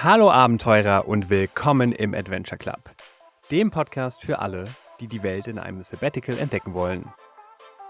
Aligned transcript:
Hallo 0.00 0.30
Abenteurer 0.30 1.08
und 1.08 1.28
willkommen 1.28 1.90
im 1.90 2.14
Adventure 2.14 2.56
Club, 2.56 2.78
dem 3.50 3.72
Podcast 3.72 4.22
für 4.22 4.38
alle, 4.38 4.66
die 5.00 5.08
die 5.08 5.24
Welt 5.24 5.48
in 5.48 5.58
einem 5.58 5.82
Sabbatical 5.82 6.38
entdecken 6.38 6.72
wollen. 6.72 7.12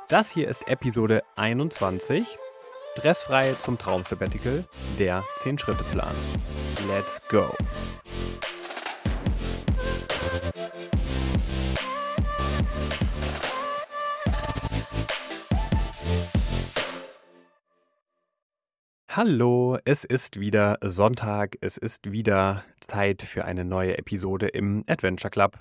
Das 0.09 0.31
hier 0.31 0.49
ist 0.49 0.67
Episode 0.69 1.23
21, 1.37 2.27
Dressfrei 2.97 3.53
zum 3.53 3.77
Traum 3.77 4.07
Sabbatical, 4.07 4.65
der 4.99 5.23
10-Schritte-Plan. 5.41 6.15
Let's 6.89 7.21
go! 7.29 7.55
Hallo, 19.21 19.77
es 19.85 20.05
ist 20.05 20.39
wieder 20.39 20.79
Sonntag, 20.81 21.57
es 21.61 21.77
ist 21.77 22.13
wieder 22.13 22.65
Zeit 22.79 23.23
für 23.23 23.45
eine 23.47 23.65
neue 23.65 23.99
Episode 23.99 24.47
im 24.47 24.85
Adventure 24.87 25.29
Club. 25.29 25.59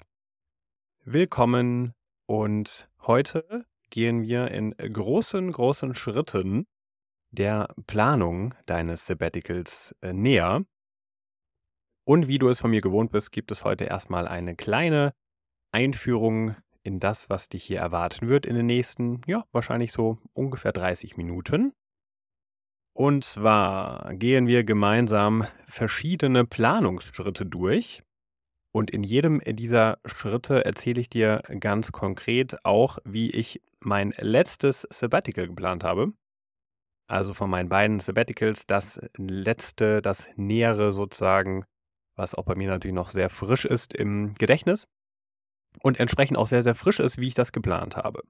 Willkommen 1.05 1.95
und 2.27 2.87
heute 3.01 3.65
gehen 3.89 4.21
wir 4.21 4.51
in 4.51 4.75
großen, 4.77 5.51
großen 5.51 5.95
Schritten 5.95 6.67
der 7.31 7.73
Planung 7.87 8.53
deines 8.67 9.07
Sabbaticals 9.07 9.95
äh, 10.03 10.13
näher. 10.13 10.63
Und 12.03 12.27
wie 12.27 12.37
du 12.37 12.49
es 12.49 12.59
von 12.59 12.69
mir 12.69 12.81
gewohnt 12.81 13.11
bist, 13.11 13.31
gibt 13.31 13.49
es 13.49 13.63
heute 13.63 13.85
erstmal 13.85 14.27
eine 14.27 14.55
kleine 14.55 15.15
Einführung 15.71 16.55
in 16.83 16.99
das, 16.99 17.31
was 17.31 17.49
dich 17.49 17.63
hier 17.63 17.79
erwarten 17.79 18.29
wird 18.29 18.45
in 18.45 18.55
den 18.55 18.67
nächsten, 18.67 19.21
ja, 19.25 19.45
wahrscheinlich 19.51 19.93
so 19.93 20.19
ungefähr 20.33 20.73
30 20.73 21.17
Minuten. 21.17 21.73
Und 22.97 23.23
zwar 23.23 24.15
gehen 24.15 24.47
wir 24.47 24.63
gemeinsam 24.63 25.45
verschiedene 25.67 26.45
Planungsschritte 26.45 27.45
durch. 27.45 28.01
Und 28.73 28.89
in 28.89 29.03
jedem 29.03 29.39
dieser 29.45 29.99
Schritte 30.03 30.65
erzähle 30.65 31.01
ich 31.01 31.07
dir 31.07 31.43
ganz 31.59 31.91
konkret 31.91 32.57
auch, 32.65 32.97
wie 33.05 33.29
ich 33.29 33.61
mein 33.79 34.15
letztes 34.17 34.87
Sabbatical 34.89 35.45
geplant 35.45 35.83
habe. 35.83 36.13
Also 37.07 37.35
von 37.35 37.51
meinen 37.51 37.69
beiden 37.69 37.99
Sabbaticals 37.99 38.65
das 38.65 38.99
letzte, 39.15 40.01
das 40.01 40.27
nähere 40.35 40.91
sozusagen, 40.91 41.65
was 42.15 42.33
auch 42.33 42.45
bei 42.45 42.55
mir 42.55 42.67
natürlich 42.67 42.95
noch 42.95 43.11
sehr 43.11 43.29
frisch 43.29 43.65
ist 43.65 43.93
im 43.93 44.33
Gedächtnis. 44.33 44.87
Und 45.83 45.99
entsprechend 45.99 46.39
auch 46.39 46.47
sehr, 46.47 46.63
sehr 46.63 46.73
frisch 46.73 46.99
ist, 46.99 47.19
wie 47.19 47.27
ich 47.27 47.35
das 47.35 47.51
geplant 47.51 47.95
habe. 47.95 48.23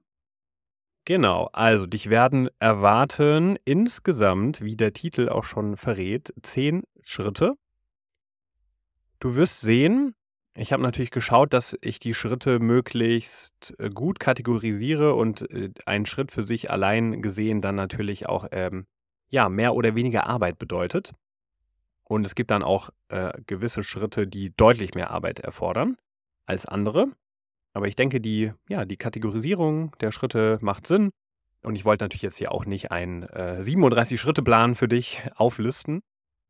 Genau, 1.08 1.48
also 1.54 1.86
dich 1.86 2.10
werden 2.10 2.50
erwarten 2.58 3.56
insgesamt, 3.64 4.60
wie 4.60 4.76
der 4.76 4.92
Titel 4.92 5.30
auch 5.30 5.44
schon 5.44 5.78
verrät, 5.78 6.34
zehn 6.42 6.82
Schritte. 7.00 7.54
Du 9.18 9.34
wirst 9.34 9.62
sehen, 9.62 10.14
ich 10.54 10.70
habe 10.70 10.82
natürlich 10.82 11.10
geschaut, 11.10 11.54
dass 11.54 11.74
ich 11.80 11.98
die 11.98 12.12
Schritte 12.12 12.58
möglichst 12.58 13.74
äh, 13.78 13.88
gut 13.88 14.20
kategorisiere 14.20 15.14
und 15.14 15.50
äh, 15.50 15.70
ein 15.86 16.04
Schritt 16.04 16.30
für 16.30 16.42
sich 16.42 16.70
allein 16.70 17.22
gesehen 17.22 17.62
dann 17.62 17.74
natürlich 17.74 18.28
auch 18.28 18.46
ähm, 18.52 18.86
ja, 19.30 19.48
mehr 19.48 19.72
oder 19.72 19.94
weniger 19.94 20.26
Arbeit 20.26 20.58
bedeutet. 20.58 21.14
Und 22.04 22.26
es 22.26 22.34
gibt 22.34 22.50
dann 22.50 22.62
auch 22.62 22.90
äh, 23.08 23.32
gewisse 23.46 23.82
Schritte, 23.82 24.26
die 24.26 24.54
deutlich 24.54 24.92
mehr 24.92 25.10
Arbeit 25.10 25.40
erfordern 25.40 25.96
als 26.44 26.66
andere. 26.66 27.12
Aber 27.72 27.86
ich 27.86 27.96
denke, 27.96 28.20
die, 28.20 28.52
ja, 28.68 28.84
die 28.84 28.96
Kategorisierung 28.96 29.96
der 30.00 30.12
Schritte 30.12 30.58
macht 30.60 30.86
Sinn. 30.86 31.10
Und 31.62 31.74
ich 31.74 31.84
wollte 31.84 32.04
natürlich 32.04 32.22
jetzt 32.22 32.38
hier 32.38 32.52
auch 32.52 32.64
nicht 32.64 32.90
einen 32.92 33.24
äh, 33.24 33.60
37-Schritte-Plan 33.60 34.74
für 34.74 34.88
dich 34.88 35.22
auflisten. 35.34 36.00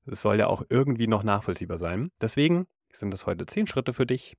Es 0.06 0.22
soll 0.22 0.38
ja 0.38 0.46
auch 0.46 0.62
irgendwie 0.68 1.06
noch 1.06 1.22
nachvollziehbar 1.22 1.78
sein. 1.78 2.10
Deswegen 2.20 2.66
sind 2.92 3.12
das 3.12 3.26
heute 3.26 3.46
10 3.46 3.66
Schritte 3.66 3.92
für 3.92 4.06
dich. 4.06 4.36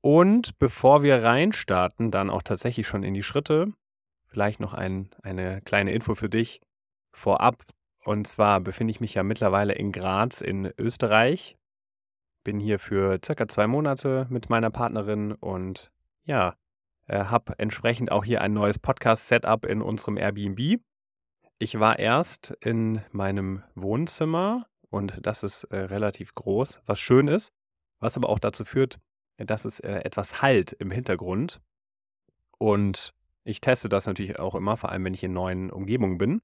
Und 0.00 0.58
bevor 0.58 1.02
wir 1.02 1.22
reinstarten, 1.22 2.10
dann 2.10 2.30
auch 2.30 2.42
tatsächlich 2.42 2.86
schon 2.86 3.04
in 3.04 3.14
die 3.14 3.22
Schritte, 3.22 3.72
vielleicht 4.26 4.60
noch 4.60 4.74
ein, 4.74 5.10
eine 5.22 5.60
kleine 5.62 5.92
Info 5.92 6.14
für 6.14 6.28
dich 6.28 6.60
vorab. 7.12 7.64
Und 8.04 8.26
zwar 8.26 8.60
befinde 8.60 8.90
ich 8.90 9.00
mich 9.00 9.14
ja 9.14 9.22
mittlerweile 9.22 9.74
in 9.74 9.92
Graz 9.92 10.40
in 10.40 10.72
Österreich 10.76 11.56
bin 12.44 12.60
hier 12.60 12.78
für 12.78 13.18
circa 13.24 13.48
zwei 13.48 13.66
Monate 13.66 14.26
mit 14.30 14.50
meiner 14.50 14.70
Partnerin 14.70 15.32
und 15.32 15.90
ja, 16.24 16.56
äh, 17.06 17.24
habe 17.24 17.58
entsprechend 17.58 18.10
auch 18.10 18.24
hier 18.24 18.40
ein 18.40 18.52
neues 18.52 18.78
Podcast-Setup 18.78 19.64
in 19.64 19.82
unserem 19.82 20.16
Airbnb. 20.16 20.80
Ich 21.58 21.78
war 21.78 21.98
erst 21.98 22.56
in 22.60 23.02
meinem 23.12 23.62
Wohnzimmer 23.74 24.66
und 24.90 25.24
das 25.26 25.42
ist 25.42 25.64
äh, 25.64 25.76
relativ 25.76 26.34
groß, 26.34 26.80
was 26.86 27.00
schön 27.00 27.28
ist, 27.28 27.52
was 27.98 28.16
aber 28.16 28.28
auch 28.28 28.38
dazu 28.38 28.64
führt, 28.64 28.98
dass 29.36 29.64
es 29.64 29.80
äh, 29.80 29.92
etwas 30.04 30.42
halt 30.42 30.72
im 30.72 30.90
Hintergrund. 30.90 31.60
Und 32.58 33.14
ich 33.44 33.60
teste 33.60 33.88
das 33.88 34.06
natürlich 34.06 34.38
auch 34.38 34.54
immer, 34.54 34.76
vor 34.76 34.90
allem 34.90 35.04
wenn 35.04 35.14
ich 35.14 35.24
in 35.24 35.32
neuen 35.32 35.70
Umgebungen 35.70 36.18
bin. 36.18 36.42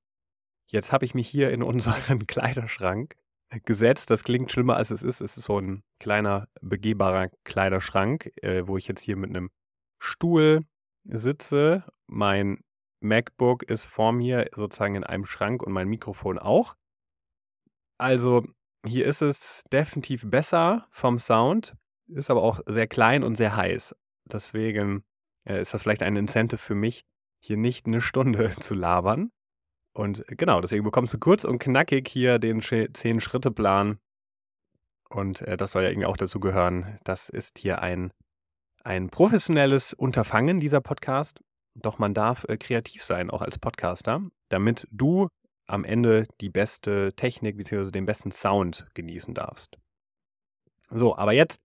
Jetzt 0.66 0.92
habe 0.92 1.04
ich 1.04 1.14
mich 1.14 1.28
hier 1.28 1.50
in 1.50 1.62
unseren 1.62 2.26
Kleiderschrank 2.26 3.16
gesetzt. 3.64 4.10
Das 4.10 4.24
klingt 4.24 4.50
schlimmer, 4.50 4.76
als 4.76 4.90
es 4.90 5.02
ist. 5.02 5.20
Es 5.20 5.36
ist 5.36 5.44
so 5.44 5.58
ein 5.58 5.82
kleiner, 5.98 6.48
begehbarer 6.60 7.28
Kleiderschrank, 7.44 8.30
äh, 8.42 8.66
wo 8.66 8.76
ich 8.76 8.88
jetzt 8.88 9.02
hier 9.02 9.16
mit 9.16 9.30
einem 9.30 9.50
Stuhl 9.98 10.64
sitze. 11.04 11.84
Mein 12.06 12.62
MacBook 13.00 13.62
ist 13.62 13.86
vor 13.86 14.12
mir 14.12 14.48
sozusagen 14.54 14.96
in 14.96 15.04
einem 15.04 15.24
Schrank 15.24 15.62
und 15.62 15.72
mein 15.72 15.88
Mikrofon 15.88 16.38
auch. 16.38 16.74
Also 17.98 18.44
hier 18.86 19.06
ist 19.06 19.22
es 19.22 19.64
definitiv 19.72 20.22
besser 20.26 20.86
vom 20.90 21.18
Sound, 21.18 21.74
ist 22.06 22.30
aber 22.30 22.42
auch 22.42 22.60
sehr 22.66 22.86
klein 22.86 23.24
und 23.24 23.36
sehr 23.36 23.56
heiß. 23.56 23.94
Deswegen 24.24 25.04
äh, 25.44 25.60
ist 25.60 25.74
das 25.74 25.82
vielleicht 25.82 26.02
ein 26.02 26.16
Incentive 26.16 26.58
für 26.58 26.74
mich, 26.74 27.02
hier 27.42 27.56
nicht 27.56 27.86
eine 27.86 28.00
Stunde 28.00 28.50
zu 28.60 28.74
labern. 28.74 29.30
Und 29.98 30.24
genau, 30.28 30.60
deswegen 30.60 30.84
bekommst 30.84 31.12
du 31.12 31.18
kurz 31.18 31.42
und 31.42 31.58
knackig 31.58 32.06
hier 32.08 32.38
den 32.38 32.62
Zehn-Schritte-Plan. 32.62 33.98
Und 35.10 35.42
äh, 35.42 35.56
das 35.56 35.72
soll 35.72 35.82
ja 35.82 35.88
irgendwie 35.88 36.06
auch 36.06 36.16
dazu 36.16 36.38
gehören. 36.38 36.96
Das 37.02 37.28
ist 37.28 37.58
hier 37.58 37.82
ein, 37.82 38.12
ein 38.84 39.10
professionelles 39.10 39.94
Unterfangen, 39.94 40.60
dieser 40.60 40.80
Podcast. 40.80 41.40
Doch 41.74 41.98
man 41.98 42.14
darf 42.14 42.44
äh, 42.44 42.56
kreativ 42.56 43.02
sein, 43.02 43.28
auch 43.28 43.42
als 43.42 43.58
Podcaster, 43.58 44.22
damit 44.50 44.86
du 44.92 45.26
am 45.66 45.82
Ende 45.82 46.28
die 46.40 46.50
beste 46.50 47.12
Technik 47.16 47.56
bzw. 47.56 47.90
den 47.90 48.06
besten 48.06 48.30
Sound 48.30 48.86
genießen 48.94 49.34
darfst. 49.34 49.78
So, 50.90 51.16
aber 51.16 51.32
jetzt 51.32 51.58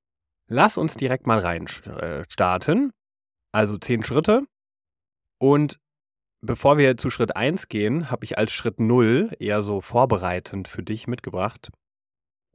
lass 0.48 0.80
uns 0.80 0.96
direkt 0.96 1.28
mal 1.28 1.38
rein 1.38 1.68
äh, 1.86 2.24
starten. 2.28 2.94
Also 3.52 3.78
zehn 3.78 4.04
Schritte. 4.04 4.48
Und 5.38 5.78
Bevor 6.46 6.78
wir 6.78 6.98
zu 6.98 7.10
Schritt 7.10 7.38
1 7.38 7.70
gehen, 7.70 8.12
habe 8.12 8.26
ich 8.26 8.38
als 8.38 8.52
Schritt 8.52 8.78
0 8.78 9.32
eher 9.40 9.62
so 9.62 9.80
vorbereitend 9.80 10.68
für 10.68 10.84
dich 10.84 11.08
mitgebracht, 11.08 11.72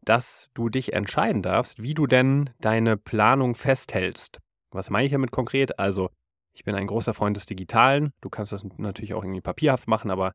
dass 0.03 0.51
du 0.53 0.69
dich 0.69 0.93
entscheiden 0.93 1.41
darfst, 1.41 1.81
wie 1.81 1.95
du 1.95 2.07
denn 2.07 2.51
deine 2.61 2.99
Planung 2.99 3.55
festhältst. 3.55 4.41
Was 4.73 4.91
meine 4.91 5.07
ich 5.07 5.13
damit 5.13 5.31
konkret? 5.31 5.79
Also, 5.79 6.11
ich 6.53 6.65
bin 6.65 6.75
ein 6.75 6.87
großer 6.87 7.15
Freund 7.15 7.39
des 7.39 7.47
Digitalen. 7.47 8.13
Du 8.21 8.29
kannst 8.29 8.53
das 8.53 8.63
natürlich 8.77 9.15
auch 9.15 9.25
irgendwie 9.25 9.41
papierhaft 9.41 9.89
machen, 9.89 10.11
aber 10.11 10.33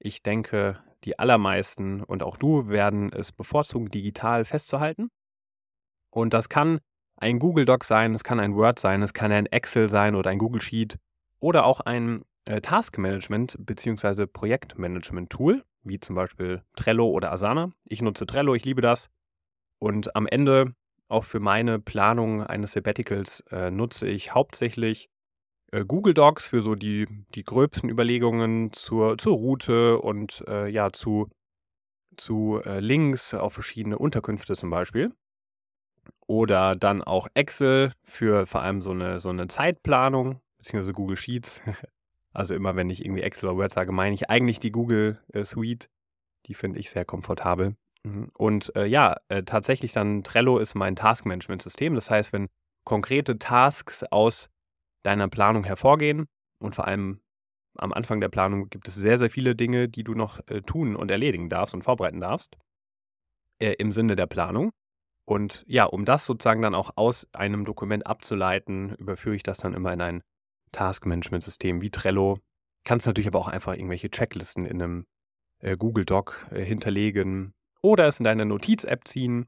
ich 0.00 0.24
denke, 0.24 0.82
die 1.04 1.16
allermeisten 1.16 2.02
und 2.02 2.24
auch 2.24 2.36
du 2.36 2.66
werden 2.68 3.12
es 3.12 3.30
bevorzugen, 3.30 3.88
digital 3.88 4.44
festzuhalten. 4.44 5.10
Und 6.10 6.34
das 6.34 6.48
kann 6.48 6.80
ein 7.16 7.38
Google 7.38 7.66
Doc 7.66 7.84
sein, 7.84 8.14
es 8.14 8.24
kann 8.24 8.40
ein 8.40 8.56
Word 8.56 8.80
sein, 8.80 9.00
es 9.02 9.14
kann 9.14 9.30
ein 9.30 9.46
Excel 9.46 9.88
sein 9.88 10.16
oder 10.16 10.30
ein 10.30 10.38
Google 10.38 10.60
Sheet 10.60 10.96
oder 11.38 11.66
auch 11.66 11.78
ein 11.78 12.24
äh, 12.46 12.60
Taskmanagement 12.60 13.56
bzw. 13.60 14.26
Projektmanagement-Tool, 14.26 15.64
wie 15.82 16.00
zum 16.00 16.16
Beispiel 16.16 16.62
Trello 16.76 17.08
oder 17.08 17.32
Asana. 17.32 17.72
Ich 17.84 18.02
nutze 18.02 18.26
Trello, 18.26 18.54
ich 18.54 18.64
liebe 18.64 18.80
das. 18.80 19.10
Und 19.78 20.16
am 20.16 20.26
Ende, 20.26 20.74
auch 21.08 21.24
für 21.24 21.40
meine 21.40 21.78
Planung 21.78 22.42
eines 22.42 22.72
Sabbaticals, 22.72 23.40
äh, 23.50 23.70
nutze 23.70 24.08
ich 24.08 24.34
hauptsächlich 24.34 25.08
äh, 25.72 25.84
Google 25.84 26.14
Docs 26.14 26.48
für 26.48 26.62
so 26.62 26.74
die, 26.74 27.06
die 27.34 27.44
gröbsten 27.44 27.90
Überlegungen 27.90 28.72
zur, 28.72 29.18
zur 29.18 29.34
Route 29.34 30.00
und 30.00 30.44
äh, 30.48 30.68
ja, 30.68 30.92
zu, 30.92 31.28
zu 32.16 32.60
äh, 32.64 32.80
Links 32.80 33.34
auf 33.34 33.54
verschiedene 33.54 33.98
Unterkünfte 33.98 34.54
zum 34.54 34.70
Beispiel. 34.70 35.12
Oder 36.28 36.74
dann 36.74 37.02
auch 37.02 37.28
Excel 37.34 37.92
für 38.04 38.46
vor 38.46 38.62
allem 38.62 38.82
so 38.82 38.92
eine, 38.92 39.20
so 39.20 39.28
eine 39.28 39.48
Zeitplanung, 39.48 40.40
beziehungsweise 40.58 40.92
Google 40.92 41.16
Sheets 41.16 41.60
Also 42.36 42.54
immer, 42.54 42.76
wenn 42.76 42.90
ich 42.90 43.04
irgendwie 43.04 43.22
Excel 43.22 43.48
oder 43.48 43.58
Word 43.58 43.72
sage, 43.72 43.92
meine 43.92 44.14
ich 44.14 44.28
eigentlich 44.28 44.60
die 44.60 44.72
Google 44.72 45.18
äh, 45.32 45.44
Suite. 45.44 45.88
Die 46.46 46.54
finde 46.54 46.78
ich 46.78 46.90
sehr 46.90 47.04
komfortabel. 47.04 47.76
Mhm. 48.04 48.30
Und 48.34 48.74
äh, 48.76 48.86
ja, 48.86 49.16
äh, 49.28 49.42
tatsächlich 49.42 49.92
dann 49.92 50.22
Trello 50.22 50.58
ist 50.58 50.74
mein 50.74 50.96
Taskmanagement-System. 50.96 51.94
Das 51.94 52.10
heißt, 52.10 52.32
wenn 52.32 52.48
konkrete 52.84 53.38
Tasks 53.38 54.04
aus 54.04 54.50
deiner 55.02 55.28
Planung 55.28 55.64
hervorgehen 55.64 56.26
und 56.60 56.74
vor 56.74 56.86
allem 56.86 57.20
am 57.78 57.92
Anfang 57.92 58.20
der 58.20 58.28
Planung 58.28 58.68
gibt 58.70 58.88
es 58.88 58.94
sehr, 58.94 59.18
sehr 59.18 59.30
viele 59.30 59.56
Dinge, 59.56 59.88
die 59.88 60.04
du 60.04 60.14
noch 60.14 60.40
äh, 60.48 60.62
tun 60.62 60.94
und 60.96 61.10
erledigen 61.10 61.48
darfst 61.48 61.74
und 61.74 61.82
vorbereiten 61.84 62.20
darfst. 62.20 62.56
äh, 63.58 63.72
im 63.78 63.92
Sinne 63.92 64.16
der 64.16 64.26
Planung. 64.26 64.72
Und 65.24 65.64
ja, 65.66 65.84
um 65.84 66.04
das 66.04 66.24
sozusagen 66.24 66.62
dann 66.62 66.74
auch 66.74 66.92
aus 66.96 67.26
einem 67.32 67.64
Dokument 67.64 68.06
abzuleiten, 68.06 68.94
überführe 68.96 69.36
ich 69.36 69.42
das 69.42 69.58
dann 69.58 69.74
immer 69.74 69.92
in 69.92 70.00
ein 70.00 70.22
Task-Management-System 70.72 71.80
wie 71.80 71.90
Trello. 71.90 72.38
Kannst 72.84 73.06
natürlich 73.06 73.28
aber 73.28 73.38
auch 73.38 73.48
einfach 73.48 73.74
irgendwelche 73.74 74.10
Checklisten 74.10 74.64
in 74.64 74.82
einem 74.82 75.06
äh, 75.60 75.76
Google 75.76 76.04
Doc 76.04 76.46
äh, 76.50 76.64
hinterlegen 76.64 77.54
oder 77.82 78.06
es 78.06 78.20
in 78.20 78.24
deine 78.24 78.46
Notiz-App 78.46 79.06
ziehen. 79.06 79.46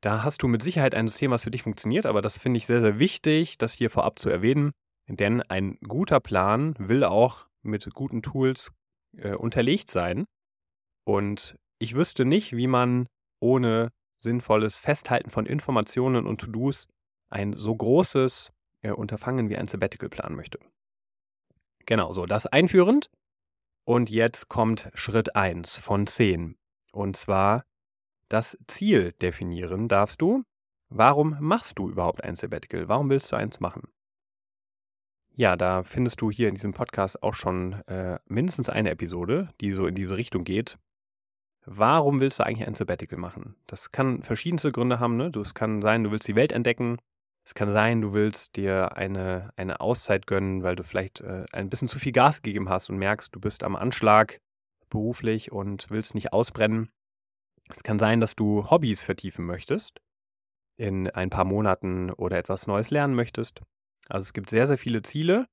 Da 0.00 0.22
hast 0.22 0.42
du 0.42 0.48
mit 0.48 0.62
Sicherheit 0.62 0.94
ein 0.94 1.08
System, 1.08 1.30
was 1.30 1.44
für 1.44 1.50
dich 1.50 1.62
funktioniert, 1.62 2.06
aber 2.06 2.20
das 2.20 2.36
finde 2.36 2.58
ich 2.58 2.66
sehr, 2.66 2.80
sehr 2.80 2.98
wichtig, 2.98 3.56
das 3.58 3.72
hier 3.72 3.90
vorab 3.90 4.18
zu 4.18 4.28
erwähnen, 4.28 4.72
denn 5.08 5.40
ein 5.42 5.78
guter 5.86 6.20
Plan 6.20 6.74
will 6.78 7.04
auch 7.04 7.48
mit 7.62 7.88
guten 7.94 8.22
Tools 8.22 8.72
äh, 9.16 9.34
unterlegt 9.34 9.90
sein. 9.90 10.26
Und 11.06 11.56
ich 11.78 11.94
wüsste 11.94 12.24
nicht, 12.24 12.56
wie 12.56 12.66
man 12.66 13.06
ohne 13.40 13.90
sinnvolles 14.18 14.78
Festhalten 14.78 15.30
von 15.30 15.46
Informationen 15.46 16.26
und 16.26 16.40
To-Dos 16.40 16.88
ein 17.30 17.52
so 17.54 17.74
großes 17.74 18.52
äh, 18.84 18.90
Unterfangen 18.90 19.48
wie 19.48 19.56
ein 19.56 19.66
Sabbatical 19.66 20.08
planen 20.08 20.36
möchte. 20.36 20.58
Genau, 21.86 22.12
so, 22.12 22.26
das 22.26 22.46
einführend. 22.46 23.10
Und 23.84 24.08
jetzt 24.08 24.48
kommt 24.48 24.90
Schritt 24.94 25.36
1 25.36 25.78
von 25.78 26.06
10. 26.06 26.56
Und 26.92 27.16
zwar 27.16 27.64
das 28.28 28.56
Ziel 28.66 29.12
definieren 29.12 29.88
darfst 29.88 30.22
du. 30.22 30.44
Warum 30.88 31.36
machst 31.40 31.78
du 31.78 31.90
überhaupt 31.90 32.22
ein 32.24 32.36
Sabbatical? 32.36 32.88
Warum 32.88 33.10
willst 33.10 33.30
du 33.32 33.36
eins 33.36 33.60
machen? 33.60 33.88
Ja, 35.36 35.56
da 35.56 35.82
findest 35.82 36.20
du 36.20 36.30
hier 36.30 36.48
in 36.48 36.54
diesem 36.54 36.72
Podcast 36.72 37.22
auch 37.22 37.34
schon 37.34 37.72
äh, 37.88 38.18
mindestens 38.26 38.68
eine 38.68 38.90
Episode, 38.90 39.48
die 39.60 39.72
so 39.72 39.86
in 39.86 39.94
diese 39.94 40.16
Richtung 40.16 40.44
geht. 40.44 40.78
Warum 41.66 42.20
willst 42.20 42.38
du 42.38 42.44
eigentlich 42.44 42.66
ein 42.66 42.74
Sabbatical 42.74 43.18
machen? 43.18 43.56
Das 43.66 43.90
kann 43.90 44.22
verschiedenste 44.22 44.70
Gründe 44.70 45.00
haben. 45.00 45.16
Ne? 45.16 45.32
Es 45.40 45.54
kann 45.54 45.82
sein, 45.82 46.04
du 46.04 46.12
willst 46.12 46.28
die 46.28 46.36
Welt 46.36 46.52
entdecken. 46.52 46.98
Es 47.46 47.54
kann 47.54 47.70
sein, 47.70 48.00
du 48.00 48.14
willst 48.14 48.56
dir 48.56 48.96
eine, 48.96 49.52
eine 49.56 49.80
Auszeit 49.80 50.26
gönnen, 50.26 50.62
weil 50.62 50.76
du 50.76 50.82
vielleicht 50.82 51.20
äh, 51.20 51.44
ein 51.52 51.68
bisschen 51.68 51.88
zu 51.88 51.98
viel 51.98 52.12
Gas 52.12 52.40
gegeben 52.40 52.70
hast 52.70 52.88
und 52.88 52.96
merkst, 52.96 53.34
du 53.34 53.40
bist 53.40 53.62
am 53.62 53.76
Anschlag 53.76 54.40
beruflich 54.88 55.52
und 55.52 55.90
willst 55.90 56.14
nicht 56.14 56.32
ausbrennen. 56.32 56.90
Es 57.68 57.82
kann 57.82 57.98
sein, 57.98 58.20
dass 58.20 58.34
du 58.34 58.70
Hobbys 58.70 59.02
vertiefen 59.02 59.44
möchtest, 59.44 60.00
in 60.76 61.10
ein 61.10 61.30
paar 61.30 61.44
Monaten 61.44 62.10
oder 62.10 62.38
etwas 62.38 62.66
Neues 62.66 62.90
lernen 62.90 63.14
möchtest. 63.14 63.62
Also 64.08 64.24
es 64.24 64.32
gibt 64.32 64.50
sehr, 64.50 64.66
sehr 64.66 64.78
viele 64.78 65.02
Ziele 65.02 65.46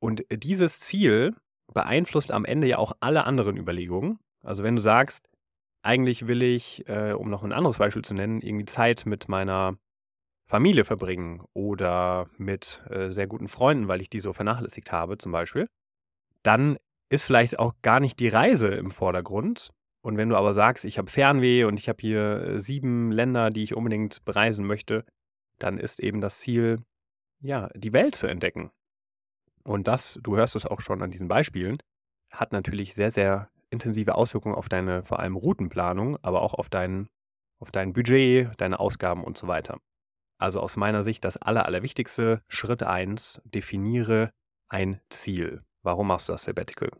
und 0.00 0.24
dieses 0.30 0.80
Ziel 0.80 1.34
beeinflusst 1.72 2.32
am 2.32 2.44
Ende 2.44 2.66
ja 2.66 2.78
auch 2.78 2.92
alle 3.00 3.24
anderen 3.24 3.56
Überlegungen. 3.56 4.18
Also 4.42 4.62
wenn 4.62 4.76
du 4.76 4.82
sagst, 4.82 5.28
eigentlich 5.82 6.26
will 6.26 6.42
ich, 6.42 6.88
äh, 6.88 7.12
um 7.12 7.30
noch 7.30 7.42
ein 7.42 7.52
anderes 7.52 7.78
Beispiel 7.78 8.02
zu 8.02 8.14
nennen, 8.14 8.40
irgendwie 8.40 8.64
Zeit 8.64 9.06
mit 9.06 9.28
meiner 9.28 9.76
Familie 10.46 10.84
verbringen 10.84 11.42
oder 11.54 12.28
mit 12.38 12.82
äh, 12.88 13.10
sehr 13.10 13.26
guten 13.26 13.48
Freunden, 13.48 13.88
weil 13.88 14.00
ich 14.00 14.08
die 14.08 14.20
so 14.20 14.32
vernachlässigt 14.32 14.92
habe 14.92 15.18
zum 15.18 15.32
Beispiel, 15.32 15.68
dann 16.44 16.78
ist 17.08 17.24
vielleicht 17.24 17.58
auch 17.58 17.74
gar 17.82 17.98
nicht 17.98 18.20
die 18.20 18.28
Reise 18.28 18.68
im 18.68 18.92
Vordergrund. 18.92 19.70
Und 20.02 20.16
wenn 20.16 20.28
du 20.28 20.36
aber 20.36 20.54
sagst, 20.54 20.84
ich 20.84 20.98
habe 20.98 21.10
Fernweh 21.10 21.64
und 21.64 21.78
ich 21.78 21.88
habe 21.88 21.98
hier 22.00 22.42
äh, 22.42 22.60
sieben 22.60 23.10
Länder, 23.10 23.50
die 23.50 23.64
ich 23.64 23.76
unbedingt 23.76 24.24
bereisen 24.24 24.66
möchte, 24.66 25.04
dann 25.58 25.78
ist 25.78 25.98
eben 25.98 26.20
das 26.20 26.38
Ziel, 26.38 26.78
ja, 27.40 27.68
die 27.74 27.92
Welt 27.92 28.14
zu 28.14 28.28
entdecken. 28.28 28.70
Und 29.64 29.88
das, 29.88 30.20
du 30.22 30.36
hörst 30.36 30.54
es 30.54 30.64
auch 30.64 30.80
schon 30.80 31.02
an 31.02 31.10
diesen 31.10 31.26
Beispielen, 31.26 31.78
hat 32.30 32.52
natürlich 32.52 32.94
sehr, 32.94 33.10
sehr 33.10 33.50
intensive 33.70 34.14
Auswirkungen 34.14 34.54
auf 34.54 34.68
deine 34.68 35.02
vor 35.02 35.18
allem 35.18 35.34
Routenplanung, 35.34 36.18
aber 36.22 36.42
auch 36.42 36.54
auf 36.54 36.68
dein, 36.68 37.08
auf 37.58 37.72
dein 37.72 37.92
Budget, 37.92 38.50
deine 38.58 38.78
Ausgaben 38.78 39.24
und 39.24 39.36
so 39.36 39.48
weiter. 39.48 39.80
Also 40.38 40.60
aus 40.60 40.76
meiner 40.76 41.02
Sicht 41.02 41.24
das 41.24 41.36
aller, 41.36 41.66
allerwichtigste, 41.66 42.42
Schritt 42.48 42.82
1, 42.82 43.40
definiere 43.44 44.30
ein 44.68 45.00
Ziel. 45.08 45.64
Warum 45.82 46.08
machst 46.08 46.28
du 46.28 46.32
das 46.32 46.44
Sabbatical? 46.44 46.90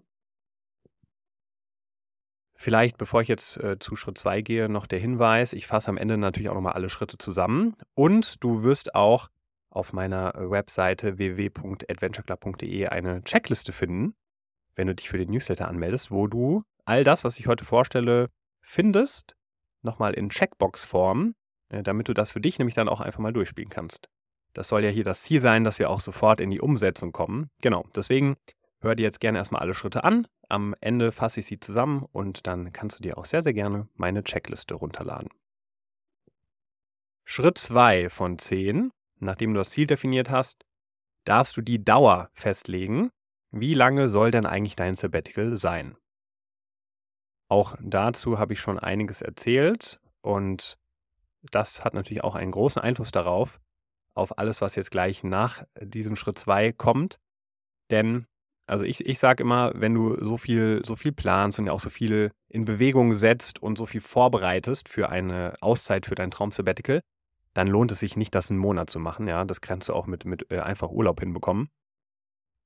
Vielleicht, 2.55 2.97
bevor 2.97 3.21
ich 3.21 3.29
jetzt 3.29 3.59
äh, 3.59 3.79
zu 3.79 3.97
Schritt 3.97 4.17
2 4.17 4.41
gehe, 4.41 4.69
noch 4.71 4.87
der 4.87 4.99
Hinweis, 4.99 5.53
ich 5.53 5.67
fasse 5.67 5.91
am 5.91 5.99
Ende 5.99 6.17
natürlich 6.17 6.49
auch 6.49 6.55
nochmal 6.55 6.73
alle 6.73 6.89
Schritte 6.89 7.19
zusammen 7.19 7.77
und 7.95 8.43
du 8.43 8.63
wirst 8.63 8.95
auch 8.95 9.29
auf 9.69 9.93
meiner 9.93 10.33
Webseite 10.37 11.19
www.adventureclub.de 11.19 12.87
eine 12.87 13.23
Checkliste 13.25 13.73
finden, 13.73 14.15
wenn 14.75 14.87
du 14.87 14.95
dich 14.95 15.11
für 15.11 15.19
den 15.19 15.31
Newsletter 15.31 15.69
anmeldest, 15.69 16.11
wo 16.11 16.27
du 16.27 16.65
all 16.87 17.05
das, 17.05 17.25
was 17.25 17.39
ich 17.39 17.47
heute 17.47 17.67
vorstelle, 17.67 18.31
findest, 18.63 19.37
nochmal 19.83 20.15
in 20.15 20.31
Checkbox-Form, 20.31 21.35
damit 21.69 22.09
du 22.09 22.15
das 22.15 22.31
für 22.31 22.41
dich 22.41 22.59
nämlich 22.59 22.75
dann 22.75 22.89
auch 22.89 23.01
einfach 23.01 23.21
mal 23.21 23.33
durchspielen 23.33 23.71
kannst. 23.71 24.09
Das 24.55 24.69
soll 24.69 24.85
ja 24.85 24.91
hier 24.91 25.05
das 25.05 25.23
Ziel 25.23 25.41
sein, 25.41 25.65
dass 25.65 25.79
wir 25.79 25.91
auch 25.91 26.01
sofort 26.01 26.41
in 26.41 26.51
die 26.51 26.61
Umsetzung 26.61 27.13
kommen. 27.13 27.51
Genau, 27.61 27.87
deswegen 27.95 28.37
hör 28.81 28.95
dir 28.95 29.03
jetzt 29.03 29.21
gerne 29.21 29.39
erstmal 29.39 29.61
alle 29.61 29.75
Schritte 29.75 30.05
an. 30.05 30.27
Am 30.49 30.75
Ende 30.81 31.13
fasse 31.13 31.41
ich 31.41 31.47
sie 31.47 31.61
zusammen 31.61 32.07
und 32.13 32.47
dann 32.47 32.73
kannst 32.73 32.99
du 32.99 33.03
dir 33.03 33.19
auch 33.19 33.25
sehr, 33.25 33.43
sehr 33.43 33.53
gerne 33.53 33.89
meine 33.95 34.23
Checkliste 34.23 34.75
runterladen. 34.75 35.29
Schritt 37.25 37.59
2 37.59 38.09
von 38.09 38.39
10 38.39 38.93
nachdem 39.19 39.55
du 39.55 39.59
das 39.59 39.71
Ziel 39.71 39.87
definiert 39.87 40.31
hast, 40.31 40.65
darfst 41.25 41.57
du 41.57 41.61
die 41.61 41.85
Dauer 41.85 42.31
festlegen. 42.35 43.11
Wie 43.51 43.75
lange 43.75 44.09
soll 44.09 44.31
denn 44.31 44.47
eigentlich 44.47 44.77
dein 44.77 44.95
Sabbatical 44.95 45.57
sein? 45.57 45.97
Auch 47.49 47.77
dazu 47.81 48.39
habe 48.39 48.53
ich 48.53 48.61
schon 48.61 48.79
einiges 48.79 49.23
erzählt 49.23 50.01
und 50.21 50.79
das 51.53 51.85
hat 51.85 51.95
natürlich 51.95 52.25
auch 52.25 52.35
einen 52.35 52.53
großen 52.53 52.81
Einfluss 52.81 53.11
darauf, 53.11 53.61
auf 54.15 54.39
alles, 54.39 54.61
was 54.61 54.77
jetzt 54.77 54.91
gleich 54.91 55.25
nach 55.25 55.65
diesem 55.81 56.17
Schritt 56.17 56.39
2 56.39 56.73
kommt. 56.73 57.19
Denn, 57.91 58.27
also 58.67 58.85
ich, 58.85 59.05
ich 59.05 59.19
sage 59.19 59.43
immer, 59.43 59.73
wenn 59.75 59.95
du 59.95 60.23
so 60.25 60.37
viel, 60.37 60.83
so 60.85 60.97
viel 60.97 61.13
planst 61.13 61.59
und 61.59 61.67
ja 61.67 61.73
auch 61.73 61.81
so 61.81 61.91
viel 61.91 62.33
in 62.49 62.65
Bewegung 62.65 63.13
setzt 63.15 63.63
und 63.63 63.77
so 63.77 63.87
viel 63.87 64.01
vorbereitest 64.01 64.89
für 64.89 65.09
eine 65.09 65.55
Auszeit 65.61 66.07
für 66.07 66.15
dein 66.15 66.31
Traum-Sabbatical, 66.31 67.03
dann 67.53 67.69
lohnt 67.69 67.93
es 67.93 68.01
sich 68.01 68.17
nicht, 68.17 68.35
das 68.35 68.51
einen 68.51 68.59
Monat 68.59 68.91
zu 68.91 68.99
machen. 68.99 69.27
Ja, 69.29 69.45
das 69.45 69.61
kannst 69.61 69.89
du 69.89 69.95
auch 69.95 70.07
mit, 70.07 70.25
mit 70.25 70.51
äh, 70.51 70.61
einfach 70.61 70.91
Urlaub 70.91 71.21
hinbekommen. 71.21 71.69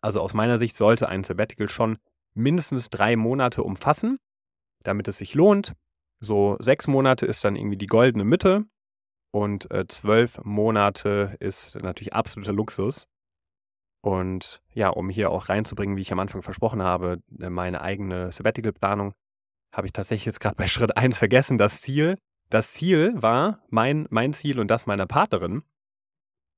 Also 0.02 0.20
aus 0.20 0.34
meiner 0.34 0.58
Sicht 0.58 0.76
sollte 0.76 1.08
ein 1.08 1.24
Sabbatical 1.24 1.68
schon 1.68 1.98
mindestens 2.34 2.90
drei 2.90 3.16
Monate 3.16 3.62
umfassen, 3.62 4.18
damit 4.82 5.08
es 5.08 5.18
sich 5.18 5.34
lohnt. 5.34 5.74
So 6.20 6.56
sechs 6.60 6.86
Monate 6.86 7.26
ist 7.26 7.44
dann 7.44 7.56
irgendwie 7.56 7.76
die 7.76 7.86
goldene 7.86 8.24
Mitte 8.24 8.64
und 9.32 9.70
äh, 9.70 9.86
zwölf 9.86 10.40
Monate 10.44 11.36
ist 11.40 11.76
natürlich 11.76 12.12
absoluter 12.12 12.52
Luxus. 12.52 13.06
Und 14.02 14.62
ja, 14.72 14.88
um 14.88 15.10
hier 15.10 15.30
auch 15.30 15.48
reinzubringen, 15.48 15.96
wie 15.96 16.00
ich 16.00 16.12
am 16.12 16.20
Anfang 16.20 16.42
versprochen 16.42 16.82
habe, 16.82 17.22
äh, 17.38 17.50
meine 17.50 17.80
eigene 17.82 18.32
Sabbatical-Planung, 18.32 19.12
habe 19.72 19.86
ich 19.86 19.92
tatsächlich 19.92 20.26
jetzt 20.26 20.40
gerade 20.40 20.56
bei 20.56 20.66
Schritt 20.66 20.96
1 20.96 21.18
vergessen, 21.18 21.58
das 21.58 21.80
Ziel. 21.80 22.18
Das 22.48 22.72
Ziel 22.72 23.12
war, 23.14 23.62
mein, 23.68 24.08
mein 24.10 24.32
Ziel 24.32 24.58
und 24.58 24.68
das 24.68 24.86
meiner 24.86 25.06
Partnerin, 25.06 25.62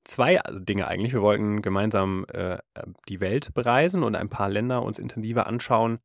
zwei 0.04 0.40
Dinge 0.52 0.86
eigentlich. 0.86 1.12
Wir 1.12 1.20
wollten 1.20 1.60
gemeinsam 1.60 2.24
äh, 2.32 2.58
die 3.08 3.20
Welt 3.20 3.52
bereisen 3.52 4.02
und 4.02 4.14
ein 4.14 4.30
paar 4.30 4.48
Länder 4.48 4.82
uns 4.82 4.98
intensiver 4.98 5.46
anschauen, 5.46 5.98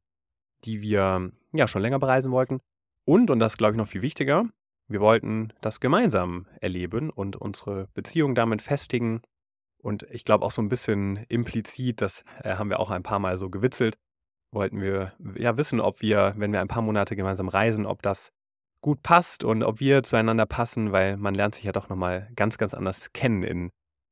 die 0.66 0.82
wir 0.82 1.32
ja 1.54 1.68
schon 1.68 1.82
länger 1.82 2.00
bereisen 2.00 2.32
wollten. 2.32 2.60
Und, 3.06 3.32
und 3.32 3.40
das 3.40 3.58
glaube 3.58 3.74
ich 3.74 3.78
noch 3.78 3.88
viel 3.88 4.02
wichtiger, 4.02 4.46
wir 4.88 5.00
wollten 5.02 5.54
das 5.62 5.80
gemeinsam 5.80 6.48
erleben 6.62 7.10
und 7.10 7.36
unsere 7.36 7.90
Beziehung 7.94 8.36
damit 8.36 8.62
festigen. 8.62 9.22
Und 9.82 10.04
ich 10.12 10.26
glaube 10.26 10.46
auch 10.46 10.52
so 10.52 10.62
ein 10.62 10.70
bisschen 10.70 11.26
implizit, 11.28 12.02
das 12.02 12.24
äh, 12.44 12.56
haben 12.56 12.70
wir 12.70 12.80
auch 12.80 12.90
ein 12.90 13.04
paar 13.04 13.20
Mal 13.20 13.38
so 13.38 13.50
gewitzelt, 13.50 13.98
wollten 14.52 14.82
wir 14.82 15.14
ja 15.36 15.58
wissen, 15.58 15.80
ob 15.80 16.02
wir, 16.02 16.34
wenn 16.38 16.52
wir 16.52 16.62
ein 16.62 16.68
paar 16.68 16.82
Monate 16.82 17.16
gemeinsam 17.16 17.48
reisen, 17.50 17.86
ob 17.86 18.02
das 18.02 18.32
gut 18.82 19.04
passt 19.04 19.44
und 19.44 19.64
ob 19.64 19.80
wir 19.80 20.04
zueinander 20.04 20.46
passen, 20.46 20.92
weil 20.92 21.18
man 21.18 21.36
lernt 21.36 21.56
sich 21.56 21.66
ja 21.66 21.72
doch 21.72 21.90
nochmal 21.90 22.30
ganz, 22.36 22.58
ganz 22.58 22.74
anders 22.74 23.12
kennen, 23.12 23.44
in, 23.44 23.72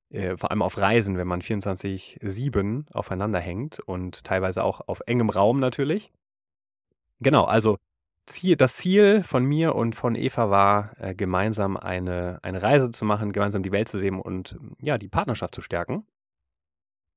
äh, 0.10 0.38
vor 0.38 0.52
allem 0.52 0.62
auf 0.62 0.78
Reisen, 0.78 1.18
wenn 1.18 1.28
man 1.28 1.42
24-7 1.42 2.92
aufeinander 2.94 3.40
hängt 3.40 3.80
und 3.80 4.24
teilweise 4.24 4.64
auch 4.64 4.82
auf 4.88 5.02
engem 5.06 5.30
Raum 5.30 5.60
natürlich. 5.60 6.12
Genau, 7.22 7.46
also 7.46 7.78
Ziel, 8.26 8.56
das 8.56 8.76
Ziel 8.76 9.24
von 9.24 9.46
mir 9.46 9.76
und 9.76 9.96
von 9.96 10.16
Eva 10.16 10.50
war, 10.50 11.00
äh, 11.00 11.14
gemeinsam 11.14 11.78
eine, 11.78 12.40
eine 12.42 12.62
Reise 12.62 12.92
zu 12.92 13.06
machen, 13.06 13.32
gemeinsam 13.32 13.64
die 13.64 13.72
Welt 13.72 13.88
zu 13.88 14.00
sehen 14.00 14.20
und 14.20 14.58
ja, 14.80 14.98
die 14.98 15.08
Partnerschaft 15.08 15.54
zu 15.54 15.62
stärken. 15.62 16.06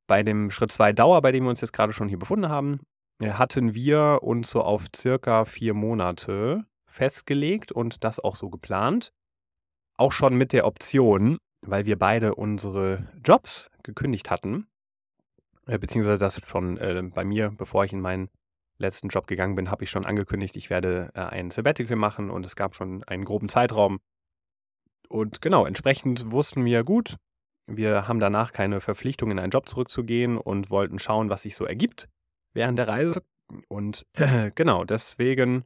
Bei 0.06 0.22
dem 0.22 0.50
Schritt 0.50 0.72
2 0.72 0.92
Dauer, 0.92 1.20
bei 1.22 1.32
dem 1.32 1.44
wir 1.44 1.50
uns 1.50 1.60
jetzt 1.60 1.72
gerade 1.72 1.92
schon 1.92 2.08
hier 2.08 2.18
befunden 2.18 2.48
haben, 2.48 2.80
äh, 3.20 3.32
hatten 3.32 3.74
wir 3.74 4.20
uns 4.22 4.50
so 4.50 4.62
auf 4.62 4.86
circa 4.94 5.44
vier 5.44 5.74
Monate 5.74 6.64
festgelegt 6.86 7.72
und 7.72 8.04
das 8.04 8.20
auch 8.20 8.36
so 8.36 8.50
geplant. 8.50 9.12
Auch 9.96 10.12
schon 10.12 10.36
mit 10.36 10.52
der 10.52 10.66
Option, 10.66 11.38
weil 11.62 11.86
wir 11.86 11.98
beide 11.98 12.34
unsere 12.34 13.08
Jobs 13.24 13.70
gekündigt 13.82 14.30
hatten, 14.30 14.68
äh, 15.66 15.78
beziehungsweise 15.78 16.18
das 16.18 16.40
schon 16.46 16.76
äh, 16.78 17.02
bei 17.14 17.24
mir, 17.24 17.50
bevor 17.50 17.84
ich 17.84 17.92
in 17.92 18.00
mein 18.00 18.28
letzten 18.78 19.08
Job 19.08 19.26
gegangen 19.26 19.54
bin, 19.54 19.70
habe 19.70 19.84
ich 19.84 19.90
schon 19.90 20.06
angekündigt, 20.06 20.56
ich 20.56 20.70
werde 20.70 21.10
äh, 21.14 21.20
ein 21.20 21.50
Sabbatical 21.50 21.96
machen 21.96 22.30
und 22.30 22.46
es 22.46 22.56
gab 22.56 22.74
schon 22.74 23.04
einen 23.04 23.24
groben 23.24 23.48
Zeitraum. 23.48 24.00
Und 25.08 25.40
genau, 25.40 25.66
entsprechend 25.66 26.30
wussten 26.30 26.64
wir 26.64 26.84
gut, 26.84 27.16
wir 27.66 28.08
haben 28.08 28.18
danach 28.18 28.52
keine 28.52 28.80
Verpflichtung, 28.80 29.30
in 29.30 29.38
einen 29.38 29.50
Job 29.50 29.68
zurückzugehen 29.68 30.38
und 30.38 30.70
wollten 30.70 30.98
schauen, 30.98 31.28
was 31.28 31.42
sich 31.42 31.54
so 31.54 31.64
ergibt 31.64 32.08
während 32.54 32.78
der 32.78 32.88
Reise. 32.88 33.22
Und 33.68 34.06
äh, 34.14 34.50
genau, 34.54 34.84
deswegen 34.84 35.64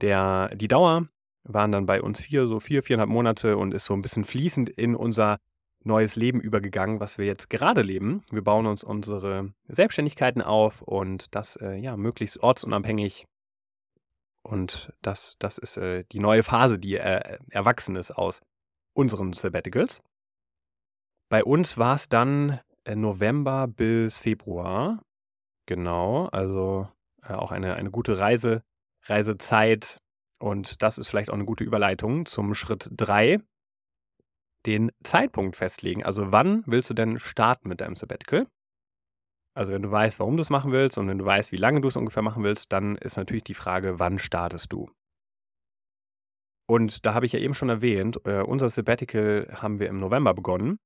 der, 0.00 0.54
die 0.54 0.68
Dauer 0.68 1.08
waren 1.44 1.72
dann 1.72 1.86
bei 1.86 2.00
uns 2.02 2.20
vier, 2.20 2.46
so 2.46 2.60
vier, 2.60 2.82
viereinhalb 2.82 3.10
Monate 3.10 3.56
und 3.56 3.74
ist 3.74 3.84
so 3.84 3.94
ein 3.94 4.02
bisschen 4.02 4.24
fließend 4.24 4.68
in 4.70 4.94
unser 4.94 5.38
neues 5.84 6.16
Leben 6.16 6.40
übergegangen, 6.40 7.00
was 7.00 7.18
wir 7.18 7.26
jetzt 7.26 7.50
gerade 7.50 7.82
leben. 7.82 8.22
Wir 8.30 8.42
bauen 8.42 8.66
uns 8.66 8.84
unsere 8.84 9.52
Selbstständigkeiten 9.68 10.42
auf 10.42 10.82
und 10.82 11.34
das 11.34 11.56
äh, 11.56 11.74
ja 11.74 11.96
möglichst 11.96 12.40
ortsunabhängig. 12.40 13.26
Und 14.42 14.92
das, 15.02 15.36
das 15.38 15.58
ist 15.58 15.76
äh, 15.76 16.04
die 16.10 16.20
neue 16.20 16.42
Phase, 16.42 16.78
die 16.78 16.96
äh, 16.96 17.38
erwachsen 17.50 17.96
ist 17.96 18.12
aus 18.12 18.40
unseren 18.94 19.32
Sabbaticals. 19.32 20.02
Bei 21.28 21.44
uns 21.44 21.76
war 21.76 21.94
es 21.94 22.08
dann 22.08 22.60
äh, 22.84 22.96
November 22.96 23.66
bis 23.68 24.18
Februar. 24.18 25.02
Genau, 25.66 26.26
also 26.26 26.88
äh, 27.22 27.34
auch 27.34 27.52
eine, 27.52 27.74
eine 27.74 27.90
gute 27.90 28.18
Reise, 28.18 28.62
Reisezeit. 29.04 29.98
Und 30.40 30.82
das 30.82 30.98
ist 30.98 31.08
vielleicht 31.08 31.30
auch 31.30 31.34
eine 31.34 31.44
gute 31.44 31.64
Überleitung 31.64 32.24
zum 32.24 32.54
Schritt 32.54 32.88
3, 32.92 33.40
den 34.66 34.90
Zeitpunkt 35.02 35.56
festlegen. 35.56 36.04
Also 36.04 36.32
wann 36.32 36.62
willst 36.66 36.90
du 36.90 36.94
denn 36.94 37.18
starten 37.18 37.68
mit 37.68 37.80
deinem 37.80 37.96
Sabbatical? 37.96 38.46
Also 39.54 39.72
wenn 39.72 39.82
du 39.82 39.90
weißt, 39.90 40.20
warum 40.20 40.36
du 40.36 40.42
es 40.42 40.50
machen 40.50 40.72
willst 40.72 40.98
und 40.98 41.08
wenn 41.08 41.18
du 41.18 41.24
weißt, 41.24 41.50
wie 41.52 41.56
lange 41.56 41.80
du 41.80 41.88
es 41.88 41.96
ungefähr 41.96 42.22
machen 42.22 42.44
willst, 42.44 42.72
dann 42.72 42.96
ist 42.96 43.16
natürlich 43.16 43.44
die 43.44 43.54
Frage, 43.54 43.98
wann 43.98 44.18
startest 44.18 44.72
du? 44.72 44.90
Und 46.70 47.06
da 47.06 47.14
habe 47.14 47.26
ich 47.26 47.32
ja 47.32 47.40
eben 47.40 47.54
schon 47.54 47.70
erwähnt, 47.70 48.20
äh, 48.24 48.42
unser 48.42 48.68
Sabbatical 48.68 49.48
haben 49.54 49.80
wir 49.80 49.88
im 49.88 49.98
November 49.98 50.34
begonnen. 50.34 50.78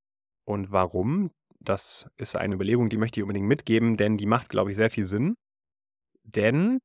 Und 0.46 0.70
warum? 0.70 1.32
Das 1.60 2.08
ist 2.16 2.36
eine 2.36 2.54
Überlegung, 2.54 2.88
die 2.88 2.96
möchte 2.96 3.20
ich 3.20 3.24
unbedingt 3.24 3.46
mitgeben, 3.46 3.96
denn 3.96 4.16
die 4.16 4.26
macht, 4.26 4.48
glaube 4.48 4.70
ich, 4.70 4.76
sehr 4.76 4.90
viel 4.90 5.06
Sinn. 5.06 5.34
Denn 6.24 6.78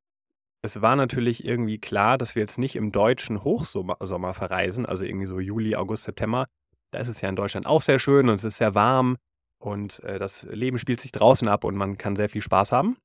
es 0.64 0.82
war 0.82 0.96
natürlich 0.96 1.46
irgendwie 1.46 1.80
klar, 1.80 2.18
dass 2.18 2.36
wir 2.36 2.42
jetzt 2.42 2.58
nicht 2.58 2.76
im 2.76 2.92
deutschen 2.92 3.44
Hochsommer 3.44 4.34
verreisen, 4.34 4.86
also 4.86 5.06
irgendwie 5.06 5.28
so 5.28 5.40
Juli, 5.40 5.76
August, 5.76 6.04
September. 6.04 6.48
Da 6.92 7.00
ist 7.00 7.10
es 7.10 7.22
ja 7.22 7.30
in 7.30 7.36
Deutschland 7.36 7.66
auch 7.66 7.82
sehr 7.82 8.00
schön 8.00 8.30
und 8.30 8.36
es 8.36 8.44
ist 8.44 8.58
sehr 8.58 8.76
warm 8.76 9.18
und 9.60 10.04
äh, 10.04 10.20
das 10.20 10.44
Leben 10.44 10.80
spielt 10.80 11.02
sich 11.02 11.12
draußen 11.12 11.48
ab 11.48 11.64
und 11.64 11.76
man 11.76 11.98
kann 11.98 12.16
sehr 12.16 12.30
viel 12.30 12.42
Spaß 12.42 12.72
haben 12.72 12.98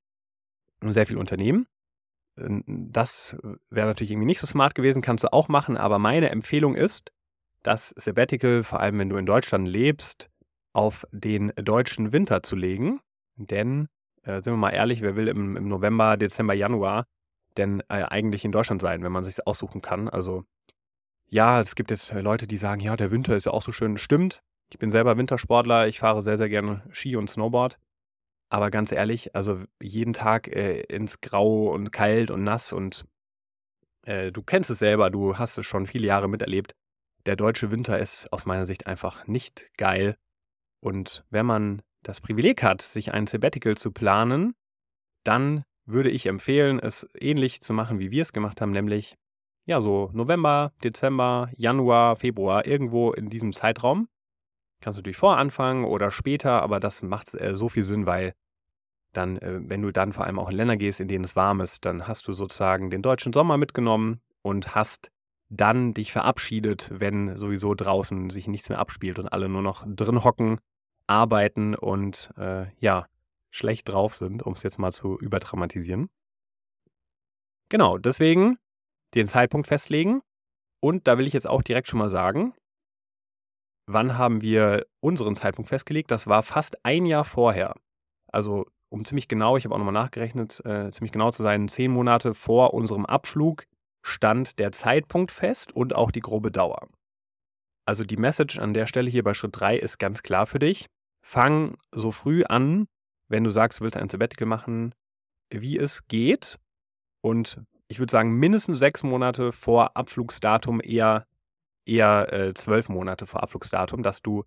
und 0.83 0.93
sehr 0.93 1.07
viel 1.07 1.17
unternehmen. 1.17 1.67
Das 2.37 3.37
wäre 3.69 3.87
natürlich 3.87 4.11
irgendwie 4.11 4.27
nicht 4.27 4.41
so 4.41 4.47
smart 4.47 4.75
gewesen, 4.75 5.03
kannst 5.03 5.25
du 5.25 5.33
auch 5.33 5.49
machen, 5.49 5.77
aber 5.77 5.99
meine 5.99 6.31
Empfehlung 6.31 6.75
ist, 6.75 7.11
das 7.63 7.93
Sabbatical, 7.97 8.65
vor 8.65 8.81
allem 8.81 8.99
wenn 8.99 9.09
du 9.09 9.17
in 9.17 9.27
Deutschland 9.27 9.69
lebst, 9.69 10.31
auf 10.73 11.07
den 11.13 11.53
deutschen 11.57 12.13
Winter 12.13 12.43
zu 12.43 12.57
legen. 12.57 13.01
Denn, 13.37 13.89
äh, 14.23 14.41
sind 14.43 14.55
wir 14.55 14.57
mal 14.57 14.71
ehrlich, 14.71 15.03
wer 15.03 15.17
will 15.17 15.29
im, 15.29 15.57
im 15.57 15.69
November, 15.69 16.17
Dezember, 16.17 16.55
Januar 16.55 17.05
denn 17.59 17.81
äh, 17.89 18.05
eigentlich 18.05 18.47
in 18.47 18.53
Deutschland 18.53 18.81
sein, 18.81 19.03
wenn 19.03 19.13
man 19.13 19.25
sich 19.25 19.47
aussuchen 19.47 19.83
kann? 19.83 20.09
Also, 20.09 20.45
ja, 21.33 21.61
es 21.61 21.75
gibt 21.77 21.91
jetzt 21.91 22.13
Leute, 22.13 22.47
die 22.47 22.59
sagen, 22.59 22.83
ja, 22.83 22.95
der 22.95 23.11
Winter 23.11 23.35
ist 23.35 23.47
ja 23.47 23.53
auch 23.53 23.63
so 23.63 23.73
schön. 23.73 23.97
Stimmt. 23.97 24.43
Ich 24.71 24.79
bin 24.79 24.91
selber 24.91 25.17
Wintersportler, 25.17 25.89
ich 25.89 25.99
fahre 25.99 26.21
sehr, 26.21 26.37
sehr 26.37 26.51
gerne 26.51 26.83
Ski 26.93 27.17
und 27.17 27.31
Snowboard. 27.31 27.79
Aber 28.51 28.71
ganz 28.71 28.93
ehrlich, 28.93 29.35
also 29.35 29.65
jeden 29.81 30.13
Tag 30.13 30.49
äh, 30.49 30.81
ins 30.83 31.23
Grau 31.23 31.73
und 31.73 31.91
kalt 31.91 32.31
und 32.31 32.45
nass 32.45 32.75
und 32.75 33.07
äh, 34.05 34.31
du 34.31 34.43
kennst 34.43 34.71
es 34.71 34.79
selber, 34.79 35.09
du 35.09 35.39
hast 35.39 35.57
es 35.57 35.65
schon 35.65 35.87
viele 35.87 36.07
Jahre 36.07 36.29
miterlebt. 36.29 36.75
Der 37.25 37.37
deutsche 37.37 37.71
Winter 37.71 37.99
ist 37.99 38.31
aus 38.31 38.45
meiner 38.45 38.67
Sicht 38.67 38.87
einfach 38.87 39.27
nicht 39.27 39.71
geil. 39.79 40.17
Und 40.81 41.25
wenn 41.31 41.47
man 41.47 41.81
das 42.03 42.21
Privileg 42.21 42.63
hat, 42.63 42.83
sich 42.83 43.15
ein 43.15 43.27
Sabbatical 43.27 43.79
zu 43.79 43.91
planen, 43.91 44.55
dann 45.25 45.65
würde 45.87 46.11
ich 46.11 46.27
empfehlen, 46.27 46.79
es 46.79 47.09
ähnlich 47.19 47.63
zu 47.63 47.73
machen, 47.73 48.01
wie 48.01 48.11
wir 48.11 48.21
es 48.21 48.35
gemacht 48.35 48.61
haben, 48.61 48.73
nämlich 48.73 49.17
ja, 49.65 49.81
so 49.81 50.11
November, 50.13 50.73
Dezember, 50.83 51.51
Januar, 51.57 52.17
Februar, 52.17 52.67
irgendwo 52.67 53.13
in 53.13 53.31
diesem 53.31 53.53
Zeitraum. 53.53 54.09
Kannst 54.81 54.99
du 54.99 55.01
natürlich 55.01 55.17
vor 55.17 55.37
anfangen 55.37 55.85
oder 55.85 56.11
später, 56.11 56.63
aber 56.63 56.81
das 56.81 57.03
macht 57.03 57.35
äh, 57.35 57.57
so 57.57 57.69
viel 57.69 57.85
Sinn, 57.85 58.07
weil 58.07 58.35
dann, 59.13 59.37
äh, 59.39 59.61
wenn 59.63 59.83
du 59.83 59.93
dann 59.93 60.13
vor 60.13 60.25
allem 60.25 60.39
auch 60.39 60.51
in 60.51 60.57
Länder 60.57 60.77
gehst, 60.77 61.01
in 61.01 61.09
denen 61.09 61.25
es 61.25 61.37
warm 61.37 61.61
ist, 61.61 61.85
dann 61.85 62.09
hast 62.09 62.27
du 62.27 62.33
sozusagen 62.33 62.91
den 62.91 63.03
deutschen 63.03 63.33
Sommer 63.33 63.57
mitgenommen 63.57 64.21
und 64.43 64.75
hast 64.75 65.11
dann 65.49 65.95
dich 65.95 66.13
verabschiedet, 66.13 66.91
wenn 66.93 67.37
sowieso 67.37 67.75
draußen 67.75 68.31
sich 68.31 68.49
nichts 68.49 68.71
mehr 68.71 68.79
abspielt 68.79 69.19
und 69.19 69.29
alle 69.29 69.49
nur 69.49 69.63
noch 69.63 69.85
drin 69.87 70.25
hocken 70.25 70.59
arbeiten 71.07 71.75
und 71.75 72.33
äh, 72.39 72.67
ja, 72.79 73.07
schlecht 73.51 73.89
drauf 73.89 74.15
sind, 74.15 74.43
um 74.43 74.55
es 74.55 74.63
jetzt 74.63 74.79
mal 74.79 74.93
zu 74.93 75.19
überdramatisieren. 75.19 76.09
Genau, 77.69 77.99
deswegen 77.99 78.59
den 79.15 79.27
Zeitpunkt 79.27 79.67
festlegen. 79.67 80.23
Und 80.81 81.07
da 81.07 81.19
will 81.19 81.27
ich 81.27 81.33
jetzt 81.33 81.49
auch 81.49 81.63
direkt 81.63 81.89
schon 81.89 81.99
mal 81.99 82.09
sagen, 82.09 82.55
wann 83.87 84.19
haben 84.19 84.43
wir 84.43 84.87
unseren 85.01 85.37
Zeitpunkt 85.37 85.69
festgelegt? 85.69 86.11
Das 86.11 86.27
war 86.27 86.43
fast 86.43 86.85
ein 86.85 87.07
Jahr 87.07 87.25
vorher. 87.25 87.75
Also 88.29 88.67
um 88.89 89.05
ziemlich 89.05 89.29
genau, 89.29 89.57
ich 89.57 89.65
habe 89.65 89.75
auch 89.75 89.79
nochmal 89.79 89.95
nachgerechnet, 89.95 90.61
äh, 90.65 90.91
ziemlich 90.91 91.13
genau 91.13 91.31
zu 91.31 91.43
sein, 91.43 91.69
zehn 91.69 91.91
Monate 91.91 92.35
vor 92.35 92.75
unserem 92.75 93.07
Abflug 93.07 93.65
stand 94.03 94.59
der 94.59 94.73
Zeitpunkt 94.73 95.31
fest 95.31 95.73
und 95.73 95.95
auch 95.95 96.11
die 96.11 96.21
grobe 96.21 96.51
Dauer. 96.51 96.89
Also 97.87 98.05
die 98.05 98.17
Message 98.17 98.59
an 98.59 98.75
der 98.75 98.87
Stelle 98.87 99.11
hier 99.11 99.23
bei 99.23 99.35
Schritt 99.35 99.59
3 99.59 99.79
ist 99.79 99.99
ganz 99.99 100.23
klar 100.23 100.47
für 100.47 100.59
dich. 100.59 100.87
Fang 101.25 101.77
so 101.93 102.11
früh 102.11 102.45
an, 102.45 102.87
wenn 103.29 103.45
du 103.45 103.51
sagst, 103.51 103.81
du 103.81 103.85
willst 103.85 103.97
ein 103.97 104.09
Sabbatical 104.09 104.47
machen, 104.47 104.95
wie 105.51 105.79
es 105.79 106.07
geht. 106.07 106.59
Und 107.23 107.63
ich 107.93 107.99
würde 107.99 108.11
sagen, 108.11 108.33
mindestens 108.33 108.79
sechs 108.79 109.03
Monate 109.03 109.53
vor 109.53 109.99
Abflugsdatum, 109.99 110.81
eher, 110.83 111.27
eher 111.85 112.33
äh, 112.33 112.55
zwölf 112.55 112.89
Monate 112.89 113.27
vor 113.27 113.43
Abflugsdatum, 113.43 114.03
dass 114.03 114.23
du 114.23 114.45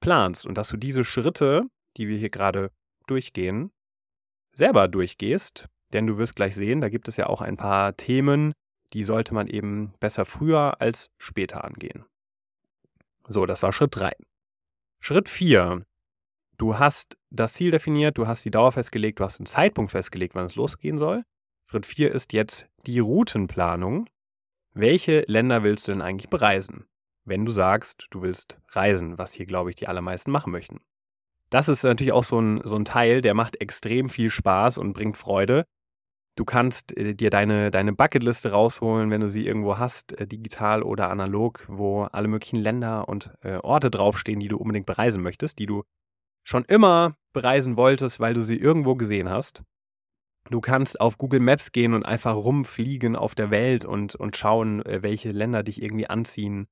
planst 0.00 0.44
und 0.44 0.54
dass 0.54 0.68
du 0.68 0.76
diese 0.76 1.02
Schritte, 1.02 1.62
die 1.96 2.08
wir 2.08 2.18
hier 2.18 2.28
gerade 2.28 2.70
durchgehen, 3.06 3.70
selber 4.52 4.86
durchgehst. 4.86 5.66
Denn 5.94 6.06
du 6.06 6.18
wirst 6.18 6.36
gleich 6.36 6.54
sehen, 6.54 6.82
da 6.82 6.90
gibt 6.90 7.08
es 7.08 7.16
ja 7.16 7.26
auch 7.26 7.40
ein 7.40 7.56
paar 7.56 7.96
Themen, 7.96 8.52
die 8.92 9.02
sollte 9.02 9.32
man 9.32 9.46
eben 9.46 9.94
besser 9.98 10.26
früher 10.26 10.78
als 10.82 11.10
später 11.16 11.64
angehen. 11.64 12.04
So, 13.28 13.46
das 13.46 13.62
war 13.62 13.72
Schritt 13.72 13.96
3. 13.96 14.12
Schritt 15.00 15.30
4. 15.30 15.86
Du 16.58 16.78
hast 16.78 17.16
das 17.30 17.54
Ziel 17.54 17.70
definiert, 17.70 18.18
du 18.18 18.26
hast 18.26 18.44
die 18.44 18.50
Dauer 18.50 18.72
festgelegt, 18.72 19.20
du 19.20 19.24
hast 19.24 19.40
einen 19.40 19.46
Zeitpunkt 19.46 19.92
festgelegt, 19.92 20.34
wann 20.34 20.44
es 20.44 20.54
losgehen 20.54 20.98
soll. 20.98 21.24
Schritt 21.70 21.84
4 21.84 22.12
ist 22.12 22.32
jetzt 22.32 22.66
die 22.86 22.98
Routenplanung. 22.98 24.08
Welche 24.72 25.24
Länder 25.26 25.62
willst 25.62 25.86
du 25.86 25.92
denn 25.92 26.00
eigentlich 26.00 26.30
bereisen? 26.30 26.86
Wenn 27.26 27.44
du 27.44 27.52
sagst, 27.52 28.06
du 28.10 28.22
willst 28.22 28.58
reisen, 28.70 29.18
was 29.18 29.34
hier, 29.34 29.44
glaube 29.44 29.68
ich, 29.68 29.76
die 29.76 29.86
allermeisten 29.86 30.30
machen 30.30 30.50
möchten. 30.50 30.80
Das 31.50 31.68
ist 31.68 31.82
natürlich 31.82 32.14
auch 32.14 32.24
so 32.24 32.40
ein, 32.40 32.62
so 32.64 32.76
ein 32.76 32.86
Teil, 32.86 33.20
der 33.20 33.34
macht 33.34 33.60
extrem 33.60 34.08
viel 34.08 34.30
Spaß 34.30 34.78
und 34.78 34.94
bringt 34.94 35.18
Freude. 35.18 35.66
Du 36.36 36.46
kannst 36.46 36.96
äh, 36.96 37.14
dir 37.14 37.28
deine, 37.28 37.70
deine 37.70 37.92
Bucketliste 37.92 38.50
rausholen, 38.50 39.10
wenn 39.10 39.20
du 39.20 39.28
sie 39.28 39.46
irgendwo 39.46 39.76
hast, 39.76 40.18
äh, 40.18 40.26
digital 40.26 40.82
oder 40.82 41.10
analog, 41.10 41.66
wo 41.68 42.04
alle 42.04 42.28
möglichen 42.28 42.60
Länder 42.60 43.10
und 43.10 43.30
äh, 43.42 43.56
Orte 43.56 43.90
draufstehen, 43.90 44.40
die 44.40 44.48
du 44.48 44.56
unbedingt 44.56 44.86
bereisen 44.86 45.22
möchtest, 45.22 45.58
die 45.58 45.66
du 45.66 45.84
schon 46.44 46.64
immer 46.64 47.14
bereisen 47.34 47.76
wolltest, 47.76 48.20
weil 48.20 48.32
du 48.32 48.40
sie 48.40 48.56
irgendwo 48.56 48.94
gesehen 48.94 49.28
hast. 49.28 49.62
Du 50.50 50.60
kannst 50.62 51.00
auf 51.00 51.18
Google 51.18 51.40
Maps 51.40 51.72
gehen 51.72 51.92
und 51.92 52.04
einfach 52.04 52.34
rumfliegen 52.34 53.16
auf 53.16 53.34
der 53.34 53.50
Welt 53.50 53.84
und, 53.84 54.14
und 54.14 54.36
schauen, 54.36 54.84
äh, 54.86 55.02
welche 55.02 55.30
Länder 55.30 55.62
dich 55.62 55.82
irgendwie 55.82 56.06
anziehen. 56.06 56.68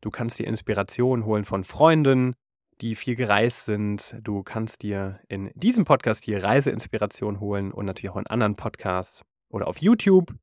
Du 0.00 0.10
kannst 0.10 0.38
dir 0.38 0.46
Inspiration 0.46 1.26
holen 1.26 1.44
von 1.44 1.62
Freunden, 1.62 2.34
die 2.80 2.94
viel 2.94 3.16
gereist 3.16 3.66
sind. 3.66 4.16
Du 4.22 4.42
kannst 4.42 4.82
dir 4.82 5.20
in 5.28 5.50
diesem 5.54 5.84
Podcast 5.84 6.24
hier 6.24 6.42
Reiseinspiration 6.42 7.40
holen 7.40 7.72
und 7.72 7.84
natürlich 7.84 8.10
auch 8.10 8.16
in 8.16 8.26
anderen 8.26 8.56
Podcasts 8.56 9.22
oder 9.50 9.68
auf 9.68 9.78
YouTube. 9.78 10.34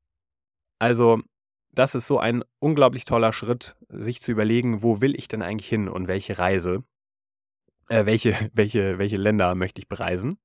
Also, 0.78 1.22
das 1.72 1.96
ist 1.96 2.06
so 2.06 2.20
ein 2.20 2.44
unglaublich 2.60 3.06
toller 3.06 3.34
Schritt, 3.34 3.76
sich 3.90 4.22
zu 4.22 4.32
überlegen, 4.32 4.84
wo 4.84 5.02
will 5.02 5.16
ich 5.16 5.28
denn 5.28 5.42
eigentlich 5.42 5.70
hin 5.70 5.90
und 5.90 6.08
welche 6.08 6.38
Reise, 6.38 6.84
äh, 7.90 8.06
welche, 8.06 8.36
welche, 8.54 9.00
welche 9.00 9.18
Länder 9.18 9.56
möchte 9.56 9.82
ich 9.82 9.88
bereisen. 9.88 10.38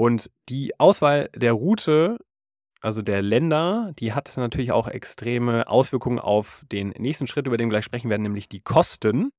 Und 0.00 0.30
die 0.48 0.80
Auswahl 0.80 1.28
der 1.36 1.52
Route, 1.52 2.16
also 2.80 3.02
der 3.02 3.20
Länder, 3.20 3.92
die 3.98 4.14
hat 4.14 4.34
natürlich 4.38 4.72
auch 4.72 4.88
extreme 4.88 5.68
Auswirkungen 5.68 6.18
auf 6.18 6.64
den 6.72 6.88
nächsten 6.96 7.26
Schritt, 7.26 7.46
über 7.46 7.58
den 7.58 7.66
wir 7.66 7.72
gleich 7.72 7.84
sprechen 7.84 8.08
werden, 8.08 8.22
nämlich 8.22 8.48
die 8.48 8.62
Kosten. 8.62 9.30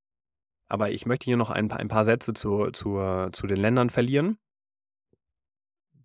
Aber 0.68 0.92
ich 0.92 1.08
möchte 1.08 1.26
hier 1.26 1.36
noch 1.36 1.50
ein 1.50 1.68
paar, 1.68 1.80
ein 1.80 1.88
paar 1.88 2.06
Sätze 2.06 2.36
zu, 2.36 2.70
zu, 2.70 3.00
zu 3.32 3.48
den 3.48 3.58
Ländern 3.58 3.90
verlieren. 3.90 4.38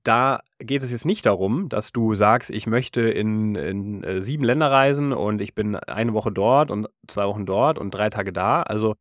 da 0.04 0.40
geht 0.58 0.82
es 0.82 0.90
jetzt 0.90 1.04
nicht 1.04 1.26
darum, 1.26 1.68
dass 1.68 1.92
du 1.92 2.14
sagst, 2.14 2.48
ich 2.48 2.66
möchte 2.66 3.02
in, 3.02 3.56
in 3.56 4.04
äh, 4.04 4.22
sieben 4.22 4.44
Länder 4.44 4.70
reisen 4.70 5.12
und 5.12 5.42
ich 5.42 5.54
bin 5.54 5.76
eine 5.76 6.14
Woche 6.14 6.32
dort 6.32 6.70
und 6.70 6.88
zwei 7.08 7.26
Wochen 7.26 7.44
dort 7.44 7.78
und 7.78 7.90
drei 7.90 8.08
Tage 8.08 8.32
da. 8.32 8.62
Also 8.62 8.94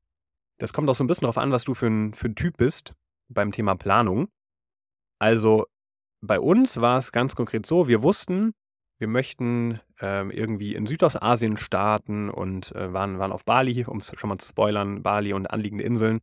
das 0.58 0.74
kommt 0.74 0.90
auch 0.90 0.96
so 0.96 1.06
ein 1.06 1.08
bisschen 1.08 1.22
darauf 1.22 1.38
an, 1.38 1.54
was 1.54 1.64
du 1.64 1.76
für 1.76 1.88
ein, 1.88 2.14
für 2.14 2.28
ein 2.28 2.36
Typ 2.36 2.58
bist 2.58 2.94
beim 3.30 3.54
Thema 3.54 3.76
Planung. 3.76 4.28
Also 5.20 5.66
bei 6.22 6.40
uns 6.40 6.82
war 6.82 6.98
es 6.98 7.12
ganz 7.12 7.36
konkret 7.36 7.66
so, 7.66 7.88
wir 7.88 8.02
wussten, 8.04 8.54
wir 8.98 9.08
möchten 9.08 9.80
ähm, 10.00 10.32
irgendwie 10.32 10.76
in 10.76 10.86
Südostasien 10.86 11.58
starten 11.58 12.30
und 12.30 12.74
äh, 12.76 12.94
waren, 12.94 13.20
waren 13.20 13.32
auf 13.32 13.46
Bali, 13.46 13.86
um 13.86 13.98
es 13.98 14.12
schon 14.16 14.30
mal 14.30 14.38
zu 14.38 14.50
spoilern, 14.50 15.04
Bali 15.04 15.34
und 15.34 15.48
anliegende 15.48 15.84
Inseln 15.84 16.20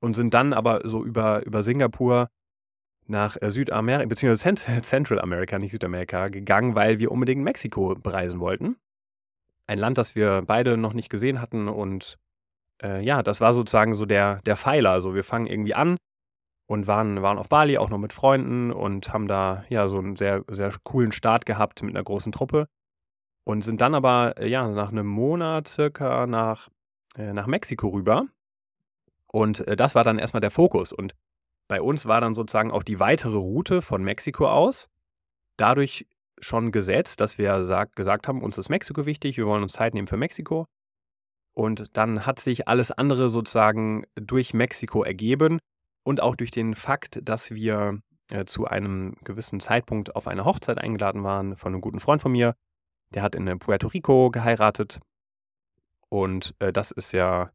und 0.00 0.14
sind 0.14 0.34
dann 0.34 0.52
aber 0.52 0.82
so 0.84 1.04
über, 1.04 1.44
über 1.46 1.62
Singapur 1.62 2.28
nach 3.06 3.36
äh, 3.40 3.50
Südamerika, 3.50 4.06
beziehungsweise 4.06 4.82
Central 4.82 5.20
America, 5.20 5.58
nicht 5.58 5.72
Südamerika, 5.72 6.28
gegangen, 6.28 6.74
weil 6.74 6.98
wir 6.98 7.10
unbedingt 7.10 7.42
Mexiko 7.42 7.94
bereisen 7.94 8.40
wollten. 8.40 8.76
Ein 9.66 9.78
Land, 9.78 9.98
das 9.98 10.14
wir 10.14 10.42
beide 10.46 10.76
noch 10.76 10.92
nicht 10.92 11.10
gesehen 11.10 11.40
hatten 11.40 11.68
und 11.68 12.18
äh, 12.82 13.02
ja, 13.02 13.22
das 13.22 13.40
war 13.40 13.54
sozusagen 13.54 13.94
so 13.94 14.04
der, 14.06 14.40
der 14.42 14.56
Pfeiler. 14.56 14.90
Also 14.90 15.14
wir 15.14 15.24
fangen 15.24 15.46
irgendwie 15.46 15.74
an 15.74 15.96
und 16.70 16.86
waren, 16.86 17.20
waren 17.20 17.36
auf 17.36 17.48
Bali 17.48 17.78
auch 17.78 17.90
noch 17.90 17.98
mit 17.98 18.12
Freunden 18.12 18.70
und 18.70 19.12
haben 19.12 19.26
da 19.26 19.64
ja 19.70 19.88
so 19.88 19.98
einen 19.98 20.14
sehr, 20.14 20.44
sehr 20.48 20.72
coolen 20.84 21.10
Start 21.10 21.44
gehabt 21.44 21.82
mit 21.82 21.96
einer 21.96 22.04
großen 22.04 22.30
Truppe 22.30 22.68
und 23.42 23.62
sind 23.62 23.80
dann 23.80 23.92
aber 23.92 24.36
äh, 24.38 24.46
ja 24.46 24.68
nach 24.68 24.90
einem 24.90 25.08
Monat 25.08 25.66
circa 25.66 26.28
nach, 26.28 26.68
äh, 27.16 27.32
nach 27.32 27.48
Mexiko 27.48 27.88
rüber. 27.88 28.26
Und 29.26 29.66
äh, 29.66 29.74
das 29.74 29.96
war 29.96 30.04
dann 30.04 30.20
erstmal 30.20 30.42
der 30.42 30.52
Fokus. 30.52 30.92
Und 30.92 31.16
bei 31.66 31.82
uns 31.82 32.06
war 32.06 32.20
dann 32.20 32.36
sozusagen 32.36 32.70
auch 32.70 32.84
die 32.84 33.00
weitere 33.00 33.36
Route 33.36 33.82
von 33.82 34.04
Mexiko 34.04 34.46
aus 34.48 34.88
dadurch 35.56 36.06
schon 36.38 36.70
gesetzt, 36.70 37.20
dass 37.20 37.36
wir 37.36 37.64
sag, 37.64 37.96
gesagt 37.96 38.28
haben, 38.28 38.44
uns 38.44 38.58
ist 38.58 38.68
Mexiko 38.68 39.06
wichtig, 39.06 39.38
wir 39.38 39.46
wollen 39.46 39.64
uns 39.64 39.72
Zeit 39.72 39.92
nehmen 39.92 40.06
für 40.06 40.16
Mexiko. 40.16 40.66
Und 41.52 41.96
dann 41.96 42.26
hat 42.26 42.38
sich 42.38 42.68
alles 42.68 42.92
andere 42.92 43.28
sozusagen 43.28 44.04
durch 44.14 44.54
Mexiko 44.54 45.02
ergeben 45.02 45.58
und 46.02 46.20
auch 46.20 46.36
durch 46.36 46.50
den 46.50 46.74
Fakt, 46.74 47.20
dass 47.22 47.50
wir 47.50 48.00
äh, 48.30 48.44
zu 48.44 48.66
einem 48.66 49.14
gewissen 49.24 49.60
Zeitpunkt 49.60 50.14
auf 50.14 50.28
eine 50.28 50.44
Hochzeit 50.44 50.78
eingeladen 50.78 51.24
waren 51.24 51.56
von 51.56 51.72
einem 51.72 51.80
guten 51.80 52.00
Freund 52.00 52.22
von 52.22 52.32
mir. 52.32 52.54
Der 53.12 53.22
hat 53.22 53.34
in 53.34 53.46
äh, 53.46 53.56
Puerto 53.56 53.88
Rico 53.88 54.30
geheiratet. 54.30 55.00
Und 56.08 56.54
äh, 56.60 56.72
das 56.72 56.90
ist 56.92 57.12
ja 57.12 57.50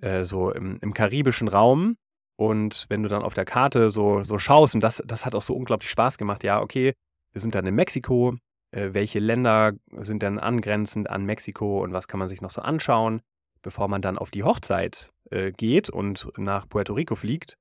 äh, 0.00 0.24
so 0.24 0.50
im, 0.50 0.78
im 0.80 0.94
karibischen 0.94 1.48
Raum. 1.48 1.96
Und 2.36 2.86
wenn 2.88 3.02
du 3.02 3.08
dann 3.08 3.22
auf 3.22 3.34
der 3.34 3.44
Karte 3.44 3.90
so, 3.90 4.24
so 4.24 4.38
schaust, 4.38 4.74
und 4.74 4.82
das, 4.82 5.02
das 5.06 5.24
hat 5.24 5.34
auch 5.34 5.42
so 5.42 5.54
unglaublich 5.54 5.90
Spaß 5.90 6.18
gemacht, 6.18 6.44
ja, 6.44 6.60
okay, 6.60 6.92
wir 7.32 7.40
sind 7.40 7.54
dann 7.54 7.66
in 7.66 7.74
Mexiko, 7.74 8.36
äh, 8.72 8.90
welche 8.92 9.20
Länder 9.20 9.72
sind 10.00 10.22
denn 10.22 10.38
angrenzend 10.38 11.08
an 11.08 11.24
Mexiko 11.24 11.82
und 11.82 11.92
was 11.92 12.08
kann 12.08 12.18
man 12.18 12.28
sich 12.28 12.40
noch 12.40 12.50
so 12.50 12.60
anschauen, 12.60 13.22
bevor 13.62 13.88
man 13.88 14.02
dann 14.02 14.18
auf 14.18 14.30
die 14.30 14.44
Hochzeit 14.44 15.10
geht 15.56 15.88
und 15.88 16.30
nach 16.36 16.68
Puerto 16.68 16.92
Rico 16.92 17.14
fliegt. 17.14 17.56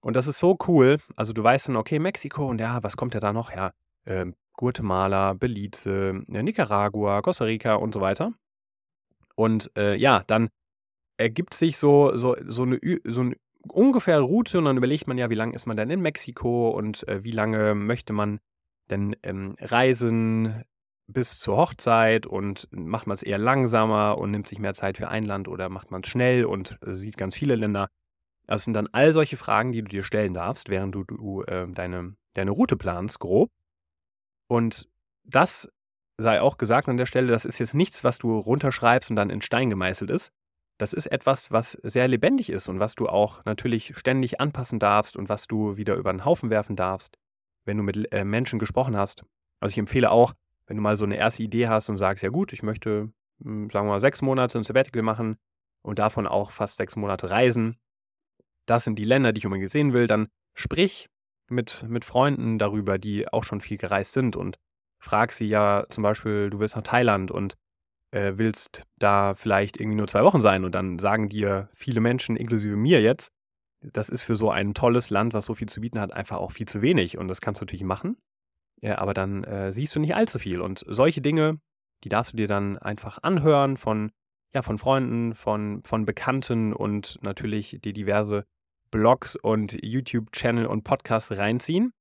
Und 0.00 0.14
das 0.14 0.26
ist 0.26 0.38
so 0.38 0.56
cool. 0.66 0.98
Also 1.16 1.32
du 1.32 1.42
weißt 1.42 1.68
dann, 1.68 1.76
okay, 1.76 1.98
Mexiko 1.98 2.46
und 2.46 2.60
ja, 2.60 2.82
was 2.82 2.96
kommt 2.96 3.14
ja 3.14 3.20
da 3.20 3.32
noch? 3.32 3.52
Ja, 3.52 3.72
äh, 4.04 4.26
Guatemala, 4.54 5.34
Belize, 5.34 6.22
Nicaragua, 6.26 7.22
Costa 7.22 7.44
Rica 7.44 7.74
und 7.74 7.94
so 7.94 8.00
weiter. 8.00 8.32
Und 9.34 9.70
äh, 9.76 9.94
ja, 9.94 10.24
dann 10.26 10.48
ergibt 11.16 11.54
sich 11.54 11.78
so, 11.78 12.16
so, 12.16 12.36
so, 12.46 12.62
eine, 12.62 12.80
so 13.04 13.20
eine 13.20 13.36
ungefähre 13.68 14.22
Route 14.22 14.58
und 14.58 14.64
dann 14.64 14.76
überlegt 14.76 15.06
man 15.06 15.18
ja, 15.18 15.30
wie 15.30 15.34
lange 15.34 15.54
ist 15.54 15.66
man 15.66 15.76
denn 15.76 15.90
in 15.90 16.00
Mexiko 16.00 16.70
und 16.70 17.06
äh, 17.08 17.22
wie 17.22 17.30
lange 17.30 17.74
möchte 17.74 18.12
man 18.12 18.40
denn 18.90 19.16
ähm, 19.22 19.56
reisen 19.60 20.64
bis 21.06 21.38
zur 21.38 21.56
Hochzeit 21.56 22.26
und 22.26 22.68
macht 22.70 23.06
man 23.06 23.14
es 23.14 23.22
eher 23.22 23.38
langsamer 23.38 24.18
und 24.18 24.30
nimmt 24.30 24.48
sich 24.48 24.58
mehr 24.58 24.74
Zeit 24.74 24.98
für 24.98 25.08
ein 25.08 25.24
Land 25.24 25.48
oder 25.48 25.68
macht 25.68 25.90
man 25.90 26.02
es 26.02 26.08
schnell 26.08 26.44
und 26.44 26.78
äh, 26.82 26.94
sieht 26.94 27.16
ganz 27.16 27.34
viele 27.36 27.54
Länder. 27.56 27.88
Das 28.48 28.64
sind 28.64 28.74
dann 28.74 28.88
all 28.92 29.12
solche 29.12 29.36
Fragen, 29.36 29.72
die 29.72 29.82
du 29.82 29.88
dir 29.88 30.02
stellen 30.02 30.34
darfst, 30.34 30.68
während 30.68 30.94
du, 30.94 31.04
du 31.04 31.42
äh, 31.42 31.70
deine, 31.70 32.16
deine 32.32 32.50
Route 32.50 32.76
planst, 32.76 33.20
grob. 33.20 33.50
Und 34.48 34.88
das 35.24 35.70
sei 36.16 36.40
auch 36.40 36.56
gesagt 36.56 36.88
an 36.88 36.96
der 36.96 37.06
Stelle, 37.06 37.28
das 37.28 37.44
ist 37.44 37.58
jetzt 37.58 37.74
nichts, 37.74 38.02
was 38.02 38.18
du 38.18 38.36
runterschreibst 38.36 39.10
und 39.10 39.16
dann 39.16 39.30
in 39.30 39.42
Stein 39.42 39.70
gemeißelt 39.70 40.10
ist, 40.10 40.32
das 40.78 40.92
ist 40.92 41.06
etwas, 41.06 41.50
was 41.50 41.72
sehr 41.82 42.08
lebendig 42.08 42.50
ist 42.50 42.68
und 42.68 42.80
was 42.80 42.94
du 42.94 43.08
auch 43.08 43.44
natürlich 43.44 43.96
ständig 43.96 44.40
anpassen 44.40 44.78
darfst 44.78 45.16
und 45.16 45.28
was 45.28 45.46
du 45.46 45.76
wieder 45.76 45.96
über 45.96 46.12
den 46.12 46.24
Haufen 46.24 46.50
werfen 46.50 46.76
darfst, 46.76 47.18
wenn 47.64 47.76
du 47.76 47.82
mit 47.82 48.10
äh, 48.12 48.24
Menschen 48.24 48.58
gesprochen 48.58 48.96
hast. 48.96 49.24
Also 49.60 49.72
ich 49.72 49.78
empfehle 49.78 50.10
auch, 50.10 50.32
wenn 50.66 50.76
du 50.76 50.82
mal 50.82 50.96
so 50.96 51.04
eine 51.04 51.16
erste 51.16 51.42
Idee 51.42 51.68
hast 51.68 51.88
und 51.88 51.96
sagst, 51.96 52.22
ja 52.22 52.30
gut, 52.30 52.52
ich 52.52 52.62
möchte, 52.62 53.12
hm, 53.42 53.70
sagen 53.70 53.86
wir 53.86 53.92
mal, 53.92 54.00
sechs 54.00 54.22
Monate 54.22 54.58
ein 54.58 54.64
Sabbatical 54.64 55.02
machen 55.02 55.36
und 55.82 55.98
davon 55.98 56.26
auch 56.26 56.52
fast 56.52 56.76
sechs 56.76 56.94
Monate 56.96 57.28
reisen. 57.28 57.76
Das 58.68 58.84
sind 58.84 58.98
die 58.98 59.04
Länder, 59.04 59.32
die 59.32 59.38
ich 59.38 59.46
unbedingt 59.46 59.70
sehen 59.70 59.92
will. 59.92 60.06
Dann 60.06 60.28
sprich 60.54 61.08
mit, 61.48 61.84
mit 61.88 62.04
Freunden 62.04 62.58
darüber, 62.58 62.98
die 62.98 63.26
auch 63.32 63.44
schon 63.44 63.60
viel 63.60 63.78
gereist 63.78 64.12
sind 64.12 64.36
und 64.36 64.58
frag 65.00 65.32
sie 65.32 65.48
ja 65.48 65.86
zum 65.88 66.02
Beispiel, 66.02 66.50
du 66.50 66.60
willst 66.60 66.76
nach 66.76 66.82
Thailand 66.82 67.30
und 67.30 67.56
äh, 68.10 68.34
willst 68.36 68.84
da 68.98 69.34
vielleicht 69.34 69.78
irgendwie 69.78 69.96
nur 69.96 70.08
zwei 70.08 70.24
Wochen 70.24 70.40
sein 70.40 70.64
und 70.64 70.74
dann 70.74 70.98
sagen 70.98 71.28
dir 71.28 71.70
viele 71.74 72.00
Menschen, 72.00 72.36
inklusive 72.36 72.76
mir 72.76 73.00
jetzt, 73.00 73.30
das 73.80 74.08
ist 74.08 74.22
für 74.22 74.36
so 74.36 74.50
ein 74.50 74.74
tolles 74.74 75.08
Land, 75.10 75.34
was 75.34 75.46
so 75.46 75.54
viel 75.54 75.68
zu 75.68 75.80
bieten 75.80 76.00
hat, 76.00 76.12
einfach 76.12 76.38
auch 76.38 76.52
viel 76.52 76.66
zu 76.66 76.82
wenig. 76.82 77.16
Und 77.16 77.28
das 77.28 77.40
kannst 77.40 77.60
du 77.60 77.64
natürlich 77.64 77.84
machen, 77.84 78.16
ja, 78.80 78.98
aber 78.98 79.14
dann 79.14 79.44
äh, 79.44 79.72
siehst 79.72 79.94
du 79.94 80.00
nicht 80.00 80.14
allzu 80.14 80.38
viel. 80.38 80.60
Und 80.60 80.84
solche 80.88 81.20
Dinge, 81.20 81.60
die 82.04 82.08
darfst 82.08 82.32
du 82.32 82.36
dir 82.36 82.48
dann 82.48 82.76
einfach 82.76 83.18
anhören 83.22 83.76
von, 83.76 84.10
ja, 84.52 84.62
von 84.62 84.78
Freunden, 84.78 85.34
von, 85.34 85.82
von 85.84 86.04
Bekannten 86.04 86.72
und 86.72 87.18
natürlich 87.22 87.78
die 87.82 87.92
diverse 87.92 88.44
Blogs 88.90 89.36
und 89.36 89.78
YouTube-Channel 89.82 90.66
und 90.66 90.84
Podcasts 90.84 91.36
reinziehen. 91.36 91.92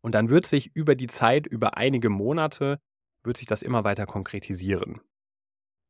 Und 0.00 0.14
dann 0.14 0.28
wird 0.28 0.46
sich 0.46 0.74
über 0.74 0.94
die 0.94 1.06
Zeit, 1.08 1.46
über 1.46 1.76
einige 1.76 2.08
Monate, 2.08 2.78
wird 3.24 3.36
sich 3.36 3.46
das 3.46 3.62
immer 3.62 3.84
weiter 3.84 4.06
konkretisieren. 4.06 5.00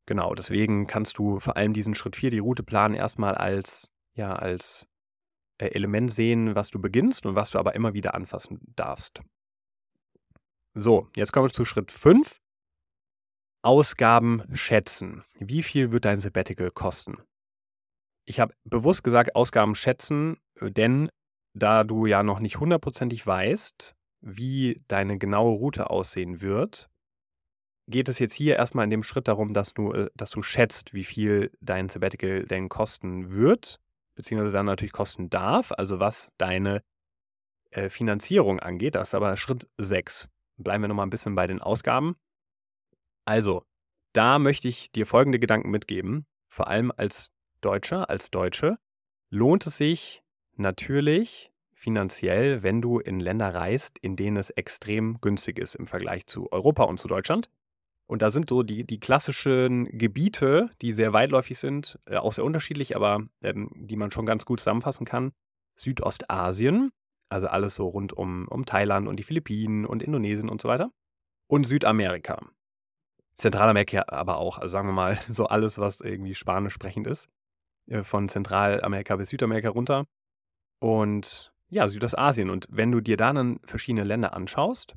Genau, 0.07 0.35
deswegen 0.35 0.87
kannst 0.87 1.19
du 1.19 1.39
vor 1.39 1.57
allem 1.57 1.75
diesen 1.75 1.95
Schritt 1.95 2.17
4, 2.17 2.31
die 2.31 2.39
Route 2.39 2.63
planen, 2.63 2.95
erstmal 2.95 3.35
als, 3.35 3.93
ja, 4.15 4.35
als 4.35 4.89
äh, 5.59 5.67
Element 5.67 6.11
sehen, 6.11 6.55
was 6.55 6.71
du 6.71 6.81
beginnst 6.81 7.27
und 7.27 7.35
was 7.35 7.51
du 7.51 7.59
aber 7.59 7.75
immer 7.75 7.93
wieder 7.93 8.15
anfassen 8.15 8.61
darfst. 8.75 9.21
So, 10.75 11.09
jetzt 11.15 11.33
kommen 11.33 11.47
wir 11.47 11.53
zu 11.53 11.65
Schritt 11.65 11.93
5. 11.93 12.41
Ausgaben 13.63 14.45
schätzen. 14.55 15.25
Wie 15.39 15.63
viel 15.63 15.93
wird 15.93 16.05
dein 16.05 16.21
Sabbatical 16.21 16.71
kosten? 16.71 17.19
Ich 18.29 18.41
habe 18.41 18.53
bewusst 18.65 19.05
gesagt, 19.05 19.35
Ausgaben 19.35 19.75
schätzen, 19.75 20.37
denn 20.61 21.09
da 21.55 21.83
du 21.83 22.05
ja 22.05 22.23
noch 22.23 22.41
nicht 22.41 22.61
hundertprozentig 22.61 23.27
weißt, 23.27 23.97
wie 24.21 24.83
deine 24.87 25.17
genaue 25.17 25.53
Route 25.53 25.89
aussehen 25.89 26.43
wird, 26.43 26.91
geht 27.87 28.07
es 28.07 28.19
jetzt 28.19 28.35
hier 28.35 28.57
erstmal 28.57 28.85
in 28.85 28.91
dem 28.91 29.03
Schritt 29.03 29.29
darum, 29.29 29.55
dass 29.55 29.73
du, 29.73 29.93
äh, 29.93 30.11
dass 30.15 30.31
du 30.31 30.43
schätzt, 30.43 30.93
wie 30.93 31.05
viel 31.05 31.51
dein 31.63 31.89
Sabbatical 31.89 32.45
denn 32.45 32.69
kosten 32.69 33.31
wird, 33.31 33.81
beziehungsweise 34.15 34.53
dann 34.53 34.67
natürlich 34.67 34.93
kosten 34.93 35.31
darf, 35.31 35.73
also 35.73 35.99
was 35.99 36.35
deine 36.37 36.83
äh, 37.71 37.89
Finanzierung 37.89 38.61
angeht. 38.61 38.95
Das 38.95 39.09
ist 39.09 39.15
aber 39.15 39.39
Schritt 39.39 39.67
6. 39.79 40.29
Bleiben 40.59 40.85
wir 40.85 40.89
nochmal 40.89 41.07
ein 41.07 41.11
bisschen 41.11 41.35
bei 41.35 41.47
den 41.47 41.63
Ausgaben. 41.63 42.15
Also, 43.25 43.65
da 44.13 44.39
möchte 44.39 44.69
ich 44.69 44.93
dir 44.93 45.07
folgende 45.07 45.39
Gedanken 45.39 45.71
mitgeben, 45.71 46.27
vor 46.47 46.69
allem 46.69 46.93
als 46.95 47.31
Deutscher, 47.61 48.09
als 48.11 48.31
Deutsche. 48.31 48.79
Lohnt 49.31 49.67
es 49.67 49.77
sich 49.77 50.23
natürlich 50.57 51.53
finanziell, 51.73 52.63
wenn 52.63 52.83
du 52.83 52.99
in 52.99 53.21
Länder 53.21 53.55
reist, 53.55 53.99
in 53.99 54.17
denen 54.17 54.37
es 54.37 54.51
extrem 54.51 55.21
günstig 55.21 55.59
ist 55.59 55.75
im 55.77 55.87
Vergleich 55.87 56.27
zu 56.27 56.51
Europa 56.51 56.85
und 56.85 56.99
zu 56.99 57.09
Deutschland. 57.09 57.51
Und 58.07 58.23
da 58.23 58.31
sind 58.31 58.49
so 58.49 58.63
die, 58.63 58.85
die 58.85 59.01
klassischen 59.01 59.85
Gebiete, 59.97 60.71
die 60.81 60.93
sehr 60.93 61.13
weitläufig 61.13 61.59
sind, 61.59 61.99
äh, 62.07 62.17
auch 62.17 62.33
sehr 62.33 62.45
unterschiedlich, 62.45 62.97
aber 62.97 63.21
ähm, 63.43 63.71
die 63.75 63.97
man 63.97 64.11
schon 64.11 64.27
ganz 64.27 64.47
gut 64.47 64.61
zusammenfassen 64.61 65.05
kann. 65.05 65.33
Südostasien, 65.77 66.91
also 67.29 67.49
alles 67.49 67.75
so 67.75 67.87
rund 67.87 68.15
um, 68.15 68.49
um 68.49 68.65
Thailand 68.65 69.07
und 69.09 69.17
die 69.17 69.25
Philippinen 69.25 69.85
und 69.85 70.03
Indonesien 70.03 70.49
und 70.49 70.61
so 70.61 70.69
weiter. 70.69 70.91
Und 71.49 71.67
Südamerika. 71.67 72.41
Zentralamerika 73.35 74.05
aber 74.09 74.39
auch, 74.39 74.59
also 74.59 74.73
sagen 74.73 74.89
wir 74.89 74.93
mal, 74.93 75.19
so 75.29 75.47
alles, 75.47 75.79
was 75.79 76.01
irgendwie 76.01 76.35
spanisch 76.35 76.75
sprechend 76.75 77.07
ist. 77.07 77.29
Äh, 77.89 78.05
von 78.05 78.29
Zentralamerika 78.29 79.17
bis 79.17 79.31
Südamerika 79.31 79.71
runter. 79.71 80.05
Und 80.81 81.53
ja, 81.71 81.89
Südostasien. 81.89 82.51
Und 82.51 82.67
wenn 82.71 82.93
du 82.93 83.01
dir 83.01 83.17
da 83.17 83.33
dann 83.33 83.61
verschiedene 83.65 84.05
Länder 84.05 84.35
anschaust, 84.35 84.95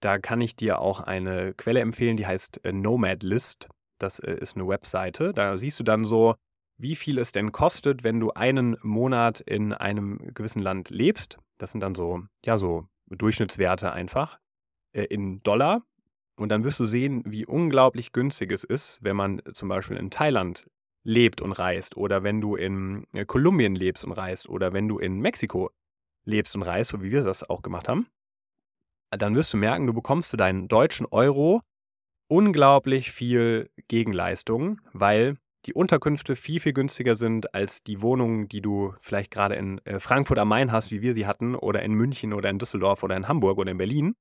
da 0.00 0.18
kann 0.18 0.40
ich 0.40 0.56
dir 0.56 0.78
auch 0.78 1.00
eine 1.00 1.52
Quelle 1.54 1.80
empfehlen, 1.80 2.16
die 2.16 2.26
heißt 2.26 2.64
äh, 2.64 2.72
Nomad 2.72 3.22
List. 3.22 3.68
Das 3.98 4.18
äh, 4.18 4.34
ist 4.34 4.56
eine 4.56 4.66
Webseite. 4.66 5.32
Da 5.34 5.56
siehst 5.56 5.78
du 5.78 5.84
dann 5.84 6.04
so, 6.04 6.34
wie 6.78 6.96
viel 6.96 7.18
es 7.18 7.32
denn 7.32 7.52
kostet, 7.52 8.04
wenn 8.04 8.20
du 8.20 8.30
einen 8.32 8.76
Monat 8.82 9.40
in 9.40 9.74
einem 9.74 10.18
gewissen 10.32 10.62
Land 10.62 10.88
lebst. 10.88 11.38
Das 11.58 11.72
sind 11.72 11.80
dann 11.80 11.94
so, 11.94 12.22
ja, 12.44 12.56
so 12.56 12.86
Durchschnittswerte 13.10 13.92
einfach 13.92 14.38
in 14.92 15.42
Dollar. 15.42 15.82
Und 16.36 16.48
dann 16.48 16.64
wirst 16.64 16.80
du 16.80 16.86
sehen, 16.86 17.22
wie 17.26 17.44
unglaublich 17.44 18.12
günstig 18.12 18.50
es 18.50 18.64
ist, 18.64 19.04
wenn 19.04 19.14
man 19.14 19.42
zum 19.52 19.68
Beispiel 19.68 19.98
in 19.98 20.10
Thailand 20.10 20.66
lebt 21.02 21.40
und 21.40 21.52
reist 21.52 21.96
oder 21.96 22.22
wenn 22.22 22.40
du 22.40 22.56
in 22.56 23.06
äh, 23.12 23.24
Kolumbien 23.24 23.74
lebst 23.74 24.04
und 24.04 24.12
reist 24.12 24.48
oder 24.48 24.72
wenn 24.72 24.88
du 24.88 24.98
in 24.98 25.20
Mexiko 25.20 25.70
lebst 26.24 26.54
und 26.54 26.62
reist, 26.62 26.90
so 26.90 27.02
wie 27.02 27.10
wir 27.10 27.22
das 27.22 27.48
auch 27.48 27.62
gemacht 27.62 27.88
haben, 27.88 28.06
dann 29.10 29.34
wirst 29.34 29.52
du 29.52 29.56
merken, 29.56 29.86
du 29.86 29.92
bekommst 29.92 30.30
für 30.30 30.36
deinen 30.36 30.68
deutschen 30.68 31.06
Euro 31.06 31.62
unglaublich 32.28 33.10
viel 33.10 33.70
Gegenleistung, 33.88 34.80
weil 34.92 35.36
die 35.66 35.74
Unterkünfte 35.74 36.36
viel, 36.36 36.60
viel 36.60 36.72
günstiger 36.72 37.16
sind 37.16 37.54
als 37.54 37.82
die 37.82 38.00
Wohnungen, 38.00 38.48
die 38.48 38.62
du 38.62 38.94
vielleicht 38.98 39.30
gerade 39.30 39.56
in 39.56 39.78
äh, 39.84 39.98
Frankfurt 39.98 40.38
am 40.38 40.48
Main 40.48 40.72
hast, 40.72 40.90
wie 40.90 41.02
wir 41.02 41.12
sie 41.12 41.26
hatten, 41.26 41.54
oder 41.54 41.82
in 41.82 41.92
München 41.92 42.32
oder 42.32 42.48
in 42.48 42.58
Düsseldorf 42.58 43.02
oder 43.02 43.16
in 43.16 43.28
Hamburg 43.28 43.58
oder 43.58 43.70
in 43.70 43.78
Berlin. 43.78 44.14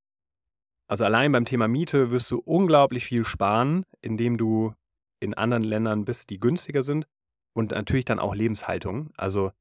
Also 0.87 1.05
allein 1.05 1.31
beim 1.31 1.45
Thema 1.45 1.67
Miete 1.67 2.11
wirst 2.11 2.31
du 2.31 2.39
unglaublich 2.39 3.05
viel 3.05 3.23
sparen, 3.23 3.85
indem 4.01 4.37
du 4.37 4.73
in 5.19 5.33
anderen 5.33 5.63
Ländern 5.63 6.05
bist, 6.05 6.29
die 6.29 6.39
günstiger 6.39 6.83
sind. 6.83 7.07
Und 7.53 7.71
natürlich 7.71 8.05
dann 8.05 8.19
auch 8.19 8.35
Lebenshaltung. 8.35 9.11
Also 9.17 9.51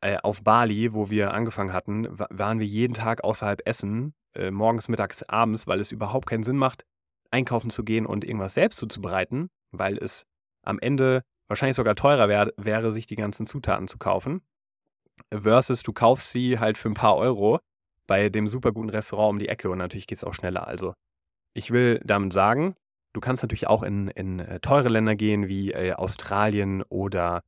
äh, 0.00 0.18
auf 0.22 0.42
Bali, 0.42 0.92
wo 0.92 1.10
wir 1.10 1.32
angefangen 1.32 1.72
hatten, 1.72 2.06
waren 2.10 2.58
wir 2.58 2.66
jeden 2.66 2.94
Tag 2.94 3.24
außerhalb 3.24 3.62
essen, 3.66 4.14
äh, 4.34 4.50
morgens, 4.50 4.88
mittags, 4.88 5.22
abends, 5.22 5.66
weil 5.66 5.80
es 5.80 5.92
überhaupt 5.92 6.26
keinen 6.26 6.44
Sinn 6.44 6.58
macht, 6.58 6.84
einkaufen 7.30 7.70
zu 7.70 7.84
gehen 7.84 8.04
und 8.04 8.24
irgendwas 8.24 8.54
selbst 8.54 8.78
zuzubereiten, 8.78 9.48
weil 9.72 9.96
es 9.96 10.26
am 10.62 10.78
Ende 10.78 11.22
wahrscheinlich 11.48 11.76
sogar 11.76 11.94
teurer 11.94 12.28
wär, 12.28 12.52
wäre, 12.56 12.92
sich 12.92 13.06
die 13.06 13.16
ganzen 13.16 13.46
Zutaten 13.46 13.88
zu 13.88 13.98
kaufen. 13.98 14.42
Versus 15.32 15.82
du 15.82 15.92
kaufst 15.92 16.30
sie 16.30 16.58
halt 16.58 16.76
für 16.76 16.88
ein 16.88 16.94
paar 16.94 17.16
Euro 17.16 17.60
bei 18.06 18.28
dem 18.28 18.48
super 18.48 18.72
guten 18.72 18.90
Restaurant 18.90 19.30
um 19.30 19.38
die 19.38 19.48
Ecke 19.48 19.70
und 19.70 19.78
natürlich 19.78 20.06
geht 20.06 20.18
es 20.18 20.24
auch 20.24 20.34
schneller. 20.34 20.66
Also 20.66 20.94
ich 21.54 21.70
will 21.70 22.00
damit 22.04 22.32
sagen, 22.32 22.74
du 23.14 23.20
kannst 23.20 23.42
natürlich 23.42 23.66
auch 23.66 23.82
in, 23.82 24.08
in 24.08 24.40
äh, 24.40 24.60
teure 24.60 24.88
Länder 24.88 25.16
gehen 25.16 25.48
wie 25.48 25.72
äh, 25.72 25.92
Australien 25.94 26.82
oder 26.82 27.42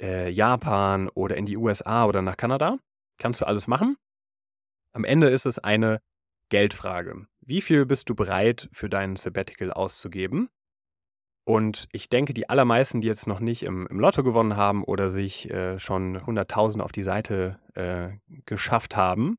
äh, 0.00 0.30
Japan 0.30 1.08
oder 1.08 1.36
in 1.36 1.46
die 1.46 1.56
USA 1.56 2.04
oder 2.04 2.22
nach 2.22 2.36
Kanada. 2.36 2.78
Kannst 3.18 3.40
du 3.40 3.46
alles 3.46 3.66
machen. 3.66 3.96
Am 4.92 5.04
Ende 5.04 5.28
ist 5.28 5.46
es 5.46 5.58
eine 5.58 6.00
Geldfrage. 6.50 7.26
Wie 7.40 7.60
viel 7.60 7.84
bist 7.84 8.08
du 8.08 8.14
bereit 8.14 8.68
für 8.72 8.88
dein 8.88 9.16
Sabbatical 9.16 9.72
auszugeben? 9.72 10.48
Und 11.44 11.88
ich 11.92 12.10
denke, 12.10 12.34
die 12.34 12.50
allermeisten, 12.50 13.00
die 13.00 13.08
jetzt 13.08 13.26
noch 13.26 13.40
nicht 13.40 13.62
im, 13.62 13.86
im 13.86 13.98
Lotto 13.98 14.22
gewonnen 14.22 14.56
haben 14.56 14.84
oder 14.84 15.08
sich 15.08 15.50
äh, 15.50 15.78
schon 15.78 16.18
100.000 16.18 16.80
auf 16.80 16.92
die 16.92 17.02
Seite 17.02 17.58
äh, 17.74 18.10
geschafft 18.44 18.96
haben 18.96 19.38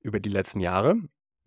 über 0.00 0.20
die 0.20 0.28
letzten 0.28 0.60
Jahre, 0.60 0.96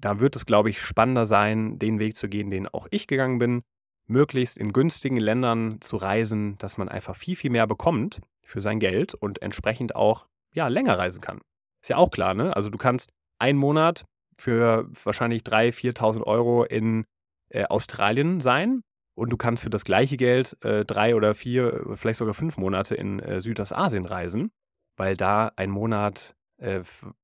da 0.02 0.20
wird 0.20 0.36
es, 0.36 0.46
glaube 0.46 0.70
ich, 0.70 0.82
spannender 0.82 1.26
sein, 1.26 1.80
den 1.80 2.00
Weg 2.00 2.16
zu 2.16 2.28
gehen, 2.28 2.50
den 2.50 2.68
auch 2.68 2.88
ich 2.92 3.08
gegangen 3.08 3.40
bin, 3.40 3.64
möglichst 4.08 4.58
in 4.58 4.74
günstigen 4.74 5.18
Ländern 5.18 5.80
zu 5.82 5.98
reisen, 5.98 6.58
dass 6.58 6.78
man 6.78 6.90
einfach 6.90 7.16
viel, 7.16 7.36
viel 7.36 7.52
mehr 7.52 7.68
bekommt 7.68 8.22
für 8.44 8.62
sein 8.62 8.80
Geld 8.80 9.14
und 9.14 9.42
entsprechend 9.42 9.96
auch 9.96 10.28
ja, 10.54 10.68
länger 10.68 10.98
reisen 10.98 11.22
kann. 11.22 11.40
Ist 11.82 11.90
ja 11.90 11.98
auch 11.98 12.12
klar, 12.12 12.34
ne? 12.34 12.56
Also 12.56 12.70
du 12.70 12.78
kannst 12.78 13.10
einen 13.40 13.58
Monat 13.58 14.06
für 14.38 14.90
wahrscheinlich 15.04 15.44
3.000, 15.44 15.94
4.000 15.94 16.24
Euro 16.24 16.64
in 16.64 17.06
äh, 17.50 17.66
Australien 17.66 18.42
sein 18.42 18.82
und 19.16 19.30
du 19.30 19.38
kannst 19.38 19.64
für 19.64 19.70
das 19.70 19.86
gleiche 19.86 20.18
Geld 20.18 20.58
äh, 20.64 20.84
drei 20.84 21.16
oder 21.16 21.36
vier, 21.36 21.86
vielleicht 21.96 22.18
sogar 22.18 22.34
fünf 22.34 22.58
Monate 22.58 22.96
in 22.96 23.20
äh, 23.20 23.40
Südostasien 23.40 24.06
reisen, 24.06 24.52
weil 24.98 25.16
da 25.16 25.52
ein 25.56 25.70
Monat 25.70 26.36
äh, 26.58 26.82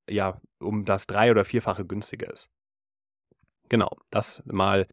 ja 0.09 0.39
um 0.59 0.85
das 0.85 1.07
drei- 1.07 1.31
oder 1.31 1.43
vierfache 1.45 1.85
günstiger 1.85 2.31
ist. 2.31 2.49
Genau, 3.69 3.97
das 4.12 4.41
mal, 4.45 4.88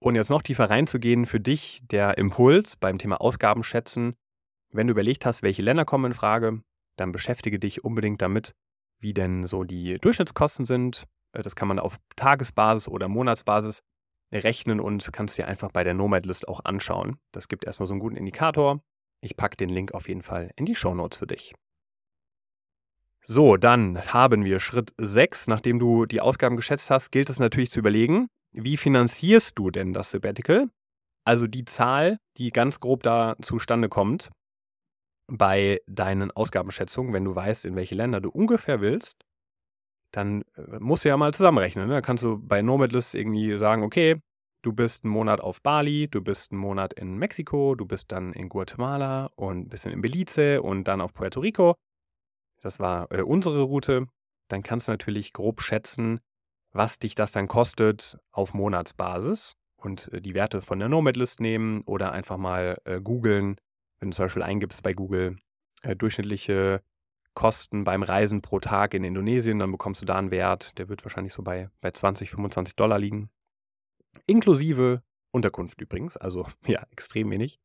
ohne 0.00 0.18
jetzt 0.18 0.30
noch 0.30 0.42
tiefer 0.42 0.70
reinzugehen, 0.70 1.26
für 1.26 1.40
dich 1.40 1.80
der 1.82 2.18
Impuls 2.18 2.76
beim 2.76 2.98
Thema 2.98 3.20
Ausgaben 3.20 3.62
schätzen. 3.62 4.14
Wenn 4.70 4.86
du 4.86 4.92
überlegt 4.92 5.24
hast, 5.24 5.42
welche 5.42 5.62
Länder 5.62 5.84
kommen 5.84 6.06
in 6.06 6.14
Frage, 6.14 6.62
dann 6.96 7.12
beschäftige 7.12 7.58
dich 7.58 7.84
unbedingt 7.84 8.20
damit, 8.20 8.54
wie 8.98 9.14
denn 9.14 9.46
so 9.46 9.64
die 9.64 9.98
Durchschnittskosten 9.98 10.66
sind. 10.66 11.04
Äh, 11.32 11.42
das 11.42 11.56
kann 11.56 11.68
man 11.68 11.78
auf 11.78 11.98
Tagesbasis 12.16 12.88
oder 12.88 13.08
Monatsbasis 13.08 13.82
rechnen 14.30 14.80
und 14.80 15.10
kannst 15.12 15.38
dir 15.38 15.48
einfach 15.48 15.72
bei 15.72 15.84
der 15.84 15.94
Nomad 15.94 16.26
List 16.26 16.48
auch 16.48 16.64
anschauen. 16.64 17.18
Das 17.32 17.48
gibt 17.48 17.64
erstmal 17.64 17.86
so 17.86 17.94
einen 17.94 18.00
guten 18.00 18.16
Indikator. 18.16 18.82
Ich 19.20 19.36
packe 19.36 19.56
den 19.56 19.70
Link 19.70 19.94
auf 19.94 20.08
jeden 20.08 20.22
Fall 20.22 20.50
in 20.56 20.66
die 20.66 20.74
Show 20.74 20.94
Notes 20.94 21.18
für 21.18 21.26
dich. 21.26 21.54
So, 23.30 23.58
dann 23.58 24.02
haben 24.06 24.46
wir 24.46 24.58
Schritt 24.58 24.94
6. 24.96 25.48
Nachdem 25.48 25.78
du 25.78 26.06
die 26.06 26.22
Ausgaben 26.22 26.56
geschätzt 26.56 26.88
hast, 26.88 27.10
gilt 27.10 27.28
es 27.28 27.38
natürlich 27.38 27.70
zu 27.70 27.80
überlegen, 27.80 28.28
wie 28.52 28.78
finanzierst 28.78 29.58
du 29.58 29.70
denn 29.70 29.92
das 29.92 30.12
Sabbatical? 30.12 30.70
Also 31.26 31.46
die 31.46 31.66
Zahl, 31.66 32.16
die 32.38 32.48
ganz 32.48 32.80
grob 32.80 33.02
da 33.02 33.36
zustande 33.42 33.90
kommt 33.90 34.30
bei 35.30 35.82
deinen 35.86 36.30
Ausgabenschätzungen, 36.30 37.12
wenn 37.12 37.24
du 37.24 37.34
weißt, 37.34 37.66
in 37.66 37.76
welche 37.76 37.94
Länder 37.94 38.22
du 38.22 38.30
ungefähr 38.30 38.80
willst, 38.80 39.26
dann 40.10 40.40
äh, 40.56 40.78
musst 40.78 41.04
du 41.04 41.10
ja 41.10 41.18
mal 41.18 41.34
zusammenrechnen. 41.34 41.86
Ne? 41.86 41.92
Da 41.92 42.00
kannst 42.00 42.24
du 42.24 42.38
bei 42.38 42.62
Nomadlist 42.62 43.14
irgendwie 43.14 43.58
sagen, 43.58 43.82
okay, 43.82 44.22
du 44.62 44.72
bist 44.72 45.04
einen 45.04 45.12
Monat 45.12 45.42
auf 45.42 45.60
Bali, 45.60 46.08
du 46.08 46.22
bist 46.22 46.50
einen 46.50 46.62
Monat 46.62 46.94
in 46.94 47.18
Mexiko, 47.18 47.74
du 47.74 47.84
bist 47.84 48.10
dann 48.10 48.32
in 48.32 48.48
Guatemala 48.48 49.26
und 49.36 49.58
ein 49.58 49.68
bisschen 49.68 49.92
in 49.92 50.00
Belize 50.00 50.62
und 50.62 50.84
dann 50.84 51.02
auf 51.02 51.12
Puerto 51.12 51.40
Rico. 51.40 51.76
Das 52.60 52.80
war 52.80 53.10
äh, 53.12 53.22
unsere 53.22 53.62
Route. 53.62 54.06
Dann 54.48 54.62
kannst 54.62 54.88
du 54.88 54.92
natürlich 54.92 55.32
grob 55.32 55.60
schätzen, 55.60 56.20
was 56.72 56.98
dich 56.98 57.14
das 57.14 57.32
dann 57.32 57.48
kostet 57.48 58.18
auf 58.32 58.54
Monatsbasis 58.54 59.56
und 59.76 60.12
äh, 60.12 60.20
die 60.20 60.34
Werte 60.34 60.60
von 60.60 60.78
der 60.78 60.88
Nomadlist 60.88 61.40
nehmen 61.40 61.82
oder 61.82 62.12
einfach 62.12 62.36
mal 62.36 62.80
äh, 62.84 63.00
googeln, 63.00 63.60
wenn 64.00 64.10
du 64.10 64.16
zum 64.16 64.26
Beispiel 64.26 64.42
eingibst 64.42 64.82
bei 64.82 64.92
Google 64.92 65.36
äh, 65.82 65.96
durchschnittliche 65.96 66.82
Kosten 67.34 67.84
beim 67.84 68.02
Reisen 68.02 68.42
pro 68.42 68.58
Tag 68.58 68.94
in 68.94 69.04
Indonesien, 69.04 69.60
dann 69.60 69.70
bekommst 69.70 70.02
du 70.02 70.06
da 70.06 70.16
einen 70.16 70.32
Wert, 70.32 70.76
der 70.76 70.88
wird 70.88 71.04
wahrscheinlich 71.04 71.32
so 71.32 71.42
bei, 71.42 71.70
bei 71.80 71.92
20, 71.92 72.30
25 72.30 72.74
Dollar 72.74 72.98
liegen. 72.98 73.30
Inklusive 74.26 75.02
Unterkunft 75.30 75.80
übrigens, 75.80 76.16
also 76.16 76.46
ja, 76.66 76.84
extrem 76.90 77.30
wenig. 77.30 77.60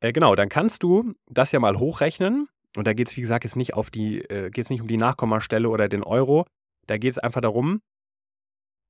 Äh, 0.00 0.12
genau, 0.12 0.34
dann 0.34 0.48
kannst 0.48 0.82
du 0.82 1.14
das 1.26 1.52
ja 1.52 1.60
mal 1.60 1.78
hochrechnen. 1.78 2.48
Und 2.76 2.86
da 2.86 2.92
geht 2.92 3.08
es, 3.08 3.16
wie 3.16 3.22
gesagt, 3.22 3.44
jetzt 3.44 3.56
nicht, 3.56 3.74
auf 3.74 3.90
die, 3.90 4.20
äh, 4.20 4.50
geht's 4.50 4.70
nicht 4.70 4.82
um 4.82 4.88
die 4.88 4.96
Nachkommastelle 4.96 5.68
oder 5.68 5.88
den 5.88 6.02
Euro. 6.02 6.46
Da 6.86 6.98
geht 6.98 7.10
es 7.10 7.18
einfach 7.18 7.40
darum, 7.40 7.80